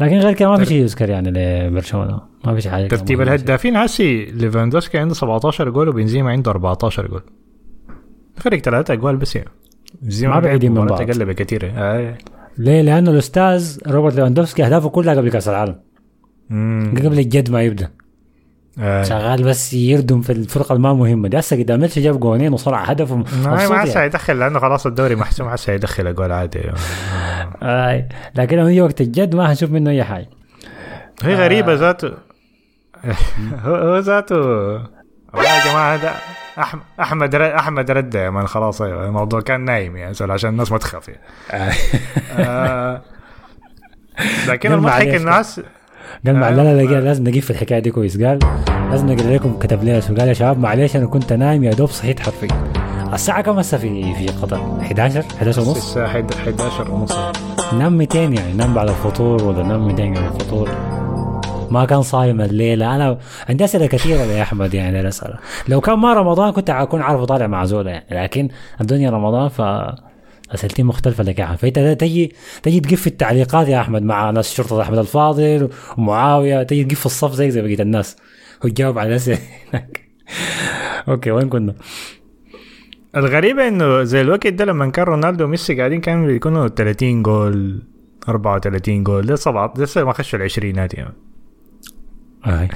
لكن 0.00 0.18
غير 0.18 0.32
كده 0.32 0.48
ما 0.48 0.56
في 0.56 0.64
شيء 0.66 0.82
يذكر 0.82 1.10
يعني 1.10 1.30
لبرشلونة 1.30 2.20
ما 2.44 2.54
في 2.54 2.60
شيء 2.60 2.72
حاجة 2.72 2.86
ترتيب. 2.86 3.20
الهدافين 3.20 3.76
هسي 3.76 4.24
ليفاندوفسكي 4.24 4.98
عنده 4.98 5.14
17 5.14 5.70
جول 5.70 5.88
وبنزيما 5.88 6.30
عنده 6.30 6.50
14 6.50 7.06
جول 7.06 7.22
فرق 8.36 8.58
ثلاثة 8.58 8.94
أجوال 8.94 9.16
بس 9.16 9.36
يعني 9.36 9.48
بنزيما 10.02 10.34
ما 10.34 10.40
بعيدين 10.40 10.72
من 10.72 10.86
بعض. 10.86 11.00
أقل 11.00 11.24
بكثير 11.24 11.72
آه. 11.76 12.14
ليه؟ 12.58 12.82
لأنه 12.82 13.10
الأستاذ 13.10 13.78
روبرت 13.86 14.14
ليفاندوفسكي 14.14 14.64
اهدافه 14.64 14.88
كلها 14.88 15.14
قبل 15.14 15.30
كأس 15.30 15.48
العالم 15.48 15.76
مم. 16.50 16.94
قبل 16.98 17.18
الجد 17.18 17.50
ما 17.50 17.62
يبدأ 17.62 17.90
آه. 18.80 19.02
شغال 19.02 19.42
بس 19.42 19.74
يردم 19.74 20.20
في 20.20 20.32
الفرقة 20.32 20.72
الما 20.72 20.92
مهمة 20.94 21.28
دي 21.28 21.38
هسه 21.38 21.56
قدام 21.58 21.80
إلتشي 21.80 22.00
جاب 22.00 22.20
جونين 22.20 22.52
وصنع 22.52 22.82
هدف 22.84 23.12
ما 23.12 23.24
ما 23.44 23.62
يعني. 23.62 23.74
عسى 23.74 24.04
يدخل 24.04 24.38
لأنه 24.38 24.58
خلاص 24.58 24.86
الدوري 24.86 25.14
محسوم 25.14 25.48
عسى 25.48 25.72
يدخل 25.72 26.06
اجوال 26.06 26.32
عادي 26.32 26.60
آه. 27.62 28.08
لكن 28.34 28.58
يجي 28.58 28.80
وقت 28.80 29.00
الجد 29.00 29.34
ما 29.34 29.48
حنشوف 29.48 29.70
منه 29.70 29.90
أي 29.90 30.04
حاجة 30.04 30.28
هي 31.22 31.34
غريبة 31.34 31.74
ذاته 31.74 32.12
هو 33.64 33.74
هو 33.74 33.98
ذاته 33.98 34.36
والله 34.36 35.58
يا 35.58 35.64
جماعة 35.70 35.94
هذا 35.94 36.14
احمد 36.58 36.82
أحمد 37.00 37.34
رد 37.34 37.50
أحمد 37.50 37.90
رد 37.90 38.14
يا 38.14 38.30
مان 38.30 38.46
خلاص 38.46 38.82
أيوه 38.82 39.06
الموضوع 39.06 39.40
كان 39.40 39.60
نايم 39.60 39.96
يعني 39.96 40.14
عشان 40.20 40.50
الناس 40.50 40.72
ما 40.72 40.78
تخاف 40.78 41.08
يعني. 41.08 41.74
آه. 42.38 43.02
لكن 44.48 44.68
قال 44.68 44.78
المضحك. 44.78 45.14
الناس 45.14 45.60
قال 46.26 46.42
آه. 46.42 46.50
لا 46.50 46.74
لا 46.74 46.82
لا 46.82 47.00
لازم 47.00 47.28
نجيب 47.28 47.42
في 47.42 47.50
الحكاية 47.50 47.78
دي 47.78 47.90
كويس. 47.90 48.22
قال 48.22 48.38
لازم 48.90 49.12
نقرأ 49.12 49.30
لكم 49.34 49.58
كتب 49.58 49.84
لي 49.84 50.00
قال 50.00 50.28
يا 50.28 50.32
شباب 50.32 50.58
معلش 50.58 50.96
أنا 50.96 51.06
كنت 51.06 51.32
نايم 51.32 51.64
يا 51.64 51.72
دوب 51.72 51.88
صحيت 51.88 52.20
حرفيا. 52.20 52.48
الساعة 53.12 53.40
كم 53.42 53.58
هسه 53.58 53.78
في 53.78 54.14
في 54.14 54.26
قطر؟ 54.26 54.60
11 54.80 55.24
11 55.36 55.60
ونص؟ 55.62 55.76
الساعة 55.76 56.06
11 56.06 56.90
ونص. 56.90 57.12
نام 57.72 57.98
200 57.98 58.18
يعني 58.18 58.52
نام 58.52 58.74
بعد 58.74 58.88
الفطور 58.88 59.44
ولا 59.44 59.62
نام 59.62 59.86
200 59.86 60.02
قبل 60.02 60.26
الفطور. 60.26 60.68
ما 61.70 61.84
كان 61.84 62.02
صايم 62.02 62.40
الليلة. 62.40 62.96
أنا 62.96 63.18
عندي 63.48 63.64
أسئلة 63.64 63.86
كثيرة 63.86 64.20
يا 64.20 64.42
أحمد 64.42 64.74
يعني 64.74 65.00
الأسئلة 65.00 65.34
لو 65.68 65.80
كان 65.80 65.98
ما 65.98 66.14
رمضان 66.14 66.52
كنت 66.52 66.70
أكون 66.70 67.02
عارف 67.02 67.20
أطالع 67.20 67.46
مع 67.46 67.64
زولا 67.64 67.90
يعني. 67.90 68.04
لكن 68.10 68.48
الدنيا 68.80 69.10
رمضان 69.10 69.48
ف 69.48 69.62
اسئلتي 70.54 70.82
مختلفة 70.82 71.24
لك 71.24 71.38
يا 71.38 71.56
فأنت 71.56 71.78
تجي 71.78 72.32
تجي 72.62 72.80
تقف 72.80 73.00
في 73.00 73.06
التعليقات 73.06 73.68
يا 73.68 73.80
أحمد 73.80 74.02
مع 74.02 74.30
ناس 74.30 74.54
شرطة 74.54 74.82
أحمد 74.82 74.98
الفاضل 74.98 75.68
ومعاوية. 75.98 76.62
تجي 76.62 76.84
تقف 76.84 77.00
في 77.00 77.06
الصف 77.06 77.32
زي 77.32 77.50
زي 77.50 77.62
بقية 77.62 77.82
الناس. 77.82 78.16
وتجاوب 78.64 78.98
على 78.98 79.08
الأسئلة 79.08 79.38
هناك. 79.72 80.00
أوكي 81.08 81.30
وين 81.30 81.48
كنا؟ 81.48 81.74
الغريبة 83.16 83.68
إنه 83.68 84.02
زي 84.02 84.20
الوقت 84.20 84.46
ده 84.46 84.64
لما 84.64 84.90
كان 84.90 85.04
رونالدو 85.04 85.44
وميسي 85.44 85.74
قاعدين 85.74 86.00
كانوا 86.00 86.26
بيكونوا 86.26 86.68
30 86.68 87.22
جول 87.22 87.82
34 88.28 89.04
جول. 89.04 89.26
ده 89.26 89.36
7 89.36 89.74
لسه 89.78 90.04
ما 90.04 90.12
خشوا 90.12 90.38
العشرينات 90.38 90.94
يعني. 90.94 91.14
اي 92.46 92.68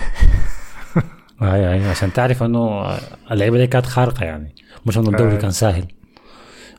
اي 1.42 1.72
اي 1.72 1.88
عشان 1.88 2.12
تعرف 2.12 2.42
إنه 2.42 2.86
اللعيبة 3.30 3.58
دي 3.58 3.66
كانت 3.66 3.86
خارقة 3.86 4.24
يعني. 4.24 4.54
مش 4.86 4.98
إنه 4.98 5.08
الدوري 5.08 5.36
آه. 5.36 5.38
كان 5.38 5.50
سهل 5.50 5.84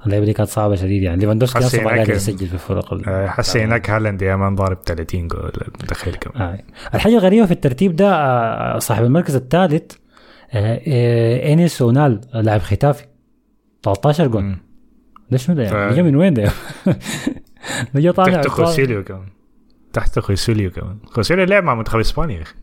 اللعيبه 0.05 0.25
دي 0.25 0.33
كانت 0.33 0.49
صعبة 0.49 0.75
شديد 0.75 1.03
يعني 1.03 1.21
ليفاندوفسكي 1.21 1.59
أصلا 1.59 1.85
قاعد 1.87 2.09
يسجل 2.09 2.47
في 2.47 2.53
الفرق 2.53 2.93
ال- 2.93 3.09
آه، 3.09 3.27
حسي 3.27 3.63
هناك 3.63 3.89
هالاند 3.89 4.21
يا 4.21 4.35
man 4.35 4.55
ضارب 4.55 4.77
30 4.85 5.27
جول 5.27 5.51
تخيل 5.87 6.15
كم 6.15 6.41
آه. 6.41 6.59
الحاجة 6.93 7.13
الغريبة 7.13 7.45
في 7.45 7.51
الترتيب 7.51 7.95
ده 7.95 8.11
آه، 8.15 8.79
صاحب 8.79 9.03
المركز 9.03 9.35
الثالث 9.35 9.91
انيس 10.53 11.81
اونال 11.81 12.21
لاعب 12.33 12.59
ختافي 12.61 13.03
13 13.83 14.27
جول 14.27 14.41
مم. 14.43 14.57
ده 15.31 15.37
شنو 15.37 15.55
ده 15.55 15.69
ف- 15.69 15.73
يعني؟ 15.73 15.95
جا 15.95 16.01
من 16.01 16.15
وين 16.15 16.33
ده؟ 16.33 16.43
ده 17.93 18.01
جا 18.01 18.11
طالع 18.11 18.41
تحت. 18.41 18.47
خوسيليو 18.47 19.03
كمان 19.03 19.27
تحت 19.93 20.19
خوسيليو 20.19 20.71
كمان 20.71 20.97
خوسيليو 21.05 21.45
لعب 21.45 21.63
مع 21.63 21.75
منتخب 21.75 21.99
إسبانيا 21.99 22.37
يا 22.37 22.41
أخي 22.41 22.55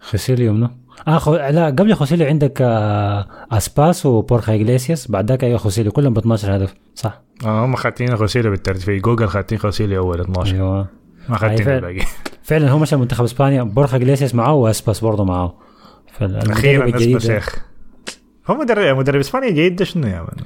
خوسيليو 0.00 0.52
منو؟ 0.52 0.68
آه 1.08 1.18
خو... 1.18 1.34
لا 1.36 1.66
قبل 1.66 1.94
خوسيليو 1.94 2.26
عندك 2.26 2.58
آه 2.62 3.26
اسباس 3.52 4.06
وبورخا 4.06 4.52
ايجليسياس 4.52 5.10
بعد 5.10 5.28
ذاك 5.28 5.44
أيوه 5.44 5.58
خوسيليو 5.58 5.92
كلهم 5.92 6.14
ب 6.14 6.18
12 6.18 6.56
هدف 6.56 6.74
صح؟ 6.94 7.20
آه 7.44 7.64
هم 7.64 7.76
خاتين 7.76 8.16
خوسيليو 8.16 8.50
بالترتيب. 8.50 8.82
في 8.82 8.98
جوجل 8.98 9.28
خاتين 9.28 9.58
خوسيليو 9.58 10.02
أول 10.02 10.20
12 10.20 10.54
أيوه. 10.54 10.86
ما 11.28 11.36
خاتين 11.36 11.68
الباقي. 11.68 12.00
فعلا 12.42 12.70
هو 12.70 12.78
مشى 12.78 12.96
منتخب 12.96 13.24
إسبانيا 13.24 13.62
بورخا 13.62 13.96
اجليسياس 13.96 14.34
معاه 14.34 14.54
وأسباس 14.54 15.00
برضه 15.00 15.24
معاه. 15.24 15.54
أخيرا 16.20 16.86
نسبة 16.86 17.12
ده، 17.12 17.18
شيخ. 17.18 17.54
هو 18.46 18.54
مدرب 18.54 18.96
مدرب 18.98 19.20
إسبانيا 19.20 19.50
جيد 19.50 19.76
ده 19.76 19.84
شنو 19.84 20.06
يا 20.06 20.18
man؟ 20.20 20.36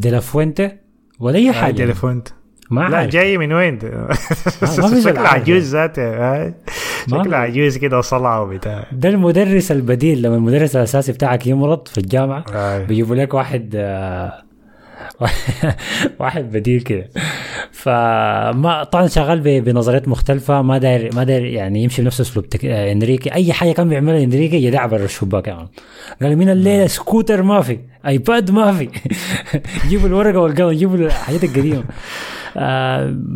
ديلافوينتي 0.00 0.76
ولا 1.20 1.36
أي 1.38 1.48
آه، 1.48 1.52
حاجة. 1.52 1.72
ديلافونت 1.74 2.28
ما 2.70 2.80
لا 2.88 2.96
عارف. 2.96 3.10
جاي 3.10 3.38
من 3.38 3.52
وين؟ 3.52 3.78
ما 3.82 4.88
في 4.88 5.02
شكله. 5.04 5.20
عجوز 5.28 5.62
ذاته. 5.76 6.02
آه. 6.02 6.54
شكله. 7.10 7.36
عجوز 7.36 7.76
كده 7.78 7.98
وصلع 7.98 8.38
وبتاع. 8.40 8.86
ده 8.92 9.08
المدرس 9.08 9.72
البديل 9.72 10.22
لما 10.22 10.36
المدرس 10.36 10.76
الأساسي 10.76 11.12
بتاعك 11.12 11.46
يمرض 11.46 11.88
في 11.88 11.98
الجامعة 11.98 12.44
آه. 12.54 12.84
بيجيبوا 12.84 13.16
لك 13.16 13.34
واحد 13.34 13.72
آه، 13.76 14.42
واحد 16.20 16.52
بديل 16.52 16.80
كده. 16.80 17.08
فما 17.72 18.84
طبعا 18.92 19.06
شغال 19.06 19.60
بنظريات 19.60 20.08
مختلفة 20.08 20.62
ما 20.62 20.78
داير 20.78 21.14
ما 21.14 21.24
داير 21.24 21.44
يعني 21.44 21.82
يمشي 21.82 22.02
بنفس 22.02 22.20
أسلوب 22.20 22.48
تك... 22.48 22.64
آه، 22.64 22.92
إنريكي. 22.92 23.34
أي 23.34 23.52
حاجة 23.52 23.72
كان 23.72 23.88
بيعملها 23.88 24.24
إنريكي 24.24 24.64
يدعى 24.64 24.88
برا 24.88 25.04
الشباك 25.04 25.48
يعني 25.48 25.68
قال 26.22 26.36
من 26.36 26.48
الليلة 26.48 26.86
سكوتر 26.86 27.42
ما 27.42 27.60
في؟ 27.60 27.78
iPad 28.06 28.50
ما 28.50 28.72
في. 28.72 28.88
جيبوا 29.88 30.08
الورقة 30.08 30.38
والقلم 30.38 30.70
جيبوا 30.70 30.96
الحاجات 30.96 31.44
القديمة. 31.44 31.78
آه 31.78 31.84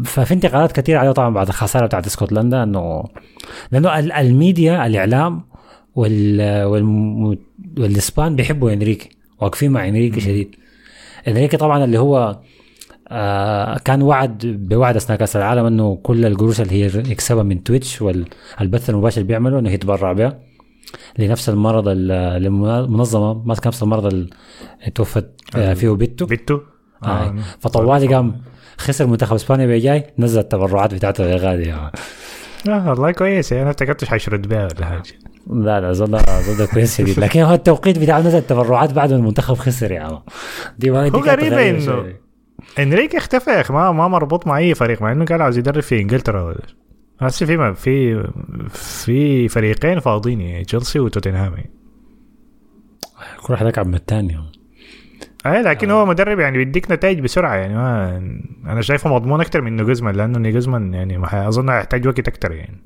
ففي 0.04 0.34
انتقادات 0.34 0.72
كثيرة 0.72 0.98
عليه 0.98 1.10
طبعا 1.12 1.30
بعد 1.34 1.48
الخسارة 1.48 1.86
بتاعت 1.86 2.06
اسكتلندا 2.06 2.62
إنه 2.62 3.04
لأنه 3.72 3.98
ال- 3.98 4.12
الميديا 4.12 4.86
الإعلام 4.86 5.42
وال 5.94 6.64
والم... 6.64 7.24
والإسبان 7.78 8.36
بيحبوا 8.36 8.72
إنريكي 8.72 9.08
واقفين 9.40 9.70
مع 9.70 9.88
إنريكي 9.88 10.20
شديد. 10.20 10.54
إنريكي 11.28 11.56
طبعا 11.56 11.84
اللي 11.84 11.98
هو 11.98 12.38
آه 13.08 13.78
كان 13.78 14.02
وعد 14.02 14.38
بوعد 14.70 14.96
أثناء 14.96 15.18
كأس 15.18 15.36
العالم 15.36 15.64
إنه 15.66 15.96
كل 16.02 16.26
القروش 16.26 16.60
اللي 16.60 16.72
هي 16.84 16.86
يكسبها 16.86 17.42
من 17.42 17.62
تويتش 17.62 18.02
والبث 18.02 18.90
المباشر 18.90 19.16
اللي 19.20 19.28
بيعمله 19.28 19.58
إنه 19.58 19.70
يتبرع 19.70 20.12
بها 20.12 20.38
لنفس 21.18 21.48
المرض 21.48 21.88
ال- 21.88 22.10
المنظمه 22.46 23.34
ماسكه 23.44 23.68
نفس 23.68 23.82
المرض 23.82 24.06
اللي 24.06 24.28
توفت 24.94 25.30
آه، 25.56 25.74
فيه 25.74 25.90
بتو. 25.90 26.26
بتو؟ 26.26 26.60
آه. 27.04 27.34
فطوالي 27.60 28.14
قام 28.14 28.40
خسر 28.78 29.06
منتخب 29.06 29.34
إسبانيا 29.34 29.66
بيجاي 29.66 30.04
نزل 30.18 30.40
التبرعات 30.40 30.94
بتاعته 30.94 31.24
يا 31.24 31.36
غالي 31.36 31.62
يعني. 31.62 31.92
آه 32.68 32.90
والله 32.90 33.10
كويس. 33.10 33.52
أنا 33.52 33.70
افتكرت 33.70 34.04
حيشرد 34.04 34.48
بها 34.48 34.68
ولا 34.76 34.86
حاجة. 34.86 35.02
لا 35.50 35.80
لا 35.80 35.92
زود 35.92 36.16
زود 36.40 36.68
كويس 36.68 36.98
شديد 36.98 37.20
لكن 37.20 37.40
هو 37.40 37.54
التوقيت 37.54 37.98
بتاع 37.98 38.18
نزل 38.20 38.38
التبرعات 38.38 38.92
بعد 38.92 39.10
ما 39.12 39.16
المنتخب 39.16 39.54
خسر 39.54 39.92
يا 39.92 40.00
عم. 40.00 40.20
دي 40.78 40.90
ما 40.90 41.06
هو 41.06 41.10
إنه- 41.80 41.84
شوية. 41.84 42.20
إنريكي 42.78 43.16
اختفى. 43.16 43.50
يا 43.50 43.60
أخي 43.60 43.72
ما 43.74 43.92
ما 43.92 44.08
مربوط 44.08 44.46
مع 44.46 44.58
أي 44.58 44.74
فريق 44.74 45.02
مع 45.02 45.12
إنه 45.12 45.24
قال 45.24 45.42
عاوز 45.42 45.58
يدرب 45.58 45.82
في 45.82 46.00
إنجلترا. 46.00 46.54
هسه 47.20 47.46
في 47.46 47.74
في 47.74 48.24
في 48.68 49.48
فريقين 49.48 50.00
فاضيين 50.00 50.40
يعني 50.40 50.64
تشيلسي 50.64 50.98
وتوتنهام. 50.98 51.54
يعني. 51.54 51.70
كل 53.42 53.52
واحد 53.52 53.66
يلعب 53.66 53.86
من 53.86 53.94
الثاني 53.94 54.38
اي 55.54 55.62
لكن 55.62 55.90
هو 55.90 56.06
مدرب 56.06 56.38
يعني 56.38 56.58
بيديك 56.58 56.90
نتائج 56.90 57.20
بسرعة 57.20 57.54
يعني 57.54 57.74
ما 57.74 58.16
أنا 58.66 58.82
شايفه 58.82 59.14
مضمون 59.14 59.40
أكثر 59.40 59.60
من 59.60 59.76
نيجوزمان 59.76 60.14
لأنه 60.14 60.38
نيجوزمان 60.38 60.94
يعني 60.94 61.48
أظن 61.48 61.68
هيحتاج 61.68 62.06
وقت 62.06 62.28
أكثر 62.28 62.52
يعني. 62.52 62.82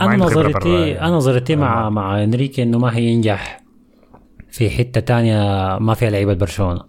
أنا 0.00 0.16
نظرتي 0.16 0.72
يعني. 0.72 1.00
أنا 1.00 1.16
نظرتي 1.16 1.56
مع 1.56 1.90
مع 1.90 2.24
إنريكي 2.24 2.62
إنه 2.62 2.78
ما 2.78 2.96
هينجح 2.96 3.60
في 4.50 4.70
حتة 4.70 5.00
تانية 5.00 5.38
ما 5.78 5.94
فيها 5.94 6.10
لعيبة 6.10 6.34
برشلونه 6.34 6.80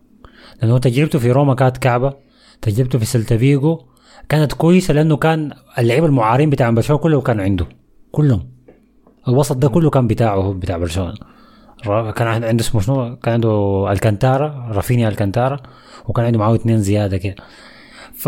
لأنه 0.61 0.77
تجربته 0.77 1.19
في 1.19 1.31
روما 1.31 1.55
كانت 1.55 1.77
كعبة 1.77 2.13
تجربته 2.61 2.99
في 2.99 3.05
سيلتا 3.05 3.37
فيجو 3.37 3.81
كانت 4.29 4.53
كويسة 4.53 4.93
لأنه 4.93 5.17
كان 5.17 5.51
اللعيبة 5.77 6.05
المعارين 6.05 6.49
بتاع 6.49 6.69
برشلونه 6.69 7.01
كلهم 7.01 7.21
كانوا 7.21 7.43
عنده 7.43 7.65
كلهم. 8.11 8.49
الوسط 9.27 9.57
ده 9.57 9.69
كله 9.69 9.89
كان 9.89 10.07
بتاعه 10.07 10.53
بتاع 10.53 10.77
برشلونة. 10.77 11.34
كان 12.11 12.27
عنده 12.27 12.63
اسمه 12.63 12.81
شنو؟ 12.81 13.15
كان 13.15 13.33
عنده 13.33 13.85
الكانتارا 13.91 14.69
رافينيا 14.71 15.09
الكانتارا 15.09 15.57
وكان 16.07 16.25
عنده 16.25 16.39
معاه 16.39 16.55
اثنين 16.55 16.77
زيادة 16.79 17.17
كده. 17.17 17.35
ف 18.15 18.27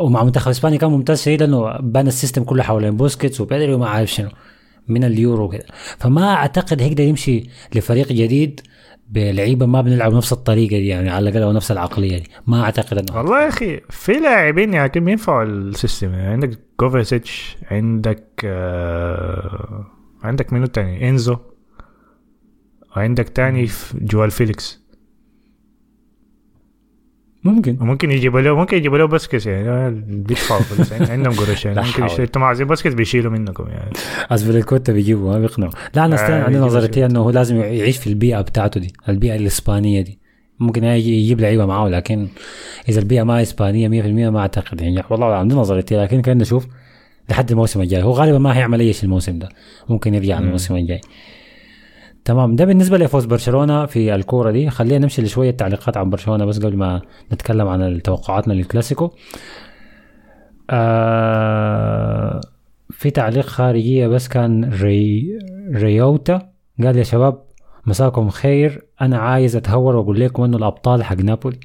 ومع 0.00 0.24
منتخب 0.24 0.50
إسبانيا 0.50 0.78
كان 0.78 0.90
ممتاز 0.90 1.22
شديد 1.22 1.42
لأنه 1.42 1.78
بنى 1.80 2.08
ال 2.08 2.13
system 2.13 2.44
كله 2.44 2.62
حوالين 2.62 2.96
بوسكيتس 2.96 3.40
وبيدري 3.40 3.74
وما 3.74 3.88
عارف 3.88 4.10
شنو 4.10 4.28
من 4.88 5.04
اليورو 5.04 5.48
كده. 5.48 5.64
فما 5.98 6.34
أعتقد 6.34 6.82
هيقدر 6.82 7.04
يمشي 7.04 7.48
لفريق 7.74 8.08
جديد 8.08 8.60
بلعيبة 9.10 9.66
ما 9.66 9.80
بتلعب 9.80 10.14
نفس 10.14 10.32
الطريقة 10.32 10.78
دي 10.78 10.86
يعني 10.86 11.10
على 11.10 11.28
الأقل 11.30 11.54
نفس 11.54 11.70
العقلية 11.70 12.18
دي. 12.18 12.30
ما 12.46 12.62
أعتقد 12.62 12.98
إنه. 12.98 13.18
والله 13.18 13.42
يا 13.42 13.48
أخي 13.48 13.80
في 13.90 14.12
لاعبين 14.12 14.74
يعني 14.74 15.00
بينفعوا 15.00 15.44
ال 15.44 15.53
system. 15.53 16.12
يعني 16.12 16.26
عندك 16.28 16.58
كوفاسيتش 16.76 17.56
عندك 17.70 18.24
آه 18.44 19.86
عندك 20.22 20.52
منو 20.52 20.66
تاني؟ 20.66 21.08
إنزو. 21.08 21.36
وعندك 22.96 23.28
تاني 23.28 23.66
في 23.66 23.98
جواو 24.00 24.30
فيليكس. 24.30 24.82
ممكن. 27.44 27.78
وممكن 27.80 28.10
يجيبوا 28.10 28.40
له 28.40 28.56
ممكن 28.56 28.76
يجيبوا 28.76 28.98
له 28.98 29.06
بوسكيتس 29.06 29.46
يعني. 29.46 29.68
آه، 29.68 29.88
بيدفعوا 30.06 30.60
فلوس 30.60 30.92
يعني 30.92 31.10
عندهم 31.10 31.32
قروش 31.32 31.64
يعني. 31.64 31.80
ممكن 31.80 32.02
أنتوا 32.22 32.42
عايزين 32.42 32.66
بوسكيتس 32.66 32.94
بيشيلوا 32.94 33.32
منكم 33.32 33.68
يعني. 33.68 33.90
أزبليكويتا 34.30 34.92
بيجيبوا 34.92 35.32
ما 35.32 35.38
بيقنعوا. 35.38 35.72
لا 35.94 36.04
أنا 36.04 36.40
آه، 36.40 36.44
عندي 36.44 36.58
نظريتي 36.58 37.06
إنه 37.06 37.20
هو 37.20 37.30
لازم 37.30 37.56
يعيش 37.56 37.98
في 37.98 38.06
البيئة 38.06 38.40
بتاعته 38.40 38.80
دي 38.80 38.92
البيئة 39.08 39.36
الإسبانية 39.36 40.00
دي. 40.00 40.18
ممكن 40.60 40.84
يجي 40.84 41.20
يجيب 41.20 41.40
لعيبة 41.40 41.66
معاه 41.66 41.88
لكن 41.88 42.28
إذا 42.88 43.00
البيئة 43.00 43.22
ما 43.22 43.42
إسبانية 43.42 43.88
100% 43.88 44.30
ما 44.30 44.40
أعتقد 44.40 44.80
ينجح 44.80 45.12
والله 45.12 45.26
عندي 45.26 45.54
نظريتي 45.54 45.96
لكن 45.96 46.22
كان 46.22 46.38
نشوف 46.38 46.66
لحد 47.30 47.50
الموسم 47.50 47.80
الجاي. 47.80 48.02
هو 48.02 48.12
غالبا 48.12 48.38
ما 48.38 48.56
هيعمل 48.56 48.80
أي 48.80 48.92
شيء 48.92 49.04
الموسم 49.04 49.38
ده. 49.38 49.48
ممكن 49.88 50.14
يرجع 50.14 50.38
الموسم 50.38 50.76
الجاي. 50.76 51.00
تمام. 52.24 52.56
ده 52.56 52.64
بالنسبة 52.64 52.98
لفوز 52.98 53.24
برشلونة 53.24 53.86
في 53.86 54.14
الكورة 54.14 54.50
دي. 54.50 54.70
خلينا 54.70 54.98
نمشي 54.98 55.22
لشوية 55.22 55.50
تعليقات 55.50 55.96
عن 55.96 56.10
برشلونة 56.10 56.44
بس 56.44 56.58
قبل 56.58 56.76
ما 56.76 57.02
نتكلم 57.32 57.68
عن 57.68 58.02
توقعاتنا 58.02 58.52
للكلاسيكو. 58.52 59.10
آه 60.70 62.40
في 62.90 63.10
تعليق 63.10 63.46
خارجية 63.46 64.06
بس 64.06 64.28
كان 64.28 64.64
ري 64.64 65.38
ريوتا 65.74 66.48
قال 66.84 66.96
يا 66.96 67.02
شباب 67.02 67.42
مساكم 67.86 68.28
خير. 68.28 68.84
أنا 69.00 69.18
عايز 69.18 69.56
أتهور 69.56 69.96
وأقول 69.96 70.20
لكم 70.20 70.42
إنه 70.42 70.56
الأبطال 70.56 71.04
حق 71.04 71.16
نابولي. 71.16 71.60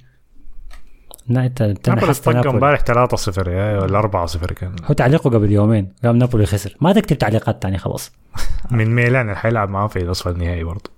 نابولي 1.29 1.75
نحست 1.89 2.25
طق 2.25 2.31
نابولي 2.31 2.53
امبارح 2.55 2.79
3-0 2.79 3.47
يا 3.47 3.79
ولا 3.79 4.01
4-0 4.01 4.53
كان. 4.53 4.75
هو 4.85 4.93
تعليقه 4.93 5.29
قبل 5.29 5.51
يومين 5.51 5.93
قام 6.03 6.15
نابولي 6.15 6.45
خسر. 6.45 6.77
ما 6.81 6.93
تكتب 6.93 7.17
تعليقات 7.17 7.61
تانية 7.61 7.77
خلاص. 7.77 8.11
من 8.71 8.95
ميلان 8.95 9.21
اللي 9.25 9.35
حيلعب 9.35 9.69
معاه 9.69 9.87
في 9.87 10.03
نصف 10.03 10.27
النهائي 10.27 10.63
برضه 10.63 10.89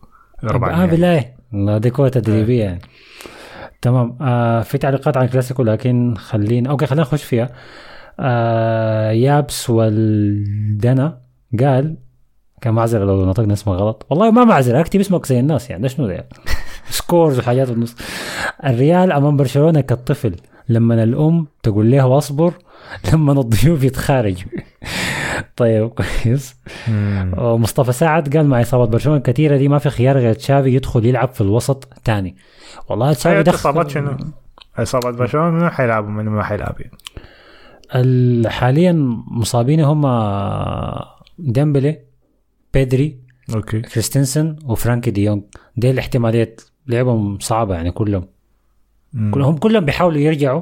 ربع 0.44 0.84
آه. 0.84 0.86
بالله. 0.86 1.26
دي 1.78 1.90
كوره 1.90 2.10
تدريبية 2.10 2.64
يعني. 2.64 2.82
تمام. 3.82 4.18
آه 4.22 4.62
في 4.62 4.78
تعليقات 4.78 5.18
عن 5.18 5.26
الكلاسيكو 5.26 5.64
لكن 5.64 6.16
خلينا 6.18 6.70
okay 6.70 6.86
خلينا 6.86 7.02
نخش 7.02 7.24
فيها. 7.24 7.50
آه 8.20 9.12
يابس 9.12 9.70
والدنا 9.70 11.22
قال 11.60 11.98
كان 12.62 12.74
معذر 12.74 13.06
لو 13.06 13.26
نطقنا 13.26 13.54
اسمه 13.54 13.74
غلط. 13.74 14.06
والله 14.10 14.32
ما 14.32 14.44
معذر 14.44 14.80
أكتب 14.80 15.00
اسمك 15.00 15.26
زي 15.26 15.40
الناس 15.40 15.70
يعني 15.70 15.82
ده 15.82 15.88
شنو 15.88 16.08
underscores 16.08 17.39
وحاجات 17.40 17.70
النص 17.70 17.96
الريال 18.66 19.12
أمام 19.12 19.38
برشلونة 19.38 19.82
كالطفل. 19.82 20.36
لما 20.70 21.04
الأم 21.04 21.48
تقول 21.64 21.92
له 21.92 22.18
اصبر 22.18 22.54
لما 23.14 23.32
الضيوف 23.32 23.84
يتخارجوا 23.84 24.50
طيب 25.58 25.90
كويس. 25.90 26.56
مم. 26.88 27.34
ومصطفى 27.38 27.92
سعد 27.92 28.38
قال 28.38 28.46
مع 28.48 28.62
إصابة 28.62 28.86
برشلونة 28.86 29.18
الكثيره 29.18 29.58
دي 29.58 29.68
ما 29.68 29.78
في 29.78 29.90
خيار 29.90 30.18
غير 30.18 30.34
تشافي 30.34 30.76
يدخل 30.76 31.06
يلعب 31.06 31.30
في 31.30 31.42
الوسط 31.42 31.88
تاني. 32.04 32.36
والله 32.90 33.14
تشافي 33.14 33.38
هي 33.38 33.44
دخل 33.44 33.56
إصابات 33.56 33.90
شنو؟ 33.90 34.18
إصابات 34.78 35.14
برشلونة 35.14 35.50
منو 35.52 35.70
حيلعبوا 35.70 36.10
منو 36.10 36.32
ما 36.32 36.44
حيلعب 36.44 36.76
يعني. 36.80 36.98
ال- 37.96 38.48
حاليا 38.52 38.92
مصابين 39.28 39.80
هم 39.80 40.06
ديمبلي 41.40 42.00
بيدري 42.74 43.20
okay. 43.56 43.82
كريستنسن 43.82 44.56
وفرانكي 44.66 45.12
دي 45.12 45.24
يونغ 45.24 45.42
دي 45.78 45.92
الاحتماليات 45.92 46.62
لعبهم 46.90 47.40
صعبة 47.40 47.76
يعني 47.76 47.92
كلهم. 47.92 48.26
مم. 49.14 49.32
كلهم 49.32 49.58
كلهم 49.58 49.86
بيحاولوا 49.86 50.20
يرجعوا 50.20 50.62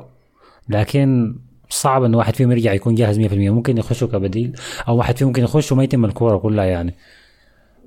لكن 0.69 1.35
صعب 1.69 2.03
إن 2.03 2.15
واحد 2.15 2.35
فيهم 2.35 2.51
يرجع 2.51 2.73
يكون 2.73 2.95
جاهز 2.95 3.19
100% 3.19 3.33
ممكن 3.33 3.77
يخشوا 3.77 4.07
كبديل 4.07 4.55
أو 4.87 4.97
واحد 4.97 5.17
فيهم 5.17 5.27
ممكن 5.27 5.43
يخش 5.43 5.71
وما 5.71 5.83
يتم 5.83 6.05
الكورة 6.05 6.37
كلها 6.37 6.65
يعني. 6.65 6.95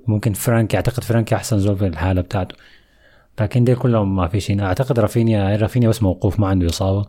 ممكن 0.07 0.33
فرانكي 0.33 0.77
أعتقد 0.77 1.05
فرانكي 1.05 1.35
أحسن 1.35 1.59
زول 1.59 1.77
في 1.77 1.87
الحالة 1.87 2.21
بتاعته. 2.21 2.55
لكن 3.41 3.65
دي 3.65 3.75
كلهم 3.75 4.17
ما 4.17 4.29
في 4.29 4.41
شيء. 4.41 4.63
أعتقد 4.63 5.01
رافينيا 5.01 5.57
رافينيا 5.57 5.89
بس 5.89 6.03
موقوف 6.03 6.41
ما 6.41 6.47
عنده 6.47 6.67
إصابة. 6.67 7.07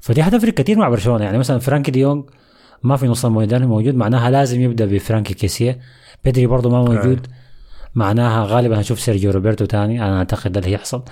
فدي 0.00 0.22
حتفرق 0.22 0.54
كثير 0.54 0.78
مع 0.78 0.88
برشلونة. 0.88 1.24
يعني 1.24 1.38
مثلا 1.38 1.58
فرانكي 1.58 1.90
ديونج 1.90 2.24
ما 2.82 2.96
في 2.96 3.06
نص 3.06 3.24
الميدان 3.24 3.66
موجود 3.66 3.94
معناها 3.94 4.30
لازم 4.30 4.60
يبدأ 4.60 4.86
بفرانكي 4.86 5.34
كيسيه. 5.34 5.80
بيدري 6.24 6.46
برضه 6.46 6.70
ما 6.70 6.82
موجود. 6.84 7.26
معناها 7.94 8.46
غالبا 8.46 8.78
هنشوف 8.78 9.00
سيرجيو 9.00 9.30
روبرتو 9.30 9.64
تاني. 9.64 10.02
أنا 10.04 10.18
أعتقد 10.18 10.52
ده 10.52 10.60
اللي 10.60 10.70
هيحصل. 10.70 11.02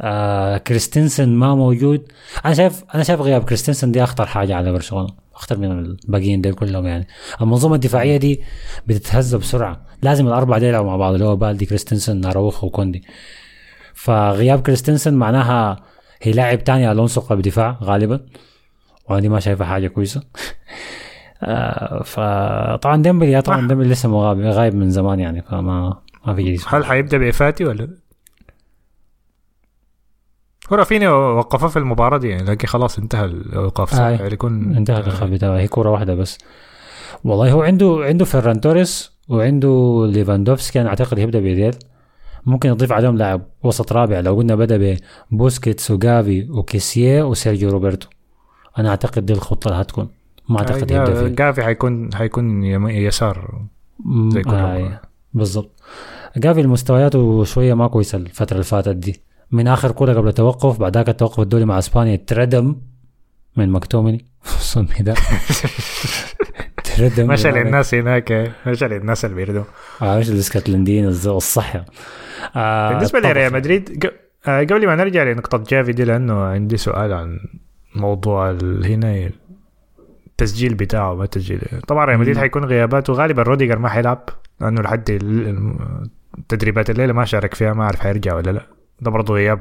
آه 0.00 0.58
كريستنسن 0.58 1.28
ما 1.28 1.54
موجود. 1.54 2.12
أنا 2.44 2.54
شايف 2.54 2.84
أنا 2.94 3.02
شايف 3.02 3.20
غياب 3.20 3.44
كريستنسن 3.44 3.92
دي 3.92 4.02
أخطر 4.02 4.26
حاجة 4.26 4.54
على 4.54 4.72
برشلونة 4.72 5.08
أخطر 5.34 5.58
من 5.58 5.72
الباقيين 5.72 6.40
دول 6.40 6.54
كلهم 6.54 6.86
يعني. 6.86 7.06
المنظومة 7.40 7.74
الدفاعية 7.74 8.16
دي 8.16 8.40
بتتهز 8.86 9.34
بسرعة. 9.34 9.86
لازم 10.02 10.26
الاربعه 10.26 10.58
دي 10.58 10.66
يلعبوا 10.66 10.90
مع 10.90 10.96
بعض 10.96 11.12
اللي 11.12 11.24
هو 11.24 11.36
بالدي 11.36 11.66
كريستنسن 11.66 12.24
أراوخو 12.24 12.66
وكوندي. 12.66 13.04
فغياب 13.94 14.62
كريستنسن 14.62 15.14
معناها 15.14 15.84
هي 16.22 16.32
لاعب 16.32 16.64
تاني 16.64 16.92
ألونسو 16.92 17.20
قلب 17.20 17.42
دفاع 17.42 17.78
غالبا. 17.82 18.26
وأنا 19.08 19.28
ما 19.28 19.40
شايفها 19.40 19.66
حاجة 19.66 19.88
كويسة. 19.88 20.22
فطبعا 22.04 23.02
ديمبلي 23.02 23.42
طبعا 23.42 23.68
ديمبلي 23.68 23.88
لسه 23.88 24.08
مغاب 24.08 24.40
غايب 24.40 24.74
من 24.74 24.90
زمان 24.90 25.20
يعني 25.20 25.42
فما 25.42 25.96
ما 26.26 26.34
في 26.34 26.42
جديد 26.42 26.60
هل 26.66 26.84
حيبدأ 26.84 27.18
بافاتي 27.18 27.64
ولا؟ 27.64 27.88
هو 30.72 30.76
رافينيا 30.76 31.10
وقفه 31.10 31.68
في 31.68 31.78
المباراة 31.78 32.18
دي 32.18 32.28
يعني 32.28 32.42
لكن 32.50 32.68
خلاص 32.68 32.98
انتهى 32.98 33.24
الإيقاف 33.24 33.90
صح؟ 33.90 33.98
آه. 33.98 34.10
يعني 34.10 34.32
يكون 34.32 34.76
انتهى 34.76 35.00
الخط 35.00 35.26
بتاعه. 35.26 35.58
هي 35.58 35.68
كوره 35.68 35.90
واحدة 35.90 36.14
بس. 36.14 36.38
والله 37.24 37.52
هو 37.52 37.62
عنده 37.62 37.98
عنده 38.02 38.24
فيران 38.24 38.60
توريس 38.60 39.18
وعنده 39.28 40.06
ليفاندوفسكي 40.12 40.80
أنا 40.80 40.88
أعتقد 40.88 41.18
يبدا 41.18 41.40
بريال 41.40 41.74
ممكن 42.46 42.70
نضيف 42.70 42.92
عليهم 42.92 43.16
لاعب 43.16 43.42
وسط 43.62 43.92
رابع 43.92 44.20
لو 44.20 44.36
قلنا 44.36 44.54
بدأ 44.54 44.96
ببوسكيتس 45.30 45.90
وجافي 45.90 46.50
وكيسيه 46.50 47.22
وسيرجيو 47.22 47.70
روبرتو. 47.70 48.08
أنا 48.78 48.88
أعتقد 48.88 49.26
دي 49.26 49.32
الخطة 49.32 49.68
اللي 49.68 49.80
هتكون. 49.80 50.17
ما 50.48 50.58
أعتقد 50.58 50.90
يبدأ 50.90 51.14
فيها 51.14 51.28
جافي 51.28 51.62
حيكون 51.62 52.14
حيكون 52.14 52.62
يسار 52.90 53.62
زي 54.28 54.42
كل 54.42 54.50
آه 54.50 54.78
مرة. 54.78 55.00
بالضبط. 55.34 55.80
جافي 56.36 56.60
المستويات 56.60 57.12
شوية 57.42 57.74
ما 57.74 57.86
كويسه 57.88 58.18
الفترة 58.18 58.52
اللي 58.52 58.64
فاتت 58.64 58.96
دي. 58.96 59.20
من 59.50 59.68
آخر 59.68 59.90
كورة 59.92 60.12
قبل 60.14 60.28
التوقف 60.28 60.78
بعد 60.80 60.96
ذاك 60.96 61.08
التوقف 61.08 61.40
الدولي 61.40 61.64
مع 61.64 61.78
إسبانيا 61.78 62.16
تردم. 62.16 62.76
من 63.56 63.70
مكتومني. 63.70 64.24
صمي 64.72 64.86
ده. 65.00 65.14
تردم. 66.96 67.26
مشى 67.28 67.50
للناس 67.50 67.94
هناك 67.94 68.52
مشى 68.66 68.88
للناس 68.88 69.24
اللي 69.24 69.36
بيردوا 69.36 69.64
عارف 70.00 70.28
الاسكتلنديين 70.28 71.04
الز- 71.06 71.26
الصحة 71.28 71.84
آه 72.56 72.92
بالنسبة. 72.92 73.20
لريال 73.20 73.52
مدريد 73.52 74.04
آه، 74.48 74.60
قبل 74.60 74.86
ما 74.86 74.94
نرجع 74.96 75.22
لنقطة 75.22 75.58
جافي 75.58 75.92
دي 75.92 76.04
لأنه 76.04 76.34
عندي 76.42 76.76
سؤال 76.76 77.12
عن 77.12 77.38
موضوع 77.94 78.50
هنا 78.84 79.30
التسجيل 80.40 80.74
بتاعه 80.74 81.14
ما 81.14 81.24
التسجيل 81.24 81.60
طبعا 81.88 82.04
ريال 82.04 82.18
مدريد. 82.18 82.38
حيكون 82.38 82.64
غياباته 82.64 83.12
غالبا 83.12 83.42
روديجر 83.42 83.78
ما 83.78 83.88
حيلعب 83.88 84.28
لأنه 84.60 84.80
لحد 84.82 85.10
ال- 85.10 86.08
التدريبات 86.38 86.90
الليلة 86.90 87.12
ما 87.12 87.24
شارك 87.24 87.54
فيها 87.54 87.72
ما 87.72 87.84
أعرف 87.84 88.00
حيرجع 88.00 88.34
ولا 88.34 88.50
لا 88.50 88.66
ده 89.00 89.10
برضه 89.10 89.34
غياب 89.34 89.60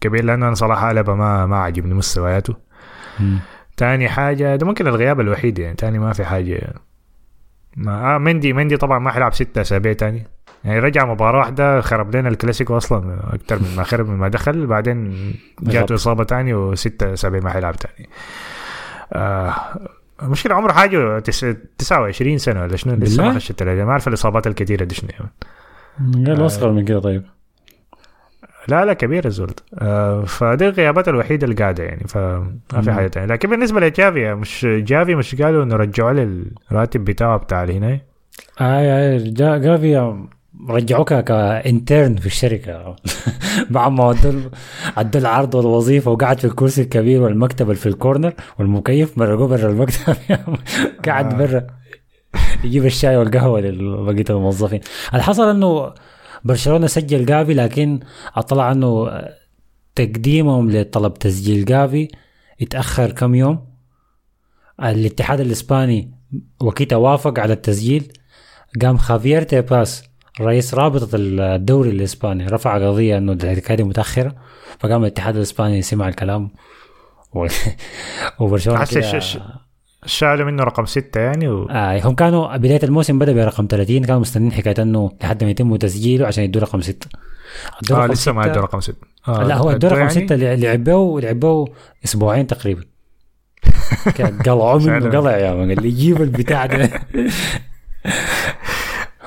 كبير 0.00 0.24
لأنه 0.24 0.46
أنا 0.46 0.54
صراحة 0.54 0.90
ألابا 0.90 1.14
ما 1.14 1.46
ما 1.46 1.56
عجبني 1.56 1.94
مستوياته. 1.94 2.54
تاني 3.76 4.08
حاجة 4.08 4.56
ده 4.56 4.66
ممكن 4.66 4.86
الغياب 4.86 5.20
الوحيد 5.20 5.58
يعني 5.58 5.74
تاني 5.76 5.98
ما 5.98 6.12
في 6.12 6.24
حاجة 6.24 6.72
ما 7.76 8.14
آه 8.14 8.18
مندي 8.18 8.52
مندي 8.52 8.76
طبعا 8.76 8.98
ما 8.98 9.10
حيلعب 9.10 9.34
ستة 9.34 9.60
أسابيع 9.60 9.92
تاني 9.92 10.26
يعني 10.64 10.78
رجع 10.78 11.04
مباراة 11.04 11.38
واحدة 11.38 11.80
خرب 11.80 12.16
لنا 12.16 12.28
الكلاسيكو 12.28 12.76
أصلا 12.76 13.20
أكتر 13.34 13.58
من 13.58 13.76
ما 13.76 13.82
خرب 13.82 14.08
من 14.08 14.16
ما 14.16 14.28
دخل 14.28 14.66
بعدين. 14.66 15.14
جاته 15.62 15.94
إصابة 15.94 16.24
تاني 16.24 16.54
وستة 16.54 17.12
أسابيع 17.12 17.40
ما 17.40 17.50
حيلعب 17.50 17.76
تاني 17.76 18.08
آه 19.12 19.54
المشكلة 20.22 20.54
عمره 20.54 20.72
حاجة 20.72 21.18
تس... 21.18 21.46
29 21.78 22.38
سنة 22.38 22.62
ولا 22.62 22.76
شنو 22.76 22.94
لسه 22.94 23.22
ما 23.22 23.28
بالله؟ 23.28 23.40
خش 23.40 23.50
التلاته 23.50 23.84
ما 23.84 23.90
أعرف 23.90 24.08
الإصابات 24.08 24.46
الكثيرة 24.46 24.84
دي 24.84 24.94
شنو 24.94 25.10
يعني. 25.10 25.30
قال 26.26 26.46
أصغر 26.46 26.72
من 26.72 26.84
كده 26.84 27.00
طيب 27.00 27.24
لا 28.68 28.84
لا 28.84 28.92
كبير 28.92 29.24
الزول 29.26 29.50
آه 29.78 30.24
فدي 30.24 30.68
الغيابات 30.68 31.08
الوحيدة 31.08 31.44
اللي 31.44 31.56
قاعدة 31.56 31.84
يعني 31.84 32.04
فما 32.08 32.52
في 32.70 32.90
مم. 32.90 32.90
حاجة 32.90 33.06
تانية 33.08 33.26
لكن 33.26 33.50
بالنسبة 33.50 33.80
لجافي 33.80 34.34
مش 34.34 34.66
جافي 34.70 35.14
مش 35.14 35.34
قالوا 35.42 35.64
إنه 35.64 35.76
رجعوا 35.76 36.12
له 36.12 36.44
الراتب 36.72 37.04
بتاعه 37.04 37.36
بتاع 37.36 37.64
هنا 37.64 38.00
اي 38.60 39.10
اي 39.12 39.30
جا- 39.30 39.58
جافي 39.58 40.16
رجعوك 40.68 41.14
كانترن 41.14 42.16
في 42.16 42.26
الشركة. 42.26 42.96
بعد 43.70 43.92
ما 43.92 44.10
ادوا 44.96 45.20
العرض 45.20 45.54
والوظيفة 45.54 46.10
وقعد 46.10 46.38
في 46.38 46.44
الكرسي 46.44 46.82
الكبير 46.82 47.22
والمكتب 47.22 47.66
اللي 47.66 47.80
في 47.80 47.86
الكورنر 47.86 48.34
والمكيف 48.58 49.18
مرقوه 49.18 49.48
برا 49.48 49.70
المكتب. 49.70 50.16
قاعد 51.06 51.32
آه. 51.32 51.36
برا. 51.36 51.66
يجيب 52.64 52.86
الشاي 52.86 53.16
والقهوة 53.16 53.60
لبقية 53.60 54.24
الموظفين. 54.30 54.80
الحصل 55.14 55.48
إنه 55.50 55.94
برشلونة 56.44 56.86
سجل 56.86 57.26
جافي 57.26 57.54
لكن 57.54 58.00
أطلع 58.36 58.72
إنه 58.72 59.22
تقديمهم 59.94 60.70
لطلب 60.70 61.14
تسجيل 61.14 61.64
جافي 61.64 62.08
اتأخر 62.62 63.10
كم 63.10 63.34
يوم. 63.34 63.66
الاتحاد 64.82 65.40
الإسباني 65.40 66.10
وكيتا 66.60 66.96
وافق 66.96 67.38
على 67.38 67.52
التسجيل. 67.52 68.12
قام 68.82 68.96
خافير 68.96 69.42
تيباس 69.42 70.09
رئيس 70.40 70.74
رابطة 70.74 71.08
الدوري 71.14 71.90
الإسباني 71.90 72.46
رفع 72.46 72.74
قضية 72.88 73.18
إنه 73.18 73.32
الحكاية 73.32 73.84
متأخرة 73.84 74.34
فقام 74.78 75.02
الاتحاد 75.02 75.36
الإسباني 75.36 75.82
سمع 75.82 76.08
الكلام 76.08 76.50
و... 77.32 77.46
وبرشلونة 78.40 78.84
كده- 78.84 79.20
شالوا 80.06 80.46
منه 80.50 80.62
رقم 80.64 80.86
ستة 80.86 81.20
يعني 81.20 81.48
و... 81.48 81.66
آه 81.70 82.00
هم 82.04 82.14
كانوا 82.14 82.56
بداية 82.56 82.80
الموسم 82.82 83.18
بدأ 83.18 83.32
برقم 83.32 83.66
30 83.70 84.04
كانوا 84.04 84.20
مستنيين 84.20 84.52
حكاية 84.52 84.74
إنه 84.78 85.12
لحد 85.22 85.44
ما 85.44 85.50
يتم 85.50 85.76
تسجيله 85.76 86.26
عشان 86.26 86.44
يدوا 86.44 86.62
رقم 86.62 86.80
6 86.80 87.08
آه 87.92 88.06
لسه 88.06 88.32
ما 88.32 88.44
ادوا 88.46 88.62
رقم 88.62 88.80
ستة. 88.80 89.06
آه 89.28 89.42
لا 89.42 89.56
هو 89.56 89.70
ادوا 89.70 89.90
رقم 89.90 89.98
يعني 89.98 90.10
6 90.10 90.36
لعبوه 90.36 91.20
لعبوه 91.20 91.68
أسبوعين 92.04 92.46
تقريبا. 92.46 92.82
قلعوا 94.46 94.78
منه. 94.78 95.18
قلع 95.18 95.36
يا 95.36 95.54
مان 95.54 95.74
قال 95.74 95.82
لي 95.82 95.90
جيب 95.90 96.22
البتاع 96.22 96.66
ده. 96.66 96.90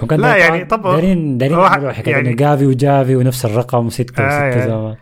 وكان 0.03 0.21
لا 0.21 0.35
يعني 0.35 0.65
طبعاً 0.65 0.93
طب- 0.95 1.01
دارين 1.01 1.37
دارين 1.37 1.57
يعملوا 1.59 1.91
حكاية 1.91 2.13
يعني- 2.15 2.33
جافي 2.33 2.65
وجافي 2.65 3.15
ونفس 3.15 3.45
الرقم 3.45 3.89
ستة 3.89 4.23
آه، 4.23 4.25
وستة 4.27 4.59
يعني. 4.59 4.71
زمان. 4.71 4.95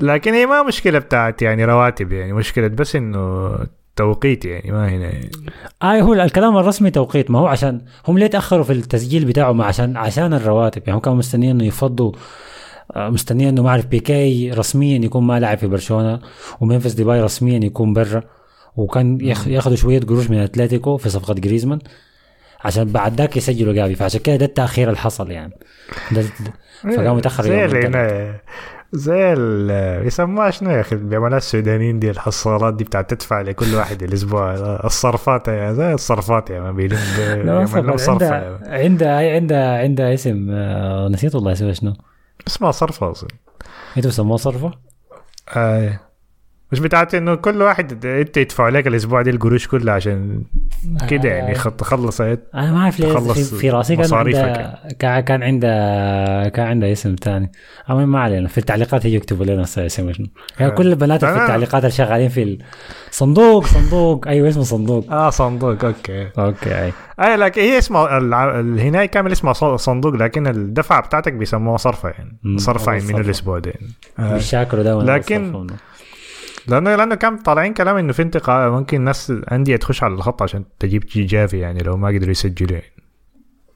لكن 0.00 0.34
هي 0.34 0.46
ما 0.46 0.62
مشكلة 0.62 0.98
بتاعت 0.98 1.42
يعني 1.42 1.64
رواتب 1.64 2.12
يعني 2.12 2.32
مشكلة 2.32 2.68
بس 2.68 2.96
إنه 2.96 3.50
توقيت 3.96 4.44
يعني 4.44 4.70
ما 4.72 4.88
هنا. 4.88 5.04
يعني. 5.04 5.30
آه 5.82 6.00
هو 6.00 6.14
الكلام 6.14 6.56
الرسمي 6.56 6.90
توقيت 6.90 7.30
ما 7.30 7.38
هو 7.38 7.46
عشان 7.46 7.80
هم 8.08 8.18
ليه 8.18 8.26
تأخروا 8.26 8.64
في 8.64 8.72
التسجيل 8.72 9.24
بتاعه 9.24 9.52
ما 9.52 9.64
عشان 9.64 9.96
عشان 9.96 10.34
الرواتب. 10.34 10.82
يعني 10.86 10.96
هم 10.96 11.00
كانوا 11.00 11.18
مستنيين 11.18 11.50
إنه 11.56 11.64
يفضوا 11.64 12.12
آه، 12.96 13.08
مستنيين 13.10 13.48
إنه 13.48 13.62
ما 13.62 13.68
أعرف 13.68 13.86
بيكيه 13.86 14.50
رسميا 14.50 14.98
يكون 14.98 15.24
ما 15.24 15.40
لاعب 15.40 15.58
في 15.58 15.66
برشلونة 15.66 16.20
وممفيس 16.60 16.92
ديباي 16.92 17.20
رسميا 17.20 17.58
يكون 17.64 17.92
برا. 17.92 18.22
وكان 18.76 19.18
ياخ- 19.20 19.48
ياخذوا 19.48 19.76
شوية 19.76 20.00
قروش 20.00 20.30
من 20.30 20.38
أتلتيكو 20.38 20.96
في 20.96 21.08
صفقة 21.08 21.34
جريزمان. 21.34 21.78
عشان 22.64 22.84
بعد 22.84 23.14
ذاك 23.14 23.36
يسجلوا 23.36 23.72
جافي 23.74 23.94
فعشان 23.94 24.20
كده 24.20 24.36
ده 24.36 24.46
التأخير 24.46 24.88
اللي 24.88 24.98
حصل 24.98 25.30
يعني. 25.30 25.52
ده 26.12 26.22
فقاموا 26.82 27.18
يتاخروا 27.18 27.46
زي 27.46 29.32
اللي 29.32 30.00
زي 30.00 30.06
يسموها 30.06 30.50
شنو 30.50 30.70
يا 30.70 30.80
أخي؟ 30.80 30.96
اللي 30.96 31.08
بيعملها 31.08 31.38
السودانيين 31.38 31.98
دي 31.98 32.10
الحصالات 32.10 32.74
دي 32.74 32.84
بتاعت 32.84 33.10
تدفع 33.14 33.40
لكل 33.40 33.74
واحد 33.74 34.02
الأسبوع. 34.02 34.54
الصرفات 34.84 35.48
يا 35.48 35.72
زي 35.72 35.92
الصرفات 35.94 36.50
يا 36.50 36.60
ما 36.60 36.72
بيلم 36.72 36.98
لا 37.18 37.34
بيعمل 37.34 37.46
لهم 37.46 37.66
صفر 37.66 37.96
صرفة. 37.96 38.58
عندها. 38.68 39.34
عندها 39.34 39.78
عندها 39.78 40.14
اسم 40.14 40.46
آه، 40.50 41.08
نسيت 41.08 41.34
والله 41.34 41.52
اسمها 41.52 41.72
شنو. 41.72 41.92
اسمها 42.46 42.70
صرفة 42.70 43.10
أصلا. 43.10 43.28
أنتوا 43.96 44.10
بسموها 44.10 44.36
صرفة؟ 44.36 44.70
آه. 45.56 46.00
مش 46.72 46.80
بتاعت 46.80 47.14
إنه 47.14 47.34
كل 47.34 47.62
واحد 47.62 48.06
إنت 48.06 48.36
يدفع 48.36 48.68
لك 48.68 48.86
الأسبوع 48.86 49.22
دي 49.22 49.30
القروش 49.30 49.66
كلها 49.68 49.94
عشان 49.94 50.42
كده 51.08 51.28
يعني 51.28 51.54
خط- 51.54 51.80
تخلص 51.80 52.20
أنا 52.20 52.38
ما 52.54 52.78
أعرف 52.78 53.00
ليه 53.00 53.32
في, 53.32 53.70
راسي 53.70 53.96
كان 53.96 54.14
عندها 54.14 54.88
كان 55.20 55.42
عندها 55.42 56.48
كان 56.48 56.66
عندها 56.66 56.92
اسم 56.92 57.16
ثاني. 57.22 57.52
المهم 57.90 58.12
ما 58.12 58.20
علينا. 58.20 58.48
في 58.48 58.58
التعليقات 58.58 59.06
هي 59.06 59.14
يكتبوا 59.14 59.44
لنا 59.44 59.62
اسم 59.62 60.12
شنو 60.12 60.26
يعني 60.60 60.72
آه. 60.72 60.74
كل 60.74 60.86
البنات 60.86 61.20
في 61.24 61.26
أنا- 61.26 61.38
التعليقات 61.40 61.82
اللي 61.82 61.90
شغالين 61.94 62.28
في 62.28 62.58
الصندوق 63.10 63.66
صندوق 63.66 64.28
أيوه 64.28 64.48
اسمه 64.48 64.62
صندوق. 64.62 65.12
آه 65.12 65.30
صندوق. 65.30 65.84
okay. 65.84 66.28
okay 66.38 66.82
أي. 66.84 66.92
اي 67.20 67.36
لكن 67.36 67.60
هي 67.62 67.78
الع- 68.18 68.60
الهناية 68.60 69.06
كامل 69.06 69.32
اسمها 69.32 69.52
ص- 69.52 69.64
صندوق 69.64 70.14
لكن 70.14 70.46
الدفعة 70.46 71.02
بتاعتك 71.02 71.32
بيسموها 71.32 71.76
صرفه 71.76 72.08
يعني 72.08 72.58
صرفه 72.58 72.92
يعني 72.92 73.04
من. 73.12 73.20
الأسبوع 73.20 73.58
ده 73.58 73.70
يعني. 73.70 73.92
آه. 74.18 74.34
بيشاكلوا 74.34 74.82
دائما 74.82 75.02
لكن- 75.02 75.66
لأنه 76.68 76.96
لأنه 76.96 77.14
كان 77.14 77.36
طالعين 77.38 77.74
كلام 77.74 77.96
إنه 77.96 78.12
في 78.12 78.22
انتقال 78.22 78.70
ممكن 78.70 79.00
ناس 79.00 79.32
انديه 79.52 79.76
تخش 79.76 80.02
على 80.02 80.14
الخط 80.14 80.42
عشان 80.42 80.64
تجيب 80.78 81.04
جافي 81.16 81.58
يعني 81.58 81.82
لو 81.82 81.96
ما 81.96 82.08
قدروا 82.08 82.30
يسجلوا 82.30 82.72
يعني. 82.78 82.92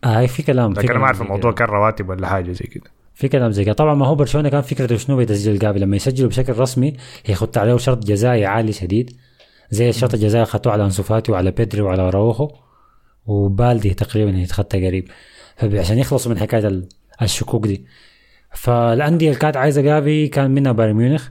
هاي 0.05 0.29
في 0.29 0.43
كلام 0.43 0.75
في 0.75 0.81
لكن 0.81 0.89
أنا 0.89 0.89
كلام 0.89 1.01
ما 1.01 1.07
اعرف 1.07 1.23
الموضوع. 1.23 1.53
كان 1.53 1.69
رواتب 1.69 2.09
ولا 2.09 2.29
حاجة 2.29 2.53
زي 2.53 2.67
كده 2.67 2.85
في 3.15 3.29
كلام 3.29 3.51
زي 3.53 3.65
كده 3.65 3.75
طبعا 3.75 3.95
ما 3.95 4.07
هو 4.07 4.15
برشلونة 4.15 4.49
كان 4.49 4.61
فكرته 4.63 4.97
شنو 4.97 5.17
بتسجيل 5.17 5.59
جافي؟ 5.59 5.79
لما 5.79 5.97
يسجلوا 5.97 6.29
بشكل 6.29 6.59
رسمي 6.59 6.97
هيخط 7.27 7.59
عليه 7.59 7.77
شرط 7.77 8.07
جزائي 8.07 8.47
عالي 8.47 8.73
شديد. 8.73 9.17
زي 9.71 9.89
الشرط 9.89 10.15
الجزائي 10.15 10.45
خطوه 10.45 10.73
على 10.73 10.85
أنسو 10.85 11.03
فاتي 11.03 11.33
وعلى 11.33 11.51
بيدري 11.51 11.83
وعلى 11.83 12.11
أراوخو 12.11 12.51
وبالدي 13.27 13.95
تقريبا 13.95 14.37
هيتخطى 14.39 14.87
قريب. 14.87 15.09
فعشان 15.57 15.99
يخلصوا 15.99 16.33
من 16.33 16.39
حكاية 16.39 16.67
ال- 16.69 16.89
الشكوك 17.23 17.67
دي. 17.67 17.87
فالأندية 18.55 19.29
اللي 19.29 19.39
كانت 19.41 19.57
عايزة 19.57 19.83
جافي 19.83 20.29
كان 20.29 20.51
منها 20.51 20.73
بايرن 20.73 20.95
ميونخ. 20.97 21.29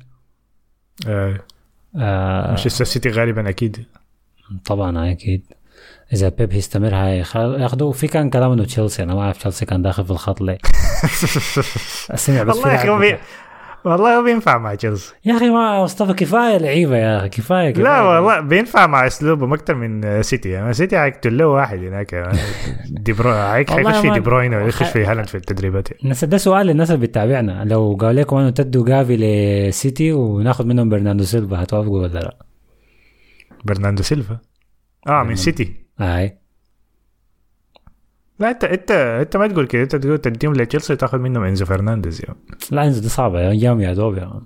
آه. 1.07 1.39
آه. 1.97 2.47
مانشستر 2.47 2.85
سيتي 2.85 3.09
غالبا 3.09 3.49
أكيد. 3.49 3.85
طبعا 4.65 5.11
أكيد. 5.11 5.41
إذا 6.13 6.29
بيب 6.29 6.53
هيستمر 6.53 6.95
هياخذوا 6.95 7.89
وفي 7.89 8.07
كان 8.07 8.29
كلام 8.29 8.51
إنه 8.51 8.63
تشيلسي. 8.65 9.03
أنا 9.03 9.15
ما 9.15 9.21
أعرف 9.21 9.37
تشيلسي 9.37 9.65
كان 9.65 9.81
داخل 9.81 10.05
في 10.05 10.11
الخط 10.11 10.41
ليه. 10.41 10.57
بس 12.13 12.29
والله 12.29 12.71
يا 12.71 12.75
أخي 12.75 13.17
والله 13.85 14.17
هو 14.17 14.23
بينفع 14.23 14.57
مع 14.57 14.75
تشيلسي. 14.75 15.13
يا 15.25 15.37
أخي 15.37 15.49
ما 15.49 15.83
مصطفى 15.83 16.13
كفاية 16.13 16.57
لعيبة 16.57 16.97
يا 16.97 17.17
أخي 17.17 17.29
كفاية, 17.29 17.71
كفاية. 17.71 17.83
لا 17.83 18.01
والله 18.01 18.39
بينفع 18.39 18.87
مع 18.87 19.07
اسلوبه 19.07 19.55
أكثر 19.55 19.75
من 19.75 20.21
سيتي. 20.21 20.49
يعني 20.49 20.73
سيتي 20.73 20.97
هيقتل 20.97 21.37
له 21.37 21.47
واحد 21.47 21.77
هناك. 21.77 22.15
دي 23.05 23.13
برو... 23.13 23.33
حيخش 23.33 23.97
في 23.97 24.09
دي 24.09 24.19
بروين 24.19 24.53
ولا 24.53 24.67
يخش 24.67 24.89
في 24.89 25.05
هالاند 25.05 25.27
في 25.27 25.35
التدريبات. 25.35 25.91
يعني. 25.91 26.03
الناس 26.03 26.25
ده 26.25 26.37
سؤال 26.37 26.67
للناس 26.67 26.91
اللي 26.91 27.07
بتتابعنا. 27.07 27.65
لو 27.65 27.97
قال 28.01 28.15
لكم 28.15 28.37
انه 28.37 28.49
تدوا 28.49 28.85
جافي 28.85 29.17
لسيتي 29.17 30.11
وناخذ 30.13 30.65
منهم 30.65 30.89
برناردو 30.89 31.23
سيلفا 31.23 31.63
هتوافقوا 31.63 32.01
ولا 32.01 32.19
لا؟ 32.19 32.37
برناردو 33.65 34.03
سيلفا؟ 34.03 34.39
آه 35.07 35.23
من 35.23 35.35
سيتي. 35.35 35.73
هاي. 35.99 36.37
لا 38.39 38.49
انت 38.51 38.63
انت 38.63 38.91
انت 38.91 39.37
ما 39.37 39.47
تقول 39.47 39.67
كده. 39.67 39.81
انت 39.83 39.95
تقول 39.95 40.17
تديهم 40.17 40.53
لتشيلسي 40.53 40.95
تاخذ 40.95 41.17
منهم 41.17 41.43
إنزو 41.43 41.65
فرنانديز 41.65 42.21
يعني 42.25 42.37
لا 42.71 42.85
إنزو 42.87 43.01
دي 43.01 43.09
صعبة 43.09 43.39
يا. 43.41 43.51
أيام 43.51 43.81
يا 43.81 43.93
دوب 43.93 44.17
يا. 44.17 44.41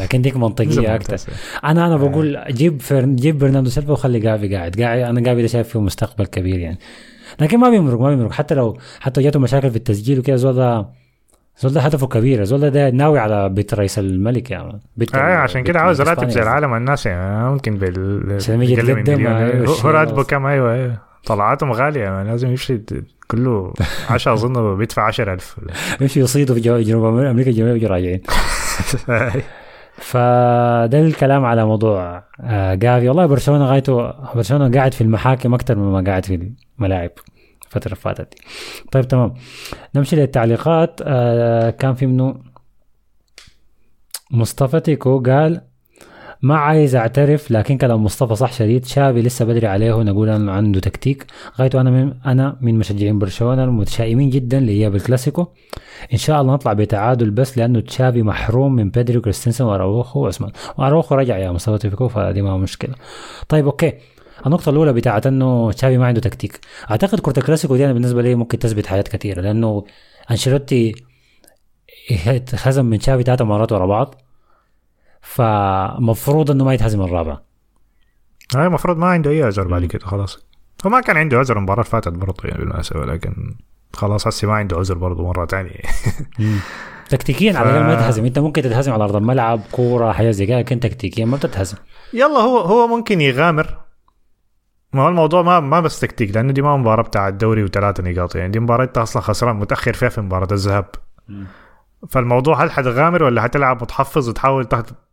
لكن 0.00 0.22
ديك 0.22 0.36
منطقية 0.36 0.94
أكثر. 0.94 1.32
أنا 1.64 1.86
أنا 1.86 1.96
بقول 1.96 2.44
جيب 2.50 2.80
فرن 2.82 3.16
جيب 3.16 3.38
برناردو 3.38 3.70
سيلفا 3.70 3.92
وخلي 3.92 4.18
جافي 4.18 4.56
قاعد. 4.56 4.80
قاعد 4.80 4.98
أنا 4.98 5.20
جافي 5.20 5.42
ده 5.42 5.48
شايف 5.48 5.68
فيه 5.68 5.80
مستقبل 5.80 6.26
كبير 6.26 6.58
يعني. 6.58 6.78
لكن 7.40 7.58
ما 7.58 7.70
بيمرق 7.70 8.00
ما 8.00 8.10
بيمرق. 8.10 8.32
حتى 8.32 8.54
لو 8.54 8.78
حتى 9.00 9.22
جاته 9.22 9.40
مشاكل 9.40 9.70
في 9.70 9.76
التسجيل 9.76 10.18
وكذا 10.18 10.36
زول 10.36 10.54
ده 10.54 10.86
زول 11.58 11.72
ده 11.72 11.80
هدفه 11.80 12.06
كبير. 12.06 12.44
زول 12.44 12.70
ده, 12.70 12.90
ناوي 12.90 13.18
على 13.18 13.48
بيت 13.48 13.74
رئيس 13.74 13.98
الملك 13.98 14.50
يعني 14.50 14.80
بيت 14.96 15.14
آه 15.14 15.18
عشان 15.36 15.62
كده 15.64 15.80
عاوز 15.80 16.00
راتب 16.00 16.28
زي. 16.28 16.42
العالم 16.42 16.74
الناس 16.74 17.06
يعني 17.06 17.50
ممكن 17.50 17.76
بال 17.76 18.32
عشان 18.32 18.62
يجي 18.62 18.72
يتقدم،. 18.72 19.26
أيوة، 19.26 19.68
هو- 19.68 19.90
راتبه. 19.90 20.22
كم 20.24 20.46
أيوه 20.46 20.74
أيوه. 20.74 21.09
طلعاتهم 21.26 21.72
غالية 21.72 22.00
يعني 22.00 22.30
لازم 22.30 22.48
يمشي 22.48 22.80
كله 23.30 23.72
10 24.10 24.32
أظن 24.32 24.76
بيدفع 24.76 25.02
10000 25.02 25.56
يمشي 26.00 26.20
يصيدوا 26.20 26.54
في 26.54 26.82
جنوب 26.82 27.04
أمريكا 27.04 27.50
الجنوبيه 27.50 27.72
ويجوا 27.72 27.88
راجعين. 27.88 28.20
فده 30.10 31.00
الكلام 31.00 31.44
على 31.44 31.64
موضوع 31.64 32.24
آه، 32.40 32.74
جافي. 32.74 33.08
والله 33.08 33.26
برشلونة 33.26 33.64
غايته 33.64 34.10
برشلونة 34.34 34.78
قاعد 34.78 34.94
في 34.94 35.00
المحاكم 35.00 35.54
أكثر 35.54 35.76
مما 35.76 36.10
قاعد 36.10 36.24
في 36.24 36.52
الملاعب 36.78 37.10
الفترة 37.66 37.86
اللي 37.86 37.96
فاتت 37.96 38.34
دي. 38.34 38.42
طيب 38.92 39.08
تمام. 39.08 39.34
نمشي 39.94 40.16
للتعليقات. 40.16 41.00
آه، 41.02 41.70
كان 41.70 41.94
في 41.94 42.06
منه 42.06 42.34
مصطفى 44.30 44.80
تيكو 44.80 45.22
قال 45.22 45.69
ما 46.42 46.56
عايز 46.56 46.96
أعترف 46.96 47.50
لكن 47.50 47.78
كلام 47.78 48.04
مصطفى 48.04 48.34
صح 48.34 48.52
شديد. 48.52 48.84
شافي 48.84 49.22
لسه 49.22 49.44
بدري 49.44 49.66
عليه 49.66 50.02
نقول 50.02 50.28
انه 50.28 50.52
عنده 50.52 50.80
تكتيك. 50.80 51.26
غايته 51.58 51.80
أنا 51.80 51.90
من 51.90 52.14
أنا 52.26 52.56
من 52.60 52.78
مشجعين 52.78 53.18
برشلونة 53.18 53.64
المتشائمين 53.64 54.30
جدا 54.30 54.60
لإياب 54.60 54.94
الكلاسيكو. 54.94 55.46
إن 56.12 56.18
شاء 56.18 56.40
الله 56.40 56.54
نطلع 56.54 56.72
بتعادل 56.72 57.30
بس 57.30 57.58
لأنه 57.58 57.80
تشافي 57.80 58.22
محروم 58.22 58.74
من 58.74 58.90
بيدري 58.90 59.18
وكريستنسن 59.18 59.64
وأراوخو 59.64 60.20
وعثمان. 60.20 60.52
وأراوخو 60.78 61.14
رجع 61.14 61.38
يا 61.38 61.50
مصطفى 61.52 61.78
تيك 61.78 62.08
وفدي 62.08 62.42
ما 62.42 62.56
مشكلة. 62.56 62.94
طيب 63.48 63.66
okay. 63.66 63.92
النقطة 64.46 64.70
الأولى 64.70 64.92
بتاعت 64.92 65.26
إنه 65.26 65.72
تشافي 65.72 65.98
ما 65.98 66.06
عنده 66.06 66.20
تكتيك، 66.20 66.60
أعتقد 66.90 67.20
كرة 67.20 67.38
الكلاسيكو 67.38 67.76
دي 67.76 67.84
أنا 67.84 67.92
بالنسبة 67.92 68.22
لي 68.22 68.34
ممكن 68.34 68.58
تثبت 68.58 68.86
حاجات 68.86 69.08
كثيرة 69.08 69.40
لأنه 69.40 69.84
أنشيلوتي 70.30 70.94
هزم 72.54 72.84
من 72.84 72.98
تشافي 72.98 73.22
ثلاث 73.22 73.42
مرات 73.42 73.72
ورا 73.72 73.86
بعض. 73.86 74.14
فمفروض 75.20 76.50
إنه 76.50 76.64
ما 76.64 76.74
يتهزم 76.74 77.02
الرابعة 77.02 77.42
هاي 78.56 78.66
المفروض 78.66 78.96
ما 78.96 79.06
عنده 79.06 79.30
أي 79.30 79.42
عذر 79.42 79.68
بعد 79.68 79.84
كده 79.84 80.06
خلاص. 80.06 80.38
هو 80.86 80.90
ما 80.90 81.00
كان 81.00 81.16
عنده 81.16 81.38
عذر 81.38 81.56
المباراة 81.56 81.80
اللي 81.80 81.90
فاتت 81.90 82.12
برضه 82.12 82.44
يعني 82.44 82.58
بالمناسبة 82.58 83.04
لكن 83.04 83.54
خلاص 83.92 84.26
هسه 84.26 84.48
ما 84.48 84.54
عنده 84.54 84.76
عذر 84.76 84.94
برضه 84.94 85.26
مرة 85.26 85.46
ثانية 85.46 85.80
تكتيكيا 87.10 87.58
على 87.58 87.70
الأقل 87.70 87.86
ما 87.86 87.94
تتهزم 87.94 88.24
أنت 88.24 88.38
ممكن 88.38 88.62
تتهزم 88.62 88.92
على 88.92 89.04
أرض 89.04 89.16
الملعب 89.16 89.60
كورة 89.72 90.12
حاجة 90.12 90.30
زي 90.30 90.46
كده 90.46 90.58
لكن 90.58 90.80
تكتيكيا 90.80 91.24
ما 91.24 91.36
بتتهزم. 91.36 91.76
يلا 92.12 92.38
هو 92.38 92.58
هو 92.58 92.86
ممكن 92.86 93.20
يغامر. 93.20 93.76
ما 94.92 95.02
هو 95.02 95.08
الموضوع 95.08 95.42
ما 95.42 95.60
ما 95.60 95.80
بس 95.80 96.00
تكتيك 96.00 96.36
لأنه 96.36 96.52
دي 96.52 96.62
ما 96.62 96.76
مباراة 96.76 97.02
بتاع 97.02 97.28
الدوري 97.28 97.64
وثلاثة 97.64 98.02
نقاط. 98.02 98.36
يعني 98.36 98.52
دي 98.52 98.60
مباراة 98.60 98.84
أنت 98.84 98.98
أصلا 98.98 99.22
خسران 99.22 99.56
متأخر 99.56 99.92
فيها 99.92 100.08
في 100.08 100.20
مباراة 100.20 100.48
الذهاب. 100.52 100.86
فالموضوع 102.08 102.64
هل 102.64 102.70
حتغامر 102.70 103.22
ولا 103.22 103.42
حتلعب 103.42 103.82
متحفظ 103.82 104.28
وتحاول 104.28 104.64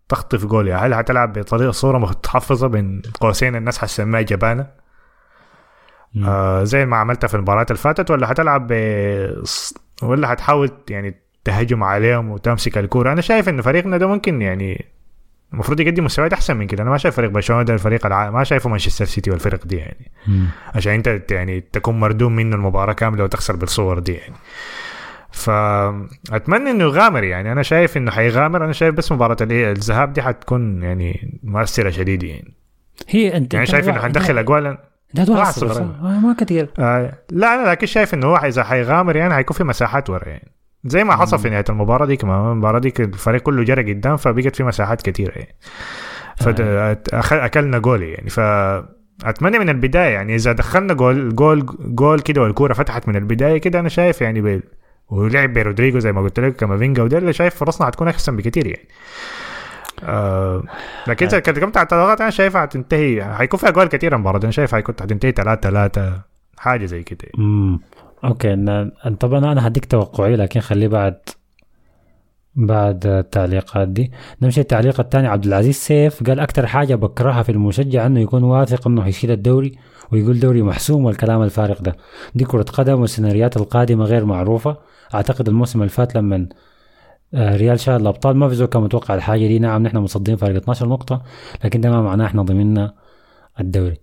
تخطف 0.10 0.46
جول 0.46 0.68
يعني 0.68 0.82
هل 0.82 0.96
حتلعب 0.96 1.34
بطريقة 1.34 1.72
صورة 1.72 1.98
متحفظة 1.98 2.68
بين 2.68 3.02
قوسين 3.22 3.56
الناس 3.56 3.78
حتسميها 3.78 4.22
جبانة؟ 4.22 4.68
آه 6.26 6.64
زي 6.64 6.86
ما 6.86 6.98
عملتها 6.98 7.28
في 7.28 7.36
المباريات 7.36 7.72
اللي 7.72 7.82
فاتت 7.82 8.12
ولا 8.12 8.28
حتلعب 8.28 8.68
ب... 8.68 8.74
ولا 10.04 10.28
حتحاول 10.28 10.72
يعني 10.90 11.16
تهجم 11.44 11.84
عليهم 11.84 12.30
وتمسك 12.30 12.78
الكورة؟ 12.78 13.12
أنا 13.12 13.22
شايف 13.22 13.50
انه 13.50 13.62
فريقنا 13.62 13.98
ده 13.98 14.08
ممكن 14.08 14.42
يعني 14.42 14.86
المفروض 15.54 15.80
يقدم 15.80 16.06
مستويات 16.06 16.34
أحسن 16.34 16.58
من 16.58 16.68
كده. 16.68 16.84
أنا 16.84 16.90
ما 16.90 16.98
شايف 16.98 17.16
فريق 17.16 17.30
برشلونة 17.30 17.64
ده 17.64 17.74
الفريق 17.74 18.06
الع... 18.06 18.30
ما 18.30 18.44
شايفه 18.44 18.70
مانشستر 18.70 19.06
سيتي 19.06 19.32
والفرق 19.32 19.66
دي 19.66 19.76
يعني. 19.76 20.12
عشان 20.76 20.94
أنت 20.94 21.32
يعني 21.32 21.62
تكون 21.62 22.00
مردوم 22.00 22.36
منه 22.36 22.56
المباراة 22.56 22.94
كاملة 22.94 23.24
وتخسر 23.24 23.56
بالصور 23.56 24.00
دي 24.00 24.14
يعني. 24.14 24.36
فأتمنى 25.38 26.72
إنه 26.72 26.84
يغامر 26.84 27.24
يعني 27.24 27.52
أنا 27.52 27.64
شايف 27.64 27.98
إنه 27.98 28.12
حيغامر. 28.12 28.64
أنا 28.66 28.74
شايف 28.74 28.96
بس 28.96 29.12
مباراة 29.12 29.38
ال- 29.42 29.52
الذهاب 29.52 30.14
دي 30.14 30.22
حتكون 30.22 30.84
يعني 30.84 31.40
مؤثرة 31.44 31.90
شديد 31.90 32.24
يعني. 32.24 32.54
هي 33.10 33.38
أنت 33.38 33.54
يعني 33.54 33.66
شايف 33.66 33.90
إنه 33.90 34.00
حندخل 34.00 34.38
أجوال 34.38 34.78
ده 35.14 35.34
واحد 35.34 35.54
صفر. 35.54 35.74
صح؟ 35.74 35.82
آه، 35.82 36.20
ما 36.20 36.36
كثير 36.40 36.70
آه 36.80 37.14
لا 37.32 37.54
أنا 37.56 37.70
لكن 37.70 37.88
شايف 37.88 38.14
إنه 38.14 38.28
هو 38.28 38.36
إذا 38.36 38.64
حيغامر 38.64 39.16
يعني 39.16 39.34
حيكون 39.34 39.58
في 39.58 39.64
مساحات 39.64 40.10
ورا 40.10 40.28
يعني. 40.30 40.52
زي 40.86 41.04
ما 41.04 41.16
حصل 41.16 41.40
في 41.40 41.50
نهاية 41.50 41.64
المباراة 41.70 42.06
دي 42.06 42.16
كمان 42.16 42.52
المباراة 42.52 42.80
دي 42.80 42.94
الفريق 43.00 43.42
كله 43.42 43.64
جرى 43.64 43.94
قدام 43.94 44.18
فبقت 44.18 44.56
في 44.56 44.64
مساحات 44.64 45.02
كثيره 45.02 45.34
يعني. 45.36 45.56
فاكلنا 46.38 47.78
جول 47.78 48.04
يعني. 48.04 48.30
ف 48.30 48.40
اتمنى 49.26 49.60
من 49.60 49.70
البداية 49.70 50.14
يعني 50.14 50.36
إذا 50.36 50.52
دخلنا 50.52 50.94
جول 50.94 51.36
جول 51.36 51.66
جول 51.80 52.20
كده 52.20 52.42
والكورة 52.42 52.74
فتحت 52.74 53.08
من 53.08 53.16
البداية 53.16 53.58
كده 53.58 53.80
أنا 53.80 53.90
شايف 53.90 54.22
يعني 54.22 54.62
ولعب 55.10 55.54
برودريجو 55.54 56.00
زي 56.00 56.12
ما 56.12 56.22
قلت 56.22 56.40
لك 56.40 56.56
كامافينجا 56.56 57.04
وده 57.04 57.18
اللي 57.18 57.34
شايف 57.34 57.56
فرصنا 57.56 57.88
حتكون 57.88 58.08
أحسن 58.08 58.36
بكثير 58.38 58.68
يعني. 58.68 58.88
آه 60.04 60.64
لكن 61.08 61.26
اذا 61.26 61.40
تكلمت 61.40 61.78
عن 61.78 61.84
التدرجات 61.84 62.22
أنا 62.22 62.30
شايفها 62.30 62.62
حتنتهي 62.62 63.24
حيكون 63.36 63.60
فيها 63.60 63.70
جوال 63.70 63.88
كثير 63.90 64.16
المباراة 64.16 64.40
أنا 64.44 64.52
شايف 64.52 64.76
حيكون 64.76 64.96
حتنتهي 65.02 65.32
3 65.32 65.62
3 65.62 66.22
حاجة 66.58 66.86
زي 66.86 67.04
كده. 67.04 67.30
امم 67.40 67.80
okay 68.24 68.56
إن- 68.56 69.10
طبعا 69.14 69.52
أنا 69.52 69.68
هديك 69.68 69.86
توقعي 69.86 70.36
لكن 70.36 70.60
خليه 70.60 70.88
بعد 70.88 71.18
بعد 72.56 73.06
التعليقات 73.06 73.88
دي. 73.88 74.12
نمشي 74.42 74.62
التعليق 74.62 75.00
الثاني. 75.00 75.28
عبد 75.28 75.46
العزيز 75.46 75.76
سيف 75.76 76.24
قال 76.24 76.40
أكثر 76.40 76.68
حاجة 76.68 76.96
بكرهها 76.96 77.44
في 77.44 77.52
المشجع 77.52 78.06
إنه 78.06 78.20
يكون 78.20 78.44
واثق 78.44 78.88
إنه 78.88 79.04
حيشيل 79.04 79.32
الدوري 79.32 79.72
ويقول 80.12 80.40
دوري 80.40 80.62
محسوم 80.62 81.06
والكلام 81.06 81.42
الفارغ 81.42 81.80
ده. 81.82 81.96
دي 82.36 82.46
كرة 82.46 82.64
قدم 82.64 83.02
والسيناريوهات 83.02 83.58
القادمة 83.58 84.06
غير 84.06 84.26
معروفة. 84.26 84.78
أعتقد 85.14 85.48
الموسم 85.48 85.80
اللي 85.80 85.90
فات 85.90 86.16
لما 86.16 86.48
آه، 87.34 87.56
ريال 87.56 87.80
شال 87.80 87.96
الأبطال 87.96 88.38
ما 88.38 88.50
في 88.50 88.56
زول 88.56 88.68
كان 88.68 88.82
متوقع 88.82 89.16
الحاجة 89.16 89.48
دي. 89.48 89.60
نعم 89.60 89.84
نحن 89.84 89.98
مصدين 89.98 90.36
فرق 90.36 90.56
12 90.56 90.88
نقطة 90.88 91.22
لكن 91.64 91.82
ده 91.82 91.90
ما 91.90 92.02
معناه 92.02 92.26
إحنا 92.26 92.42
ضمننا 92.42 92.94
الدوري. 93.60 93.98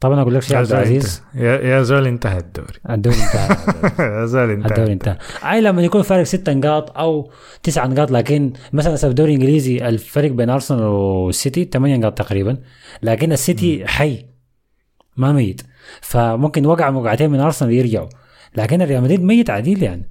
طبعا 0.00 0.20
أقول 0.20 0.34
لك 0.34 0.42
شيء 0.42 0.56
عبد 0.56 0.72
العزيز. 0.72 1.22
يا 1.34 1.82
زول 1.82 2.06
انتهى 2.06 2.38
الدوري. 2.38 2.78
الدوري 2.90 3.16
انتهى. 3.16 3.56
يا 4.20 4.26
زول 4.26 4.50
انتهى 4.50 4.70
الدوري 4.70 4.92
انتهى. 4.92 5.16
أي 5.44 5.60
لما 5.60 5.82
يكون 5.82 6.02
فارق 6.02 6.22
ست 6.22 6.50
نقاط 6.50 6.98
أو 6.98 7.30
تسع 7.62 7.86
نقاط 7.86 8.10
لكن 8.10 8.52
مثلا 8.72 8.96
في 8.96 9.06
الدوري 9.06 9.34
الإنجليزي 9.34 9.88
الفرق 9.88 10.30
بين 10.30 10.50
أرسنال 10.50 10.82
والسيتي 10.82 11.68
ثمانية 11.72 11.96
نقاط 11.96 12.18
تقريبا 12.18 12.56
لكن 13.02 13.32
السيتي 13.32 13.86
حي 13.86 14.24
ما 15.16 15.32
ميت. 15.32 15.62
فممكن 16.00 16.66
وقع 16.66 16.88
وقعتين 16.88 17.30
من 17.30 17.40
أرسنال 17.40 17.72
يرجعوا 17.72 18.08
لكن 18.56 18.82
الريال 18.82 19.02
مدريد 19.02 19.22
ميت 19.22 19.50
عديل 19.50 19.82
يعني. 19.82 20.08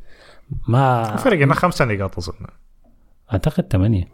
ما 0.68 1.16
فرق 1.16 1.38
هنا 1.42 1.54
خمسة 1.54 1.86
نقاط 1.86 2.18
أظن. 2.18 2.34
أعتقد 3.34 3.66
ثمانية. 3.72 4.08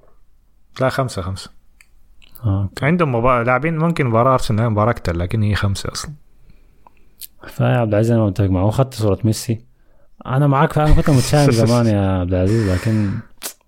لا 0.81 0.89
خمسة 0.89 1.21
خمسة. 1.21 1.51
آه 2.45 2.69
عندهم 2.81 3.15
مباراة 3.15 3.43
لاعبين 3.43 3.77
ممكن 3.77 4.05
مباراة 4.05 4.33
أرسنال 4.33 4.69
مباراة 4.69 4.91
أكثر 4.91 5.15
لكن 5.17 5.43
هي 5.43 5.55
خمسة 5.55 5.91
أصلا. 5.91 6.11
فيا 7.47 7.65
عبد 7.65 7.93
العزيز 7.93 8.11
أنا 8.11 8.25
متفق 8.25 8.49
معه. 8.49 8.69
اخذت 8.69 8.93
صورة 8.93 9.19
ميسي. 9.23 9.65
أنا 10.25 10.47
معاك 10.47 10.77
أنا 10.77 10.95
كنت 10.95 11.09
متشائم 11.09 11.51
زمان 11.65 11.85
يا 11.85 12.19
عبد 12.19 12.33
العزيز 12.33 12.69
لكن 12.71 13.09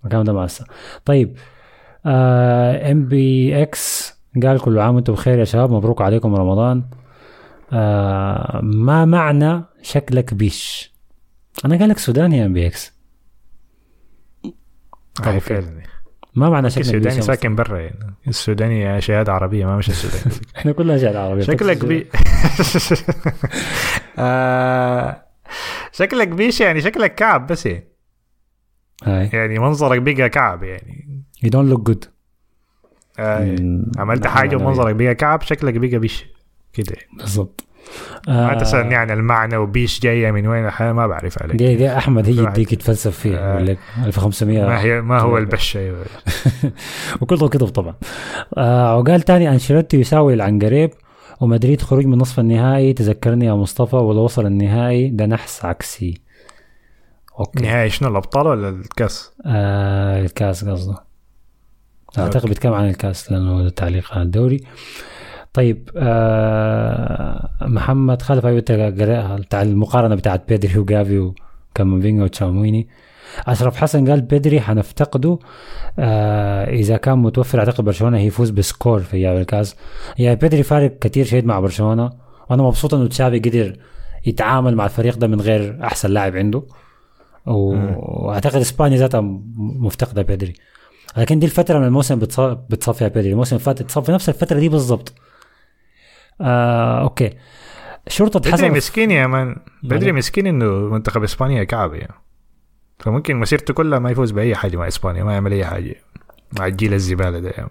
الكلام 0.04 0.24
ده 0.24 0.32
معسى 0.32 0.64
طيب 1.04 1.36
ام 2.06 3.08
بي 3.08 3.62
إكس 3.62 4.14
قال 4.42 4.60
كل 4.60 4.78
عام 4.78 4.94
وأنتم 4.94 5.12
بخير 5.12 5.38
يا 5.38 5.44
شباب 5.44 5.70
مبروك 5.70 6.02
عليكم 6.02 6.34
رمضان. 6.34 6.84
آه 7.72 8.60
ما 8.62 9.04
معنى 9.04 9.62
شكلك 9.82 10.34
بيش؟ 10.34 10.95
أنا 11.64 11.78
قال 11.78 11.88
لك 11.88 11.98
سوداني 11.98 12.38
يا 12.38 12.46
ام 12.46 12.52
بي 12.52 12.66
إكس. 12.66 12.92
هاي 15.22 15.40
فعلا. 15.40 15.82
ما 16.34 16.50
معنى 16.50 16.70
شكلك 16.70 16.84
السوداني 16.84 17.22
ساكن 17.22 17.54
برا 17.56 17.78
يعني. 17.78 18.14
السوداني 18.28 19.00
شهادة 19.00 19.32
عربية 19.32 19.66
ما 19.66 19.76
مش 19.76 19.88
السوداني؟ 19.88 20.34
إحنا 20.56 20.72
كلنا 20.72 20.98
شهادة 20.98 21.20
عربية. 21.22 21.42
شكلك 21.42 21.84
بي 21.84 22.06
آه، 24.18 25.22
شكلك 25.92 26.28
بيش 26.28 26.60
يعني 26.60 26.80
شكلك 26.80 27.14
كعب 27.14 27.46
بس 27.46 27.66
يعني. 27.66 27.88
هاي. 29.04 29.30
يعني 29.32 29.58
منظرك 29.58 30.02
بقى 30.02 30.28
كعب 30.28 30.62
يعني. 30.62 31.22
You 31.46 31.48
don't 31.48 31.72
look 31.76 31.92
good. 31.92 32.08
آه، 33.18 33.44
مم، 33.44 33.92
عملت 33.98 34.26
حاجة 34.26 34.56
أنا 34.56 34.64
ومنظرك 34.64 34.94
بقى 34.94 35.14
كعب 35.14 35.42
شكلك 35.42 35.74
بقى 35.74 35.98
بيش 35.98 36.24
كده. 36.72 36.94
يعني. 36.96 37.48
بالضبط 38.26 38.28
ما 38.28 38.52
آه، 38.56 38.58
تسألني 38.58 38.94
عن 38.94 39.10
المعنى 39.10 39.56
وبيش 39.56 40.00
جاية 40.00 40.30
من 40.30 40.46
وين 40.46 40.66
الحياة 40.66 40.92
ما 40.92 41.06
بعرف 41.06 41.42
عليك. 41.42 41.56
دي 41.56 41.74
دي 41.76 41.96
أحمد 41.96 42.26
هي. 42.28 42.44
يديك 42.44 42.72
يتفلسف 42.72 43.18
فيها 43.18 43.38
آه. 43.38 43.54
يقول 43.54 43.66
لك 43.66 43.78
1500 44.04 44.66
ما 44.66 44.80
هي 44.80 45.00
ما 45.00 45.20
هو 45.20 45.38
البش. 45.38 45.76
أيوة. 45.76 46.04
وكله 47.20 47.48
كذب 47.48 47.68
طبعا. 47.68 47.94
آه 48.56 48.96
وقال 48.98 49.20
تاني 49.20 49.48
أنشيلوتي 49.50 50.00
يساوي 50.00 50.34
العنقريب 50.34 50.90
ومدريد 51.40 51.82
خروج 51.82 52.06
من 52.06 52.18
نصف 52.18 52.40
النهائي. 52.40 52.92
تذكرني 52.92 53.46
يا 53.46 53.52
مصطفى 53.54 53.96
ولو 53.96 54.20
وصل 54.20 54.46
النهائي؟ 54.46 55.08
ده 55.08 55.26
نحس 55.26 55.64
عكسي. 55.64 56.20
okay. 57.40 57.62
نهائي 57.62 57.90
شنو 57.90 58.08
الأبطال 58.08 58.46
ولا 58.46 58.68
الكاس؟ 58.68 59.32
آه 59.46 60.20
الكاس 60.20 60.64
قصده. 60.64 61.06
أعتقد 62.18 62.48
بيتكلم 62.48 62.72
عن 62.72 62.88
الكاس 62.88 63.32
لأنه 63.32 63.68
تعليق 63.68 64.12
على 64.12 64.22
الدوري. 64.22 64.60
طيب 65.56 65.90
آه 65.96 67.48
محمد 67.62 68.22
خلف 68.22 68.46
أيوه 68.46 68.60
تقرأ- 68.60 69.40
بتاع 69.40 69.62
المقارنة 69.62 70.14
بتاعت 70.14 70.48
بيدري 70.48 70.78
وجافي 70.78 71.18
وكامافينجا 71.72 72.24
وتشاوميني. 72.24 72.88
أشرف 73.46 73.76
حسن 73.76 74.10
قال 74.10 74.20
بيدري 74.20 74.60
حنفتقده 74.60 75.38
آه 75.98 76.64
إذا 76.64 76.96
كان 76.96 77.18
متوفر 77.18 77.58
أعتقد 77.58 77.84
برشلونة 77.84 78.18
هيفوز 78.18 78.50
ب 78.50 78.58
score 78.58 79.00
في 79.00 79.16
اياب 79.16 79.36
الكاس. 79.36 79.76
يا 80.18 80.34
بيدري 80.34 80.62
فارق 80.62 80.98
كثير 80.98 81.24
شديد 81.24 81.44
مع 81.46 81.60
برشلونة. 81.60 82.10
وأنا 82.50 82.62
مبسوط 82.62 82.94
إنه 82.94 83.06
تشافي 83.08 83.38
قدر 83.38 83.76
يتعامل 84.26 84.74
مع 84.76 84.84
الفريق 84.84 85.16
ده 85.16 85.26
من 85.26 85.40
غير 85.40 85.78
أحسن 85.84 86.10
لاعب 86.10 86.36
عنده. 86.36 86.62
وأعتقد 87.46 88.56
إسبانيا 88.60 88.98
ذاتها 88.98 89.20
مفتقدة 89.56 90.22
بيدري. 90.22 90.52
لكن 91.16 91.38
دي 91.38 91.46
الفترة 91.46 91.78
من 91.78 91.84
الموسم 91.84 92.20
بتص- 92.20 92.58
بتصاب 92.70 92.94
فيها 92.94 93.08
بيدري. 93.08 93.32
الموسم 93.32 93.56
اللي 93.56 93.64
فات 93.64 93.80
اتصاب 93.80 94.04
في 94.04 94.12
نفس 94.12 94.28
الفترة 94.28 94.58
دي 94.58 94.68
بالضبط. 94.68 95.12
آه 96.40 97.00
okay. 97.02 97.30
بيدري 98.40 98.52
حسن 98.52 98.70
مسكين 98.72 99.10
يا 99.10 99.26
man 99.26 99.56
بيدري 99.82 100.12
مسكين 100.12 100.46
إنه 100.46 100.66
منتخب 100.70 101.22
إسبانيا 101.22 101.64
كعب 101.64 101.94
يعني 101.94 102.14
فممكن 102.98 103.36
مسيرته 103.36 103.74
كلها 103.74 103.98
ما 103.98 104.10
يفوز 104.10 104.30
بأي 104.30 104.54
حاجة 104.54 104.76
مع 104.76 104.88
إسبانيا 104.88 105.24
ما 105.24 105.32
يعمل 105.32 105.52
أي 105.52 105.64
حاجة. 105.64 105.94
مع 106.58 106.66
الجيل 106.66 106.94
الزبالة 106.94 107.38
ده. 107.40 107.50
يعني. 107.50 107.70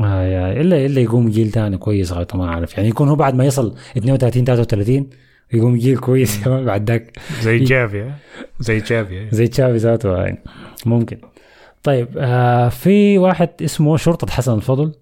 آه 0.00 0.22
يا 0.22 0.60
إلا 0.60 0.86
إلا 0.86 1.00
يقوم 1.00 1.28
جيل 1.28 1.50
ثاني 1.50 1.78
كويس 1.78 2.12
غاية 2.12 2.26
ما 2.34 2.48
أعرف. 2.48 2.76
يعني 2.76 2.88
يكون 2.88 3.08
هو 3.08 3.16
بعد 3.16 3.34
ما 3.34 3.44
يصل 3.44 3.74
32 3.96 4.44
33 4.44 5.10
يقوم 5.52 5.76
جيل 5.76 5.98
كويس 5.98 6.44
كمان 6.44 6.64
بعد 6.70 6.90
ذاك. 6.90 7.18
زي 7.42 7.58
ها؟ 8.02 8.16
زي 8.60 8.78
جافي 8.80 9.28
زي 9.30 9.48
تشافي 9.48 9.76
ذاته 9.76 10.16
يعني. 10.16 10.42
ممكن. 10.86 11.18
طيب 11.82 12.08
آه 12.18 12.68
في 12.68 13.18
واحد 13.18 13.48
اسمه 13.64 13.96
شرطة 13.96 14.32
حسن 14.32 14.54
الفضل. 14.54 14.92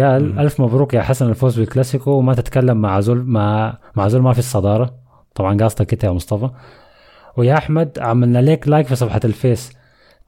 قال 0.00 0.32
مم. 0.32 0.38
ألف 0.38 0.60
مبروك 0.60 0.94
يا 0.94 1.02
حسن 1.02 1.28
الفوز 1.28 1.58
بالكلاسيكو 1.60 2.10
وما 2.10 2.34
تتكلم 2.34 2.76
مع 2.76 3.00
زول 3.00 3.24
مع 3.24 3.78
مع 3.94 4.08
زول 4.08 4.22
ما 4.22 4.32
في 4.32 4.38
الصدارة. 4.38 4.94
طبعا 5.34 5.56
قاصدك 5.58 5.92
أنت 5.92 6.04
يا 6.04 6.10
مصطفى. 6.10 6.50
ويا 7.36 7.54
أحمد 7.58 7.98
عملنا 7.98 8.38
لك 8.38 8.68
like 8.68 8.86
في 8.86 8.96
صفحة 8.96 9.20
الفيس. 9.24 9.72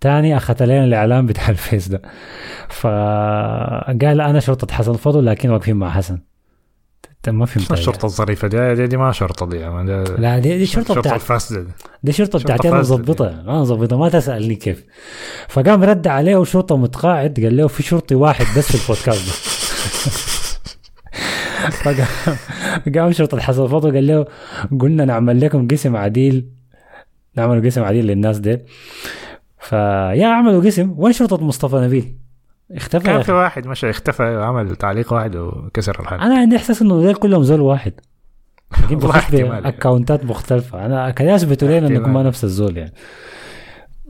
تاني 0.00 0.36
أخذت 0.36 0.62
علينا 0.62 0.84
الإعلان 0.84 1.26
بتاع 1.26 1.48
الفيس 1.56 1.88
ده. 1.88 2.02
فقال 2.68 4.20
أنا 4.20 4.40
شرطة 4.40 4.74
حسن 4.74 4.92
الفضل 4.92 5.26
لكن 5.26 5.50
واقفين 5.50 5.76
مع 5.76 5.90
حسن. 5.90 6.18
ما 7.28 7.46
فهمت 7.46 7.66
شنو 7.66 7.76
الشرطة 7.76 8.06
الظريفة 8.06 8.48
دي, 8.48 8.74
دي, 8.74 8.86
دي 8.86 8.96
ما 8.96 9.12
شرطة 9.12 9.46
دي 9.46 9.70
man 9.70 9.86
ده 9.86 10.02
لا 10.04 10.38
دي, 10.38 10.58
دي 10.58 10.66
شرطة 10.66 10.94
بتاعت 10.94 11.14
الفاسده 11.14 11.60
دي. 11.60 11.70
دي 12.02 12.12
شرطة 12.12 12.38
شرطة 12.38 12.44
بتاعتي 12.44 12.68
أنا 12.68 12.78
مظبطة. 12.80 13.28
أنا 13.28 13.60
مظبطة 13.60 13.98
ما 13.98 14.08
تسألني 14.08 14.54
كيف. 14.54 14.84
فقام 15.48 15.84
رد 15.84 16.06
عليه 16.06 16.36
وشرطة 16.36 16.76
متقاعد 16.76 17.40
قال 17.42 17.56
له 17.56 17.68
في 17.68 17.82
شرطي 17.82 18.14
واحد 18.14 18.46
بس 18.58 18.76
في 18.76 18.82
البودكاست 18.82 19.26
ده. 19.26 19.55
فقام 21.70 22.06
قام 22.94 23.12
شرطة 23.12 23.40
حسن 23.40 23.66
فضل 23.66 23.94
قال 23.94 24.06
له 24.06 24.26
قلنا 24.80 25.04
نعمل 25.04 25.40
لكم 25.40 25.68
قسم 25.68 25.96
عديل 25.96 26.48
نعمل 27.36 27.66
قسم 27.66 27.84
عديل 27.84 28.06
للناس 28.06 28.38
دي 28.38 28.58
فيا 29.58 30.26
عملوا 30.26 30.64
قسم 30.64 30.94
وين 30.98 31.12
شرطة 31.12 31.44
مصطفى 31.44 31.76
نبيل؟ 31.76 32.16
اختفى 32.72 33.04
كان 33.04 33.22
في. 33.22 33.32
واحد 33.32 33.66
مشى 33.66 33.90
اختفى 33.90 34.22
عمل 34.22 34.76
تعليق 34.76 35.12
واحد 35.12 35.36
وكسر 35.36 36.00
الحلقة 36.00 36.26
أنا 36.26 36.38
عندي 36.38 36.56
إحساس 36.56 36.82
إنه 36.82 37.02
دول 37.02 37.14
كلهم 37.14 37.42
زول 37.42 37.60
واحد. 37.60 37.92
والله 38.90 39.10
احتمال. 39.10 39.66
account 39.66 40.17
ات 40.17 40.24
مختلفة. 40.24 40.86
أنا 40.86 41.10
كان 41.10 41.28
يثبتوا 41.28 41.68
لنا 41.68 41.88
إنكم. 41.88 42.12
ما 42.12 42.22
نفس 42.22 42.44
الزول 42.44 42.76
يعني. 42.76 42.92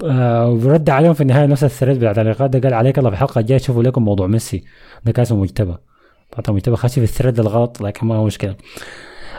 آه 0.05 0.51
ورد 0.51 0.91
عليهم 0.91 1.13
في 1.15 1.21
النهاية 1.21 1.47
نفس 1.47 1.65
ال 1.65 1.70
thread 1.70 1.99
بتاع 1.99 2.11
التعليقات 2.11 2.51
ده 2.51 2.61
قال 2.61 2.75
عليك 2.75 2.99
الله 2.99 3.11
في 3.11 3.17
الحلقة 3.17 3.39
الجايه 3.39 3.59
تشوفوا 3.59 3.83
لكم 3.83 4.05
موضوع 4.05 4.27
ميسي 4.27 4.65
ده 5.05 5.13
كان 5.13 5.23
اسمه 5.23 5.39
مجتبى 5.39 5.75
طبعا 6.33 6.57
مجتبى 6.57 6.77
خش 6.77 6.95
في 6.95 7.03
ال 7.03 7.08
thread 7.08 7.41
الغلط 7.41 7.83
لكن 7.83 8.07
ما 8.07 8.15
هو 8.15 8.25
مشكلة. 8.25 8.57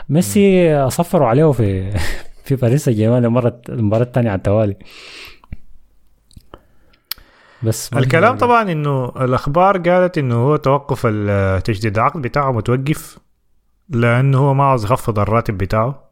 ميسي 0.08 0.90
صفروا 0.90 1.28
عليه 1.28 1.52
في 1.52 1.92
في 2.44 2.56
باريس 2.56 2.84
سان 2.84 2.94
جيرمان 2.94 3.24
المره 3.24 3.60
المباراه 3.68 4.02
الثانية 4.02 4.30
على 4.30 4.38
التوالي. 4.38 4.76
بس 7.62 7.92
الكلام 7.92 8.36
طبعا 8.36 8.72
إنه 8.72 9.04
الأخبار 9.04 9.78
قالت 9.78 10.18
إنه 10.18 10.34
هو 10.34 10.56
توقف 10.56 11.06
تجديد 11.64 11.98
العقد 11.98 12.22
بتاعه 12.22 12.52
متوقف 12.52 13.18
لأنه 13.88 14.38
هو 14.38 14.54
ما 14.54 14.64
عاوز 14.64 14.84
يخفض 14.84 15.18
الراتب 15.18 15.58
بتاعه. 15.58 16.08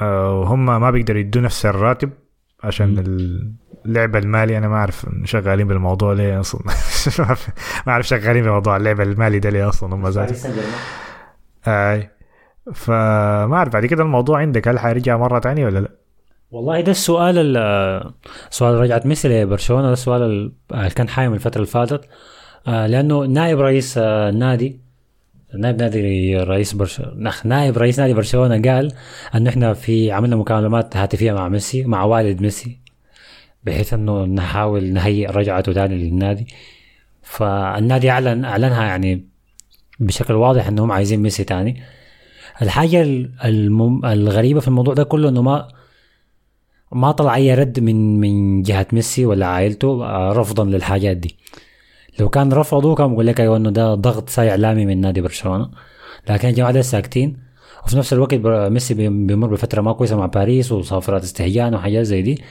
آه، 0.00 0.40
وهم 0.40 0.66
ما 0.66 0.90
بيقدروا 0.90 1.20
يدوا 1.20 1.42
نفس 1.42 1.66
الراتب. 1.66 2.10
عشان 2.64 2.88
مم. 2.94 3.56
اللعبة 3.86 4.18
المالي 4.18 4.58
أنا 4.58 4.68
ما 4.68 4.76
أعرف 4.76 5.06
شغالين 5.24 5.68
بالموضوع 5.68 6.12
ليه 6.12 6.40
أصلا. 6.40 6.62
ما 7.86 7.92
أعرف 7.92 8.08
شغالين 8.08 8.44
بموضوع 8.44 8.76
اللعبة 8.76 9.02
المالي 9.02 9.38
ده 9.38 9.50
ليه 9.50 9.68
أصلا 9.68 9.94
هم 9.94 10.08
ذاتهم 10.08 10.52
أي. 11.68 12.10
فما 12.74 13.56
أعرف 13.56 13.72
بعد 13.72 13.86
كده 13.86 14.02
الموضوع 14.02 14.38
عندك 14.38 14.68
هل 14.68 14.78
حيرجع 14.78 15.16
مرة 15.16 15.38
تانية 15.38 15.66
ولا 15.66 15.78
لا؟ 15.78 15.88
والله 16.50 16.80
ده 16.80 16.90
السؤال 16.90 17.38
ال- 17.56 18.12
سؤال 18.50 18.74
رجعت 18.74 19.06
ميسي 19.06 19.42
لبرشلونه 19.42 19.86
ده 19.86 19.92
السؤال 19.92 20.22
ال- 20.22 20.52
اللي 20.72 20.90
كان 20.90 21.08
حايم 21.08 21.34
الفترة 21.34 21.56
اللي 21.56 21.66
فاتت؟ 21.66 22.08
آه، 22.66 22.86
لأنه 22.86 23.24
نائب 23.24 23.60
رئيس 23.60 23.98
آه، 23.98 24.28
النادي 24.28 24.80
نائب 25.58 25.82
نادي 25.82 26.36
رئيس 26.36 26.72
برشلونه 26.72 27.32
نائب 27.44 27.78
رئيس 27.78 27.98
نادي 28.00 28.14
برشلونة 28.14 28.70
قال 28.70 28.92
إنه 29.34 29.50
إحنا 29.50 29.72
في 29.74 30.12
عملنا 30.12 30.36
مكالمات 30.36 30.96
هاتفية 30.96 31.32
مع 31.32 31.48
ميسي 31.48 31.84
مع 31.84 32.04
والد 32.04 32.40
ميسي 32.40 32.78
بحيث 33.64 33.94
إنه 33.94 34.24
نحاول 34.24 34.84
نهيئ 34.92 35.26
رجعته 35.30 35.72
تاني 35.72 35.94
للنادي. 35.94 36.46
فالنادي 37.22 38.10
اعلن 38.10 38.44
أعلنها 38.44 38.84
يعني 38.84 39.24
بشكل 40.00 40.34
واضح 40.34 40.66
إنهم 40.66 40.92
عايزين 40.92 41.20
ميسي 41.20 41.44
تاني. 41.44 41.82
الحاجة 42.62 43.02
المم... 43.44 44.06
الغريبة 44.06 44.60
في 44.60 44.68
الموضوع 44.68 44.94
ده 44.94 45.04
كله 45.04 45.28
إنه 45.28 45.42
ما 45.42 45.68
ما 46.92 47.12
طلع 47.12 47.34
أي 47.36 47.54
رد 47.54 47.80
من 47.80 48.20
من 48.20 48.62
جهة 48.62 48.86
ميسي 48.92 49.26
ولا 49.26 49.46
عائلته 49.46 50.04
آه، 50.04 50.32
رفضا 50.32 50.64
للحاجات 50.64 51.16
دي. 51.16 51.36
لو 52.20 52.28
كان 52.28 52.52
رفضوا 52.52 52.94
كان 52.94 53.12
بقول 53.12 53.26
لك 53.26 53.40
أيوه 53.40 53.56
إنه 53.56 53.70
ده 53.70 53.94
ضغط 53.94 54.28
ساي 54.28 54.50
اعلامي 54.50 54.86
من 54.86 55.00
نادي 55.00 55.20
برشلونة. 55.20 55.70
لكن 56.28 56.48
الجماعه 56.48 56.72
ده 56.72 56.82
ساكتين. 56.82 57.36
وفي 57.86 57.96
نفس 57.98 58.12
الوقت 58.12 58.34
ميسي 58.44 58.94
بيم- 58.94 59.26
بيمر 59.26 59.46
بفترة 59.48 59.80
ما 59.82 59.92
كويسة 59.92 60.16
مع 60.16 60.26
باريس 60.26 60.72
وصافرات 60.72 61.22
استهجان 61.22 61.74
وحاجات 61.74 62.04
زي 62.04 62.22
دي. 62.22 62.42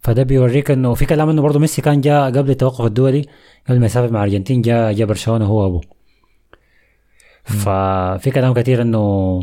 فده 0.00 0.22
بيوريك 0.22 0.70
إنه 0.70 0.94
في 0.94 1.06
كلام 1.06 1.28
إنه 1.28 1.42
برضه 1.42 1.58
ميسي 1.58 1.82
كان 1.82 2.00
جاء 2.00 2.26
قبل 2.30 2.50
التوقف 2.50 2.84
الدولي 2.84 3.24
قبل 3.68 3.80
ما 3.80 3.86
يسافر 3.86 4.12
مع 4.12 4.24
الارجنتين 4.24 4.62
جاء 4.62 4.92
جاء 4.92 5.06
برشلونة 5.08 5.44
هو 5.44 5.66
ابوه 5.66 5.80
ففي 7.44 8.30
كلام 8.30 8.54
كثير 8.54 8.82
إنه 8.82 9.40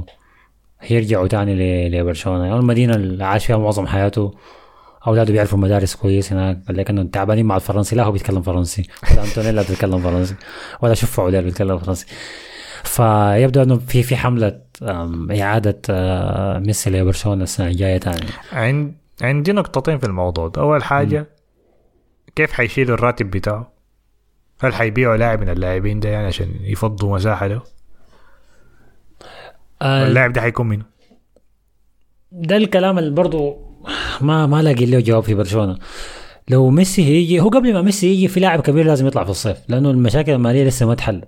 هيرجعوا 0.80 1.28
تاني 1.28 1.90
لبرشلونة. 1.90 2.44
يعني 2.46 2.60
المدينة 2.60 2.96
اللي 2.96 3.24
عاش 3.26 3.46
فيها 3.46 3.58
معظم 3.58 3.88
حياته 3.88 4.34
اولاده 5.08 5.34
بيعرفوا 5.34 5.60
مدارس 5.60 5.96
كويس 5.96 6.34
هناك 6.34 6.60
قال 6.68 6.78
لك 6.78 6.90
انه 6.90 7.04
تعبانين 7.04 7.46
مع 7.46 7.56
الفرنسي. 7.56 7.96
لا 7.96 8.04
هو 8.04 8.12
بيتكلم 8.12 8.42
فرنسي. 8.42 8.88
ولا 9.12 9.24
انتونيلا 9.24 9.62
بتتكلم 9.62 10.00
فرنسي. 10.00 10.36
ولا 10.82 10.94
شوف 10.94 11.20
عوديل 11.20 11.44
بيتكلم 11.44 11.78
فرنسي. 11.80 12.06
فيبدو 12.84 13.64
إنه 13.64 13.78
في 13.78 14.04
في 14.04 14.16
حملة 14.16 14.62
إعادة 15.42 15.82
آه، 15.90 16.60
ميسي 16.60 16.90
لبرشلونة 16.90 17.44
السنة 17.44 17.68
الجاية 17.68 17.98
تاني 17.98 18.28
عند 18.52 18.94
عندي 19.22 19.52
نقطتين 19.52 19.98
في 19.98 20.06
الموضوع 20.06 20.48
ده. 20.48 20.62
أول 20.62 20.84
حاجة 20.84 21.28
كيف 22.36 22.52
حيشيلوا 22.52 22.96
الراتب 22.96 23.32
بتاعه؟ 23.32 23.72
هل 24.60 24.74
حيبيعوا 24.74 25.18
لاعب 25.18 25.42
من 25.42 25.50
اللاعبين 25.50 26.00
ده 26.00 26.10
يعني 26.10 26.28
عشان 26.28 26.52
يفضوا 26.62 27.16
مساحة 27.16 27.48
له؟ 27.48 27.62
آه، 29.82 30.08
اللاعب 30.08 30.34
ده 30.34 30.42
حيكون 30.42 30.68
منه 30.68 30.86
ده 32.32 32.58
الكلام 32.58 33.00
اللي 33.00 33.10
برضه 33.10 33.65
ما 34.22 34.46
ما 34.46 34.62
لاقي 34.62 34.86
له 34.86 35.00
جواب 35.00 35.24
في 35.24 35.34
برشلونة. 35.34 35.78
لو 36.50 36.70
ميسي 36.70 37.04
هيجي 37.06 37.40
هو 37.40 37.50
قبل 37.50 37.74
ما 37.74 37.82
ميسي 37.82 38.08
يجي 38.08 38.28
في 38.28 38.40
لاعب 38.40 38.62
كبير 38.62 38.86
لازم 38.86 39.08
يطلع 39.08 39.24
في 39.24 39.30
الصيف 39.30 39.58
لأنه 39.68 39.92
المشاكل 39.92 40.32
المالية 40.32 40.64
لسه 40.64 40.86
ما 40.86 40.94
اتحلت. 40.94 41.26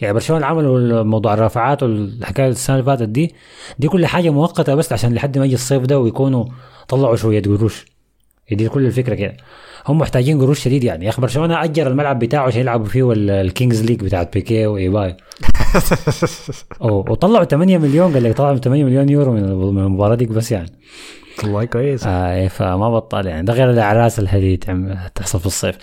يعني 0.00 0.14
برشلونة 0.14 0.46
عملوا 0.46 1.02
موضوع 1.02 1.34
الرافعات 1.34 1.82
والحكاية 1.82 2.48
السنة 2.48 2.76
اللي 2.76 2.86
فاتت 2.86 3.08
دي 3.08 3.34
دي 3.78 3.88
كل 3.88 4.06
حاجة 4.06 4.30
مؤقتة 4.30 4.74
بس 4.74 4.92
عشان 4.92 5.14
لحد 5.14 5.38
ما 5.38 5.44
يجي 5.44 5.54
الصيف 5.54 5.82
ده 5.82 5.98
ويكونوا 6.00 6.44
طلعوا 6.88 7.16
شوية 7.16 7.42
قروش. 7.42 7.86
هي 8.48 8.56
دي 8.56 8.68
كل 8.68 8.86
الفكرة 8.86 9.14
كده. 9.14 9.36
هم 9.88 9.98
محتاجين 9.98 10.40
قروش 10.40 10.60
شديد 10.64 10.84
يعني. 10.84 11.04
يا 11.04 11.10
أخي 11.10 11.22
برشلونة 11.22 11.64
أجر 11.64 11.86
الملعب 11.86 12.18
بتاعه 12.18 12.46
عشان 12.46 12.60
يلعبوا 12.60 12.86
فيه 12.86 13.12
ال- 13.12 13.30
ال 13.30 13.39
Kings 13.39 13.84
League 13.84 14.00
بتاعت 14.04 14.32
بيكي 14.32 14.66
وايباي 14.66 15.16
وطلعوا 16.80 17.44
8 17.44 17.78
مليون 17.78 18.12
قال 18.12 18.22
لك 18.22 18.36
طلعوا 18.36 18.56
8 18.56 18.84
مليون 18.84 19.08
يورو 19.08 19.32
من 19.32 19.42
من 19.74 19.82
المباراة 19.84 20.14
دي 20.14 20.26
بس 20.26 20.52
يعني. 20.52 20.70
والله 21.42 21.64
كويس. 21.64 22.06
آه 22.06 22.34
إيه، 22.34 22.48
فما 22.48 22.90
بطل 22.90 23.26
يعني. 23.26 23.46
ده 23.46 23.52
غير 23.52 23.70
الأعراس 23.70 24.18
اللي 24.18 24.56
تحصل 25.14 25.40
في 25.40 25.46
الصيف. 25.46 25.78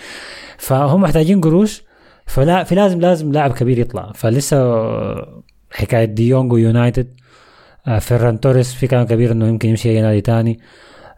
فهم 0.58 1.01
محتاجين 1.01 1.41
قروش 1.41 1.84
فلا 2.26 2.64
في 2.64 2.76
لازم 2.76 2.99
لازم 2.99 3.32
لاعب 3.32 3.51
كبير 3.54 3.80
يطلع. 3.80 4.12
فلسه 4.16 4.86
حكاية 5.72 6.06
دي 6.06 6.22
يونج 6.22 6.54
ويونايتد 6.54 7.14
آه، 7.88 7.99
فيران 7.99 8.39
توريس 8.39 8.74
في 8.74 8.88
كلام 8.88 9.06
كبير 9.06 9.32
إنه 9.32 9.47
يمكن 9.47 9.70
يمشي 9.70 9.89
اي 9.89 10.01
نادي 10.01 10.22
تاني. 10.22 10.60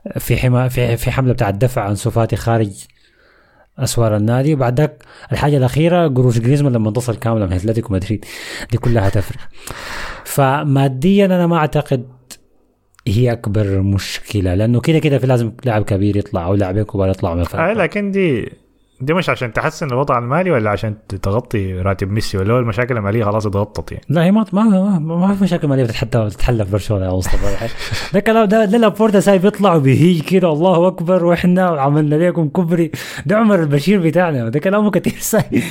آه، 0.08 0.20
في 0.20 0.38
حم- 0.38 0.68
في 0.68 0.98
في 0.98 1.12
حملة 1.12 1.34
بتاع 1.34 1.50
الدفع 1.50 1.82
عن 1.82 1.96
أنسو 1.96 2.19
فاتي 2.19 2.36
خارج 2.36 2.72
أسوار 3.80 4.18
النادي. 4.18 4.54
وبعد 4.54 4.80
ذاك 4.80 5.04
الحاجة 5.32 5.58
الأخيرة 5.58 6.08
قروش 6.08 6.40
جريزمان 6.40 6.74
لما 6.74 6.90
انتظر 6.90 7.16
كامله 7.16 7.46
من 7.46 7.54
أتلتيكو 7.54 7.94
مدريد. 7.94 8.26
دي 8.72 8.78
كلها 8.78 9.08
هتفرق 9.08 9.40
فماديا 10.24 11.26
أنا 11.26 11.48
ما 11.48 11.58
أعتقد 11.58 12.15
هي 13.08 13.32
أكبر 13.32 13.82
مشكلة 13.82 14.56
لأنه 14.56 14.82
كده 14.82 15.00
كده 15.00 15.18
في 15.18 15.28
لازم 15.28 15.52
لاعب 15.66 15.84
كبير 15.84 16.18
يطلع 16.18 16.46
أو 16.46 16.56
لاعبين 16.56 16.84
كبار 16.84 17.10
يطلعوا 17.10 17.36
من 17.36 17.42
الفريق. 17.42 17.64
آه 17.64 17.74
لكن 17.74 18.12
دي 18.12 18.50
دي 19.02 19.14
مش 19.14 19.30
عشان 19.30 19.54
تحسن 19.54 19.88
الوضع 19.88 20.18
المالي 20.18 20.52
ولا 20.52 20.70
عشان 20.70 20.96
تغطي 21.22 21.74
راتب 21.74 22.12
ميسي 22.12 22.38
ولا 22.38 22.60
المشاكل 22.60 22.98
المالية 22.98 23.24
خلاص 23.24 23.46
اتغطت 23.46 23.92
يعني؟ 23.92 24.04
لا 24.10 24.24
هي 24.24 24.32
ما 24.32 24.46
ما 24.54 25.00
ما, 25.00 25.00
ما 25.00 25.36
في 25.36 25.44
مشاكل 25.44 25.68
مالية 25.68 25.84
بتتحل 25.84 26.66
في 26.66 26.72
برشلونة 26.72 27.06
يا 27.06 27.12
مصطفى. 27.12 27.68
ده 28.14 28.20
كلام 28.20 28.46
ده 28.46 28.66
ده 28.66 28.78
لابورتا 28.78 29.20
سايب 29.20 29.46
يطلع 29.46 29.76
وبيهيج 29.76 30.22
كده 30.22 30.52
الله 30.54 30.88
أكبر 30.88 31.26
وإحنا 31.26 31.66
عملنا 31.66 32.16
لكم 32.16 32.50
كبري. 32.50 32.92
ده 33.26 33.38
عمر 33.38 33.60
البشير 33.62 34.02
بتاعنا 34.02 34.50
ده 34.50 34.60
كلامه 34.60 34.92
كثير 34.92 35.16
ساي 35.20 35.64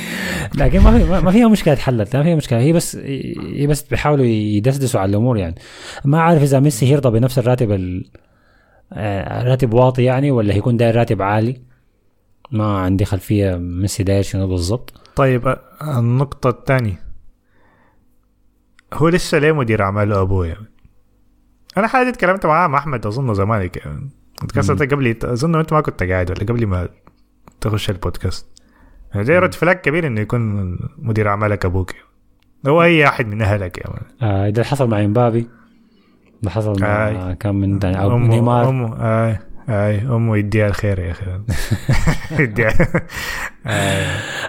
لكن 0.59 0.81
ما 0.81 0.99
في 0.99 1.25
ما 1.25 1.31
فيها 1.31 1.49
مشكلة 1.49 1.75
اتحلت 1.75 2.17
لا 2.17 2.23
فيها 2.23 2.37
مشكلة. 2.37 2.59
هي 2.59 2.73
بس 2.73 2.97
هي 2.97 3.67
بس 3.67 3.83
بيحاولوا 3.83 4.25
يدسدسوا 4.25 5.01
على 5.01 5.11
الأمور 5.11 5.37
يعني. 5.39 5.55
ما 6.05 6.21
عارف 6.21 6.43
إذا 6.43 6.61
ميسي 6.61 6.87
يرضى 6.87 7.19
بنفس 7.19 7.39
الراتب 7.39 7.73
ال 7.73 8.05
آه، 8.93 9.45
راتب 9.45 9.75
واطي 9.75 10.05
يعني 10.05 10.31
ولا 10.31 10.55
هيكون 10.55 10.77
داير 10.77 10.97
راتب 10.97 11.23
عالي. 11.23 11.74
ما 12.51 12.79
عندي 12.79 13.05
خلفية 13.05 13.57
ميسي 13.57 14.03
داير 14.03 14.23
شنو 14.23 14.47
بالضبط. 14.47 15.01
طيب 15.17 15.47
آه، 15.49 15.61
النقطة 15.99 16.51
الثانية. 16.51 17.05
هو 18.95 19.09
لسه 19.09 19.39
ليه 19.39 19.53
مدير 19.53 19.83
أعمال 19.83 20.13
أبوه 20.13 20.47
يعني؟ 20.47 20.67
أنا 21.77 21.87
حاجة 21.87 22.11
تكلمت 22.11 22.47
معاه 22.47 22.67
مع 22.69 22.79
أحمد 22.79 23.07
أظن 23.07 23.35
زمانك 23.35 23.77
يعني. 23.77 24.11
اتكسرت 24.43 24.93
قبل 24.93 25.17
أظن 25.25 25.55
أنت 25.55 25.73
ما 25.73 25.81
كنت 25.81 26.03
قاعد 26.03 26.31
ولا 26.31 26.41
قبل 26.41 26.67
ما 26.67 26.89
تخش 27.61 27.91
البودكاست. 27.91 28.47
يعني 29.15 29.27
ده 29.27 29.39
رد 29.39 29.55
فلاك 29.55 29.81
كبير 29.81 30.07
إنه 30.07 30.21
يكون 30.21 30.79
مدير 30.99 31.29
أعمالك 31.29 31.65
أبوك 31.65 31.91
هو 32.67 32.83
أي 32.83 33.09
احد 33.09 33.27
من 33.27 33.43
أهلك 33.43 33.79
يعني. 33.79 34.01
آه 34.23 34.51
ده 34.51 34.65
حصل 34.65 34.89
مع 34.89 35.05
إمبابي 35.05 35.49
ده 36.43 36.51
حصل 36.51 36.81
مع 36.81 37.09
آي. 37.09 37.35
كم 37.35 37.55
من 37.55 37.85
أو 37.85 38.19
نيمار. 38.19 38.69
امه 38.69 38.97
آي. 39.01 39.39
آي 39.69 40.01
أمه 40.03 40.37
يديها 40.37 40.67
الخير 40.67 40.99
يا 40.99 41.11
أخي 41.11 41.41
يديها. 42.43 42.73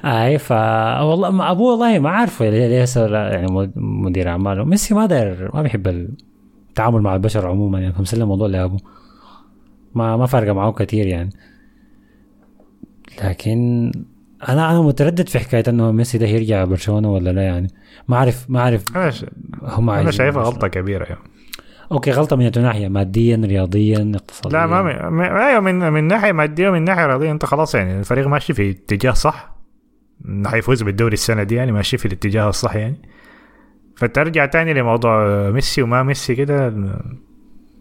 آي 0.05 0.37
ف 0.37 0.51
والله 1.01 1.29
ما 1.31 1.51
أبوه 1.51 1.71
والله 1.71 1.99
ما 1.99 2.09
عارفه 2.09 2.49
ليه 2.49 2.85
صار 2.85 3.13
يعني 3.13 3.47
مد- 3.51 3.73
مدير 3.75 4.29
أعماله 4.29 4.63
ميسي 4.63 4.93
ما 4.93 5.05
داير 5.05 5.51
ما 5.53 5.61
بيحب 5.61 5.87
التعامل 6.69 7.01
مع 7.01 7.15
البشر 7.15 7.47
عموما 7.47 7.79
يعني 7.79 7.93
فمسلم 7.93 8.21
الموضوع 8.21 8.47
لأبوه 8.47 8.79
ما 9.95 10.17
ما 10.17 10.25
فارقة 10.25 10.53
معه 10.53 10.71
كثير 10.71 11.07
يعني 11.07 11.29
لكن 13.23 13.91
أنا 14.49 14.71
أنا 14.71 14.81
متردد 14.81 15.29
في 15.29 15.39
حكاية 15.39 15.63
إنه 15.67 15.91
ميسي 15.91 16.17
ده 16.17 16.25
يرجع 16.27 16.63
برشلونة 16.65 17.13
ولا 17.13 17.29
لا 17.29 17.41
يعني 17.41 17.67
ما 18.07 18.17
أعرف 18.17 18.45
ما 18.49 18.59
أعرف. 18.59 18.97
هم 19.63 19.89
أنا 19.89 20.11
شايفها. 20.11 20.43
غلطة 20.43 20.67
كبيرة 20.67 21.03
يعني. 21.05 21.19
okay 21.91 22.11
غلطة 22.11 22.35
من 22.35 22.51
ناحيه 22.55 22.87
ماديا 22.87 23.41
رياضيا 23.45 24.11
اقتصاديا. 24.15 24.59
لا 24.59 24.65
ما 24.65 25.09
من... 25.09 25.21
أيوه 25.21 25.59
من 25.59 25.93
من 25.93 26.03
ناحية 26.03 26.31
مادية 26.31 26.69
ومن 26.69 26.83
ناحية 26.83 27.05
رياضية 27.05 27.31
أنت 27.31 27.45
خلاص 27.45 27.75
يعني 27.75 27.99
الفريق 27.99 28.27
ماشي 28.27 28.53
في 28.53 28.69
اتجاه 28.69 29.11
صح. 29.11 29.55
حيفوز 30.45 30.83
بالدوري 30.83 31.13
السنة 31.13 31.43
دي 31.43 31.55
يعني 31.55 31.71
ماشي 31.71 31.97
في 31.97 32.05
الاتجاه 32.05 32.49
الصح 32.49 32.75
يعني. 32.75 33.01
فترجع 33.97 34.45
تاني 34.45 34.73
لموضوع 34.73 35.49
ميسي 35.49 35.81
وما 35.81 36.03
ميسي 36.03 36.35
كده. 36.35 36.73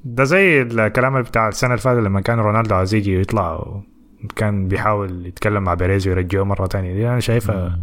ده 0.04 0.24
زي 0.24 0.62
الكلام 0.62 1.22
بتاع 1.22 1.48
السنة 1.48 1.70
اللي 1.70 1.82
فاتت 1.82 2.00
لما 2.00 2.20
كان 2.20 2.38
رونالدو 2.38 2.74
عايز 2.74 2.94
يجي 2.94 3.16
ويطلع 3.16 3.80
وكان 4.24 4.68
بيحاول 4.68 5.26
يتكلم 5.26 5.62
مع 5.62 5.74
بيريز 5.74 6.08
ويرجعه 6.08 6.42
مرة 6.42 6.66
تانية 6.66 6.94
دي. 6.94 7.08
أنا 7.08 7.20
شايفها 7.20 7.78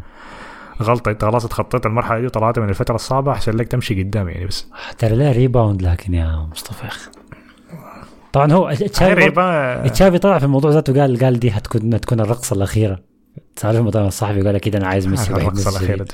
غلطة 0.83 1.11
انت 1.11 1.25
خلاص 1.25 1.45
اتخطيت 1.45 1.85
المرحلة 1.85 2.19
دي 2.19 2.25
وطلعت 2.25 2.59
من 2.59 2.69
الفترة 2.69 2.95
الصعبة 2.95 3.31
احسن 3.31 3.51
لك 3.51 3.67
تمشي 3.67 4.03
قدام 4.03 4.29
يعني 4.29 4.45
بس. 4.45 4.67
ترى 4.97 5.15
لا 5.15 5.31
rebound 5.31 5.81
لكن 5.81 6.13
يا 6.13 6.47
مصطفى 6.51 7.09
طبعا 8.33 8.51
هو 8.53 8.73
تشافي 8.73 9.31
تشافي 9.93 10.17
طلع 10.17 10.37
في 10.39 10.45
الموضوع 10.45 10.71
ذاته 10.71 11.01
قال 11.01 11.19
قال 11.19 11.39
دي 11.39 11.51
هتكون 11.51 11.93
هتكون 11.93 12.19
الرقصة 12.19 12.53
الأخيرة. 12.55 12.99
تعرف 13.55 13.77
المؤتمر 13.77 14.07
الصحفي 14.07 14.41
قال 14.41 14.55
أكيد 14.55 14.75
أنا 14.75 14.87
عايز 14.87 15.07
ميسي 15.07 15.31
الرقصة 15.35 15.69
الأخيرة 15.69 16.05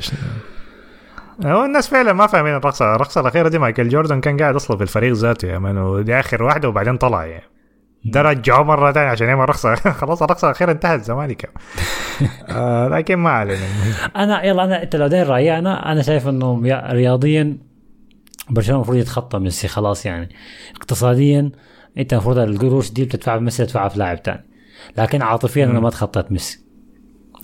هو 1.46 1.66
الناس 1.66 1.88
فعلا 1.88 2.14
ما 2.14 2.28
فاهمين 2.28 2.56
الرقصة. 2.56 2.96
الرقصة 2.96 3.22
الأخيرة 3.22 3.50
دي 3.50 3.60
مايكل 3.60 3.90
جوردن 3.90 4.22
كان 4.22 4.38
قاعد 4.38 4.56
أصلا 4.56 4.78
في 4.78 4.84
الفريق 4.84 5.14
ذاته 5.14 5.48
يا 5.48 5.60
man 5.60 5.78
ودي 5.78 6.20
آخر 6.20 6.44
واحدة 6.44 6.70
وبعدين 6.70 6.98
طلع 6.98 7.26
يعني. 7.26 7.44
ده 8.06 8.22
رجعوه 8.22 8.64
مرة 8.64 8.92
ثانية 8.92 9.10
عشان 9.10 9.28
يعمل 9.28 9.50
رقصه 9.50 9.76
خلاص 10.02 10.22
الرقصه 10.24 10.48
الأخيرة 10.48 10.72
انتهت 10.72 11.04
زمان 11.04 11.34
كان 11.34 11.52
آه 12.50 12.88
لكن 12.88 13.16
ما 13.16 13.30
علينا. 13.30 13.60
أنا 14.16 14.44
يلا 14.44 14.64
أنا 14.64 14.84
أنت 14.84 14.96
لو 14.96 15.08
داير 15.08 15.28
رأيي 15.28 15.58
أنا 15.60 15.92
أنا 15.92 16.02
شايف 16.02 16.28
إنه 16.28 16.68
يا- 16.68 16.92
رياضيا 16.94 17.58
برشلونة 18.50 18.78
المفروض 18.78 18.98
يتخطى 18.98 19.40
ميسي 19.40 19.68
خلاص 19.68 20.06
يعني. 20.06 20.30
اقتصاديا 20.76 21.52
أنت 21.98 22.14
المفروض 22.14 22.38
القروش 22.38 22.92
دي 22.92 23.06
بتدفعها 23.06 23.38
في 23.38 23.44
ميسي 23.44 23.66
تدفعها 23.66 23.90
في 23.90 24.00
لاعب 24.00 24.24
تاني. 24.24 24.46
لكن 24.98 25.22
عاطفيا 25.22 25.66
أنا 25.66 25.80
ما 25.80 25.90
تخطيت 25.90 26.32
ميسي. 26.32 26.60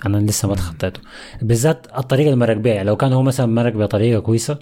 أنا 0.06 0.18
لسه 0.18 0.48
ما 0.48 0.56
تخطيته. 0.56 1.02
بالذات 1.42 1.88
الطريقة 1.98 2.26
اللي 2.28 2.40
مرق 2.40 2.58
بيها 2.58 2.84
لو 2.84 2.96
كان 2.96 3.14
هو 3.14 3.22
مثلا 3.24 3.46
مرق 3.46 3.74
بطريقه 3.74 4.20
كويسة 4.20 4.60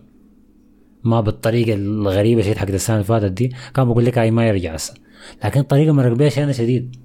ما 1.04 1.22
بالطريقة 1.22 1.74
الغريبة 1.74 2.42
شيء 2.42 2.56
حق 2.58 2.68
السنة 2.68 2.96
اللي 2.96 3.06
فاتت 3.08 3.32
دي 3.32 3.56
كان 3.76 3.86
بقول 3.88 4.06
لك 4.06 4.18
هاي 4.18 4.32
ما 4.32 4.48
يرجع 4.48 4.74
هسه. 4.74 4.94
لكن 5.44 5.60
الطريقة 5.60 5.94
مرق 5.94 6.14
بيها 6.14 6.30
شيء 6.30 6.52
شديد. 6.52 6.96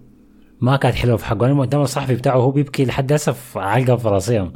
ما 0.60 0.76
كانت 0.76 0.94
حلوة 0.94 1.16
في 1.16 1.24
حقه. 1.26 1.44
أنا 1.44 1.52
المؤتمر 1.52 1.82
الصحفي 1.82 2.14
بتاعه 2.14 2.36
هو 2.36 2.50
بيبكي 2.50 2.84
لحد 2.84 3.12
هسه 3.12 3.32
في 3.32 3.58
علقة 3.58 3.96
في 3.96 4.08
راسهم 4.08 4.52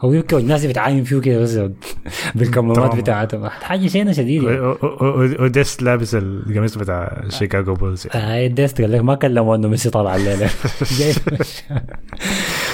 هو 0.00 0.10
بيبكي 0.10 0.34
والناس 0.34 0.66
بتعاين 0.66 1.04
فيه 1.04 1.20
كده 1.20 1.38
بس 1.40 1.54
بالكمامات 2.34 2.76
طبعاً. 2.76 3.00
بتاعته. 3.00 3.48
حاجة 3.48 3.86
شيء 3.86 4.12
شديد 4.12 4.42
يعني. 4.42 4.60
وديست 5.40 5.82
لابس 5.82 6.14
القميص 6.14 6.78
بتاع 6.78 7.24
شيكاغو 7.28 7.74
بولز 7.74 8.06
هاي 8.12 8.46
الديست 8.46 8.80
قال 8.80 8.92
لك 8.92 9.00
ما 9.00 9.14
كلموا 9.14 9.56
إنه 9.56 9.68
ميسي 9.68 9.90
طالع 9.90 10.16
الليلة. 10.16 10.46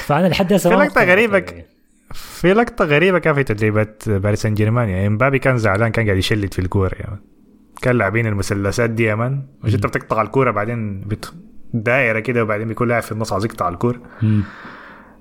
فأنا 0.06 0.26
لحد 0.28 0.52
هسه 0.52 0.70
في 0.88 1.00
غريبة 1.00 1.38
بالطريقة. 1.38 1.64
في 2.12 2.52
لقطة 2.52 2.84
غريبة 2.84 3.18
كان 3.18 3.34
في 3.34 3.44
تدريبات 3.44 4.02
باريس 4.08 4.42
سان 4.42 4.54
جيرمان 4.54 4.88
يعني. 4.88 5.08
مبابي 5.08 5.38
كان 5.38 5.58
زعلان 5.58 5.90
كان 5.90 6.04
قاعد 6.04 6.18
يشلت 6.18 6.54
في 6.54 6.58
الكورة 6.58 6.94
يا 7.00 7.06
مان 7.10 7.18
كان 7.82 7.98
لاعبين 7.98 8.26
المثلثات 8.26 8.90
دي 8.90 9.04
يا 9.04 9.14
مان. 9.14 9.42
مش 9.64 9.74
انت 9.74 9.86
بتقطع 9.86 10.22
الكورة 10.22 10.50
بعدين 10.50 11.00
بت... 11.00 11.32
دايرة 11.74 12.20
كده 12.20 12.42
وبعدين 12.42 12.68
بيكون 12.68 12.88
لاعب 12.88 13.02
في 13.02 13.12
النص 13.12 13.32
عايز 13.32 13.44
يقطع 13.44 13.68
الكورة. 13.68 14.00
مم. 14.22 14.42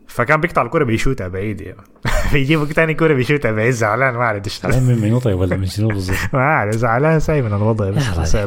فكان 0.07 0.41
بيقطع 0.41 0.61
الكورة 0.61 0.83
بيشوتها 0.83 1.27
بعيد 1.27 1.61
يا 1.61 1.75
مان. 1.75 1.85
بيجيبوا 2.33 2.65
تاني 2.65 2.93
كورة 2.93 3.13
بيشوتها 3.13 3.51
بعيد. 3.51 3.71
زعلان 3.71 4.13
ما 4.13 4.23
عارف 4.25 4.45
إيش. 4.45 4.65
من 4.65 5.01
منو 5.01 5.19
طيب 5.19 5.39
ولا 5.39 5.57
من 5.57 5.65
شنو 5.65 5.87
بالضبط؟ 5.87 6.17
ما 6.33 6.39
عارف 6.39 6.75
زعلان 6.75 7.19
ساي 7.19 7.41
من 7.41 7.53
الوضع 7.53 7.89
بس 7.89 8.37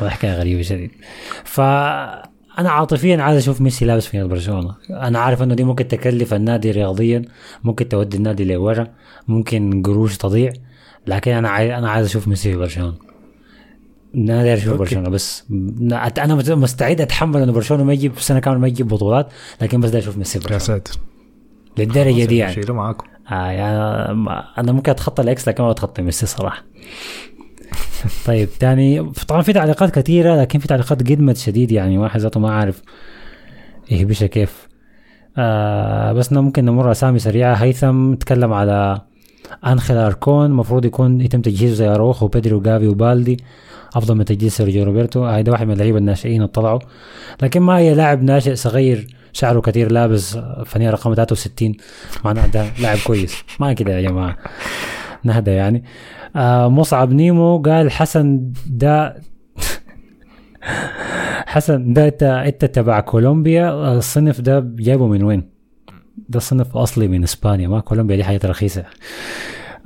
حكايه 0.00 0.34
غريبة 0.34 0.62
شديد. 0.62 0.90
فأنا 1.44 2.70
عاطفيا 2.70 3.22
عايز 3.22 3.36
أشوف 3.36 3.60
ميسي 3.60 3.84
لابس 3.84 4.06
في 4.06 4.22
برشلونة. 4.24 4.74
أنا 4.90 5.18
عارف 5.18 5.42
إنه 5.42 5.54
دي 5.54 5.64
ممكن 5.64 5.88
تكلف 5.88 6.34
النادي 6.34 6.70
رياضيا 6.70 7.22
ممكن 7.64 7.88
تودي 7.88 8.16
النادي 8.16 8.44
لورا 8.44 8.86
ممكن 9.28 9.82
قروش 9.82 10.16
تضيع 10.16 10.52
لكن 11.06 11.30
أنا 11.30 11.48
عايز 11.48 11.70
أنا 11.70 11.90
عايز 11.90 12.06
أشوف 12.06 12.28
ميسي 12.28 12.52
في 12.52 12.58
برشلونة. 12.58 13.09
أنا 14.14 14.42
داير 14.42 14.58
أشوف. 14.58 14.78
برشلونة 14.78 15.08
بس 15.08 15.44
أنا 16.18 16.34
مستعد 16.54 17.00
أتحمل 17.00 17.42
إنه 17.42 17.52
برشلونة 17.52 17.84
ما 17.84 17.92
يجيب 17.92 18.18
سنة 18.18 18.38
كاملة 18.38 18.60
ما 18.60 18.68
يجيب 18.68 18.88
بطولات 18.88 19.32
لكن 19.62 19.80
بس 19.80 19.90
داير 19.90 20.02
أشوف 20.02 20.16
ميسي 20.18 20.40
في 20.40 20.44
يا 20.52 20.58
برشلونة. 20.58 20.80
ساتر. 20.84 21.00
للدرجة 21.78 22.24
دي 22.24 22.36
يعني 22.36 22.54
شيلوا 22.54 22.76
معاكم. 22.76 23.06
آه 23.32 23.50
يعني 23.50 23.78
أنا 24.58 24.72
ممكن 24.72 24.90
أتخطى 24.90 25.22
الإكس 25.22 25.48
لكن 25.48 25.62
ما 25.62 25.70
اتخطى 25.70 26.02
ميسي 26.02 26.26
صراحة. 26.26 26.64
طيب 28.26 28.48
تاني 28.60 29.10
طبعا 29.28 29.42
في 29.42 29.52
تعليقات 29.52 29.90
كثيرة 29.98 30.40
لكن 30.40 30.58
في 30.58 30.68
تعليقات 30.68 31.00
قدمت 31.02 31.36
شديد 31.36 31.72
يعني 31.72 31.98
واحد 31.98 32.20
ذاته 32.20 32.40
ما 32.40 32.50
عارف 32.52 32.82
يهبشها 33.90 34.26
كيف. 34.26 34.68
آه 35.38 36.12
بس 36.12 36.32
ممكن 36.32 36.64
نمر 36.64 36.90
أسامي 36.90 37.18
سريعة. 37.18 37.54
هيثم 37.54 38.14
تكلم 38.14 38.52
على 38.52 39.00
انخيل 39.66 39.96
الاركون 39.96 40.46
المفروض 40.46 40.84
يكون 40.84 41.20
يتم 41.20 41.40
تجهيزه 41.40 41.74
زي 41.74 41.88
اروخو 41.88 42.26
وبيدري 42.26 42.54
وجافي 42.54 42.88
وبالدي 42.88 43.36
افضل 43.94 44.14
من 44.14 44.24
تجهيز 44.24 44.52
سيرجيو 44.52 44.84
روبرتو 44.84 45.40
ده 45.40 45.52
واحد 45.52 45.66
من 45.66 45.72
اللعيبه 45.72 45.98
الناشئين 45.98 46.46
طلعوا 46.46 46.78
لكن 47.42 47.60
ما 47.60 47.78
هي 47.78 47.94
لاعب 47.94 48.22
ناشئ 48.22 48.54
صغير 48.54 49.06
شعره 49.32 49.60
كثير 49.60 49.92
لابس 49.92 50.38
فنية 50.66 50.90
رقم 50.90 51.14
63 51.14 51.74
معناه 52.24 52.46
ده 52.46 52.66
لاعب 52.80 52.98
كويس 53.06 53.36
ما 53.60 53.72
كده 53.72 53.92
يا 53.92 54.00
جماعة 54.08 54.36
نهدى 55.24 55.50
يعني 55.50 55.84
آه 56.36 56.68
مصعب 56.68 57.12
نيمو 57.12 57.58
قال 57.62 57.90
حسن 57.90 58.52
ده 58.66 59.16
حسن 61.46 61.92
ده 61.92 62.08
انت 62.48 62.64
تبع 62.64 63.00
كولومبيا 63.00 63.92
الصنف 63.92 64.40
ده 64.40 64.60
جايبه 64.76 65.06
من 65.06 65.22
وين؟ 65.22 65.59
ده 66.28 66.38
صنف 66.40 66.76
أصلي 66.76 67.08
من 67.08 67.22
إسبانيا 67.22 67.68
ما 67.68 67.80
كولومبيا 67.80 68.16
دي 68.16 68.24
حاجة 68.24 68.40
رخيصة. 68.44 68.84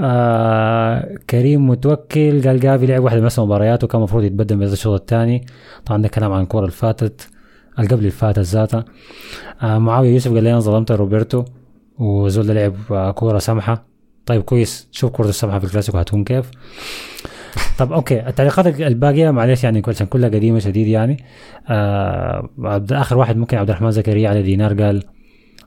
آه 0.00 1.14
كريم 1.30 1.68
متوكل 1.68 2.42
قال 2.44 2.60
جافي 2.60 2.86
لعب 2.86 3.02
واحدة 3.02 3.20
بس 3.20 3.38
مباريات 3.38 3.84
وكان 3.84 3.98
المفروض 3.98 4.24
يتبدل 4.24 4.56
من 4.56 4.62
الشوط 4.62 5.00
الثاني. 5.00 5.46
طبعا 5.86 6.02
ده 6.02 6.08
كلام 6.08 6.32
عن 6.32 6.42
الكورة 6.42 6.60
اللي 6.64 6.76
فاتت 6.76 7.28
اللي 7.78 7.88
قبل 7.88 7.98
اللي 7.98 8.10
فاتت 8.10 8.38
ذاتها. 8.38 8.84
آه 9.62 9.78
معاوية 9.78 10.10
يوسف 10.12 10.32
قال 10.34 10.44
لي 10.44 10.50
أنا 10.50 10.60
ظلمت 10.60 10.92
روبرتو 10.92 11.44
وزول 11.98 12.46
لعب 12.46 12.74
آه، 12.90 13.10
كورة 13.10 13.38
سمحة. 13.38 13.86
طيب 14.26 14.42
كويس 14.42 14.88
شوف 14.92 15.12
كرة 15.12 15.28
السمحة 15.28 15.58
في 15.58 15.64
الكلاسيكو 15.64 15.98
هتكون 15.98 16.24
كيف. 16.24 16.50
طب 17.78 17.92
okay 17.92 18.26
التعليقات 18.28 18.80
الباقية 18.80 19.30
معلش 19.30 19.64
يعني 19.64 19.82
كلها 19.82 20.28
قديمة 20.28 20.58
شديد 20.58 20.86
يعني. 20.86 21.24
آه 21.68 22.50
آخر 22.90 23.18
واحد 23.18 23.36
ممكن 23.36 23.56
عبد 23.56 23.70
الرحمن 23.70 23.90
زكريا 23.90 24.28
على 24.28 24.42
دينار 24.42 24.82
قال 24.82 25.02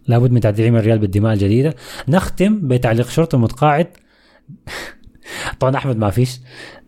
لابد 0.08 0.32
من 0.32 0.40
تدعيم 0.40 0.76
الريال 0.76 1.00
بالدماء 1.00 1.34
الجديدة. 1.34 1.76
نختم 2.08 2.68
بتعليق 2.68 3.10
شرطي 3.10 3.38
متقاعد. 3.38 3.88
طبعا 5.60 5.76
أحمد 5.76 5.98
ما 5.98 6.10
فيش 6.10 6.40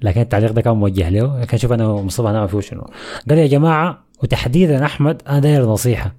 لكن 0.01 0.21
التعليق 0.21 0.51
ده 0.51 0.61
كان 0.61 0.73
موجه 0.73 1.09
له. 1.09 1.41
لكن 1.41 1.57
شوف 1.57 1.71
أنا 1.71 1.87
ومصطفى 1.87 2.27
هنعمل 2.27 2.49
فيه 2.49 2.59
شنو. 2.59 2.81
قال 3.29 3.37
يا 3.37 3.47
جماعة 3.47 4.05
وتحديدا 4.23 4.85
أحمد 4.85 5.21
أنا 5.27 5.39
داير 5.39 5.65
نصيحة. 5.65 6.15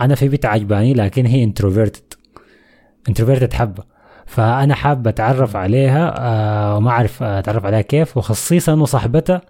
أنا 0.00 0.14
في 0.14 0.28
بنت 0.28 0.46
عجباني 0.46 0.94
لكن 0.94 1.26
هي 1.26 1.44
introverted 1.44 2.14
introverted 3.08 3.52
حبة. 3.52 3.82
فأنا 4.26 4.74
حاب 4.74 5.08
أتعرف 5.08 5.56
عليها 5.56 6.14
آه 6.18 6.76
وما 6.76 6.90
أعرف 6.90 7.22
أتعرف 7.22 7.64
عليها 7.64 7.80
كيف. 7.80 8.16
وخصيصا 8.16 8.74
انه 8.74 8.84
صاحبتها 8.84 9.40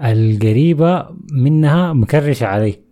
القريبة 0.00 1.06
منها 1.32 1.92
مكرشة 1.92 2.46
علي. 2.46 2.87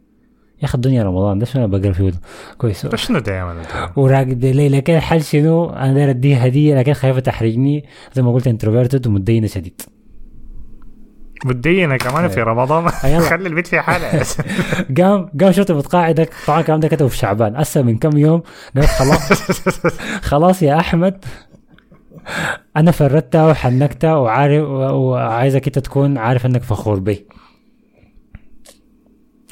يا 0.60 0.64
أخي 0.64 0.74
الدنيا 0.74 1.02
رمضان 1.02 1.38
ده 1.38 1.46
شنو 1.46 1.64
أنا 1.64 1.78
بقرأ 1.78 1.92
فيه 1.92 2.12
كويس. 2.58 2.86
شنو 2.94 3.22
man 3.26 3.56
وراقد 3.96 4.44
ليلى 4.44 4.80
كده 4.80 4.96
الحل 4.96 5.22
شنو؟ 5.22 5.70
أنا 5.70 5.92
داير 5.92 6.10
اديها 6.10 6.46
هدية 6.46 6.74
لكن 6.74 6.92
خايفة 6.92 7.20
تحرجني. 7.20 7.84
زي 8.14 8.22
ما 8.22 8.32
قلت 8.32 8.46
introverted 8.46 9.06
ومتدينة 9.06 9.46
شديد. 9.46 9.80
مدينا 11.44 11.96
كمان 11.96 12.28
في 12.28 12.42
رمضان؟ 12.42 12.84
يلا. 13.04 13.20
خلي 13.20 13.48
البيت 13.48 13.66
في 13.66 13.80
حالة. 13.80 14.24
قام 14.98 15.30
قام 15.40 15.52
شرطي 15.52 15.72
متقاعد 15.72 16.28
طبعا 16.46 16.60
الكلام 16.60 16.80
ده 16.80 16.88
كتبه 16.88 17.08
في 17.08 17.16
شعبان. 17.16 17.56
هسه 17.56 17.82
من 17.82 17.98
كم 17.98 18.16
يوم. 18.16 18.42
قال 18.76 18.88
خلاص. 18.88 19.32
خلاص 20.30 20.62
يا 20.62 20.80
أحمد. 20.80 21.24
أنا 22.76 22.90
فردتها 22.90 23.46
وحنكتها 23.46 24.14
وعارف 24.16 24.68
وعايزك 24.68 25.66
أنت 25.66 25.78
تكون 25.78 26.18
عارف 26.18 26.46
إنك 26.46 26.62
فخور 26.62 26.98
بي. 26.98 27.26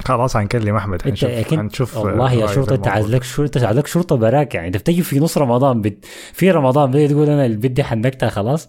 خلاص 0.05 0.37
هنكلم 0.37 0.77
أحمد 0.77 1.03
أنت 1.07 1.25
هنشوف 1.55 1.97
والله 1.97 2.33
يا 2.33 2.47
شرطة 2.47 2.75
أنت 2.75 2.89
عايز. 2.89 3.11
لك 3.15 3.23
شرطه 3.23 3.57
أنت 3.59 3.65
عايز 3.65 3.79
لك 3.79 3.87
شرطة 3.87 4.17
براك 4.17 4.55
يعني. 4.55 4.67
أنت 4.67 4.77
بتجي 4.77 5.03
في 5.03 5.21
نص 5.21 5.39
رمضان 5.39 5.81
بت... 5.83 6.05
في 6.33 6.51
رمضان 6.51 6.91
بدي 6.91 7.09
تقول 7.09 7.29
أنا 7.31 7.47
البيت 7.47 7.71
دي 7.71 7.85
حنكتها 7.85 8.29
خلاص؟ 8.29 8.69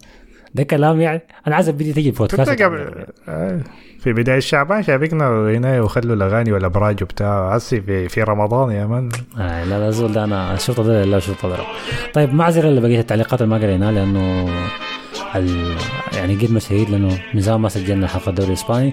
ده 0.54 0.62
كلام 0.62 1.00
يعني. 1.00 1.22
أنا 1.46 1.54
عايز 1.54 1.68
البيت 1.68 1.86
دي 1.86 1.92
تجي 1.92 2.10
بودكاست 2.10 2.62
قبل 2.62 3.04
آه، 3.28 3.60
في 4.00 4.12
بداية 4.12 4.38
شعبان 4.40 4.82
شابكنا 4.82 5.28
غناية 5.28 5.80
وخلوا 5.80 6.14
الأغاني 6.14 6.52
والأبراج 6.52 7.02
وبتاع. 7.02 7.54
هسي 7.54 7.80
في, 7.80 8.08
في 8.08 8.22
رمضان 8.22 8.70
يا 8.70 8.86
من. 8.86 9.08
آه 9.38 9.64
لا 9.64 9.78
لا 9.80 9.90
زول 9.90 10.12
ده 10.12 10.24
أنا 10.24 10.54
الشرطة 10.54 10.82
ده 10.82 11.04
لا 11.04 11.18
شرطة 11.18 11.48
ده 11.48 11.56
طيب 12.14 12.34
معذرة 12.34 12.68
لبقية 12.68 13.00
التعليقات 13.00 13.42
اللي 13.42 13.54
ما 13.54 13.62
قريناها 13.62 13.92
لأنه. 13.92 14.46
يعني 16.12 16.34
قد 16.34 16.50
ما 16.50 16.60
شديد 16.60 16.90
لأنه 16.90 17.18
من 17.34 17.40
زمان 17.40 17.60
ما 17.60 17.68
سجلنا 17.68 18.08
حلقه 18.08 18.28
الدوري 18.30 18.48
الإسباني. 18.48 18.92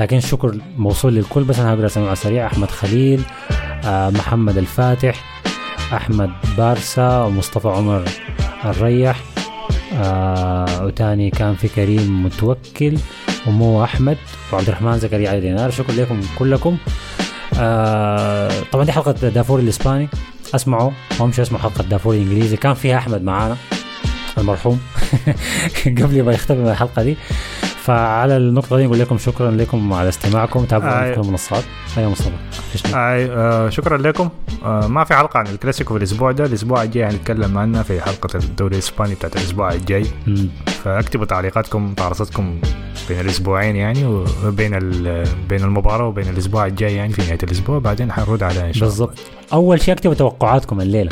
لكن 0.00 0.16
الشكر 0.16 0.56
موصول 0.76 1.14
للكل 1.14 1.44
بس 1.44 1.58
أنا 1.58 1.74
هقرا 1.74 1.86
اسامي 1.86 2.06
على 2.06 2.12
السريع 2.12 2.46
أحمد 2.46 2.70
خليل 2.70 3.22
آه 3.84 4.10
محمد 4.10 4.58
الفاتح 4.58 5.42
أحمد 5.94 6.30
بارسا 6.56 7.22
ومصطفى 7.22 7.68
عمر 7.68 8.04
الريح 8.64 9.20
آه 9.94 10.84
وتاني 10.84 11.30
كان 11.30 11.54
في 11.54 11.68
كريم 11.68 12.24
متوكل 12.24 12.98
ومو 13.46 13.84
أحمد 13.84 14.16
وعبد 14.52 14.68
الرحمن 14.68 14.98
زكريا 14.98 15.30
علي 15.30 15.40
دينار. 15.40 15.70
شكرا 15.70 15.94
لكم 15.94 16.20
كلكم. 16.38 16.76
آه 17.58 18.50
طبعا 18.72 18.84
دي 18.84 18.92
حلقة 18.92 19.12
دافور 19.12 19.60
الإسباني. 19.60 20.08
أسمعوا 20.54 20.90
ما 21.20 21.26
مش 21.26 21.40
أسمعوا 21.40 21.62
حلقة 21.62 21.82
دافور 21.84 22.14
الإنجليزي. 22.14 22.56
كان 22.56 22.74
فيها 22.74 22.98
أحمد 22.98 23.22
معانا 23.22 23.56
المرحوم. 24.38 24.80
قبل 26.02 26.22
ما 26.22 26.32
يختم 26.32 26.66
الحلقة 26.66 27.02
دي. 27.02 27.16
فعلى 27.82 28.36
النقطة 28.36 28.76
دي 28.76 28.86
نقول 28.86 28.98
لكم 28.98 29.18
شكرا 29.18 29.50
لكم 29.50 29.92
على 29.92 30.08
استماعكم. 30.08 30.64
تابعونا 30.64 31.06
آه. 31.06 31.10
في 31.10 31.14
كل 31.14 31.20
المنصات 31.20 31.64
أيوه 31.98 32.10
مصطفى 32.10 32.30
آه 32.94 33.68
شكرا 33.68 33.98
لكم. 33.98 34.28
آه 34.64 34.86
ما 34.86 35.04
في 35.04 35.14
حلقة 35.14 35.38
عن 35.38 35.46
الكلاسيكو 35.46 35.94
في 35.94 35.98
الأسبوع 35.98 36.32
ده. 36.32 36.44
الأسبوع 36.44 36.82
الجاي 36.82 37.04
هنتكلم 37.04 37.58
عنها 37.58 37.82
في 37.82 38.00
حلقة 38.00 38.38
الدوري 38.38 38.74
الإسباني 38.74 39.14
بتاعت 39.14 39.36
الأسبوع 39.36 39.72
الجاي. 39.72 40.06
فاكتبوا 40.84 41.24
تعليقاتكم 41.26 41.94
تعرصتكم 41.94 42.60
بين 43.08 43.20
الأسبوعين 43.20 43.76
يعني 43.76 44.06
وبين 44.44 44.78
بين 45.48 45.64
المباراة 45.64 46.06
وبين 46.06 46.28
الأسبوع 46.28 46.66
الجاي 46.66 46.94
يعني 46.94 47.12
في 47.12 47.22
نهاية 47.22 47.38
الأسبوع. 47.42 47.78
بعدين 47.78 48.12
حنرد 48.12 48.42
عليها 48.42 48.66
إن 48.66 48.72
شاء 48.72 48.88
الله. 48.88 49.06
بالضبط. 49.06 49.18
أول 49.52 49.80
شيء 49.82 49.94
أكتبوا 49.94 50.14
توقعاتكم 50.14 50.80
الليلة. 50.80 51.10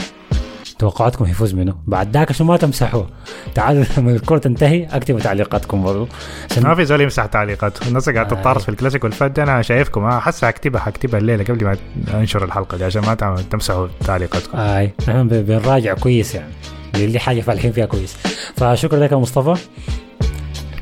توقعاتكم 0.78 1.24
يفوز 1.24 1.54
منه. 1.54 1.74
بعد 1.86 2.16
ذاك 2.16 2.30
عشان 2.30 2.46
ما 2.46 2.56
تمسحوه. 2.56 3.06
تعالوا 3.54 3.84
لما 3.98 4.10
الكرة 4.12 4.38
تنتهي 4.38 4.84
اكتبوا 4.84 5.20
تعليقاتكم 5.20 5.82
برضو. 5.82 6.08
عشان 6.50 6.62
ما 6.62 6.74
في 6.74 6.84
زول 6.84 7.00
يمسح 7.00 7.26
تعليقات. 7.26 7.86
الناس 7.86 8.08
قاعدة 8.08 8.36
آه. 8.36 8.40
تتطرس 8.40 8.62
في 8.62 8.68
فات 9.10 9.30
ده 9.30 9.42
أنا 9.42 9.62
شايفكم. 9.62 10.04
آه، 10.04 10.18
حاسس 10.18 10.44
هكتبها 10.44 10.82
هكتبها 10.84 11.20
الليلة 11.20 11.44
قبل 11.44 11.64
ما 11.64 11.76
أنشر 12.14 12.44
الحلقة 12.44 12.76
دي 12.76 12.84
عشان 12.84 13.02
ما 13.02 13.14
تمسحوا 13.50 13.86
تعليقاتكم. 14.04 14.58
آي. 14.58 14.92
نحن 15.08 15.28
بنراجع 15.28 15.94
كويس 15.94 16.34
يعني. 16.34 16.52
اللي 16.94 17.18
حاجة 17.18 17.40
فالحين 17.40 17.72
فيها 17.72 17.86
كويس. 17.86 18.16
فشكرا 18.56 18.98
لك 18.98 19.12
يا 19.12 19.16
مصطفى. 19.16 19.60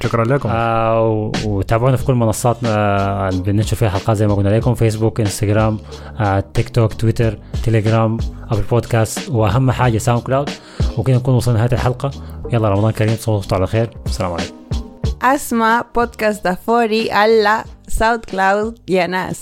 شكرا 0.02 0.24
لكم. 0.24 0.48
آه 0.52 1.08
و- 1.08 1.32
وتابعونا 1.46 1.96
في 1.96 2.04
كل 2.04 2.14
منصاتنا 2.14 2.68
آه، 2.74 3.28
اللي 3.28 3.42
بننشر 3.42 3.76
فيها 3.76 3.88
حلقات 3.88 4.16
زي 4.16 4.26
ما 4.26 4.34
قلنا 4.34 4.48
لكم 4.48 4.74
فيسبوك 4.74 5.20
انستغرام 5.20 5.78
آه 6.20 6.44
تيك 6.54 6.68
توك 6.68 6.92
تويتر 6.94 7.38
تليجرام 7.64 8.18
ابل 8.50 8.62
بودكاست 8.70 9.28
وأهم 9.30 9.70
حاجة 9.70 9.98
ساوند 9.98 10.22
كلاود 10.22 10.50
وكده 10.98 11.16
نكون 11.16 11.34
وصلنا 11.34 11.58
نهايه 11.58 11.72
الحلقة. 11.72 12.10
يلا 12.52 12.68
رمضان 12.68 12.92
كريم 12.92 13.14
تصبحوا 13.14 13.40
على 13.52 13.66
خير. 13.66 13.90
السلام 14.06 14.32
عليكم. 14.32 14.54
Asma 15.34 15.82
Podcast 15.98 16.40
da 16.46 16.54
Fori 16.66 17.10
alla 17.22 17.56
SoundCloud 17.98 18.72
y 18.94 18.96
a 18.98 19.08
Nas. 19.08 19.38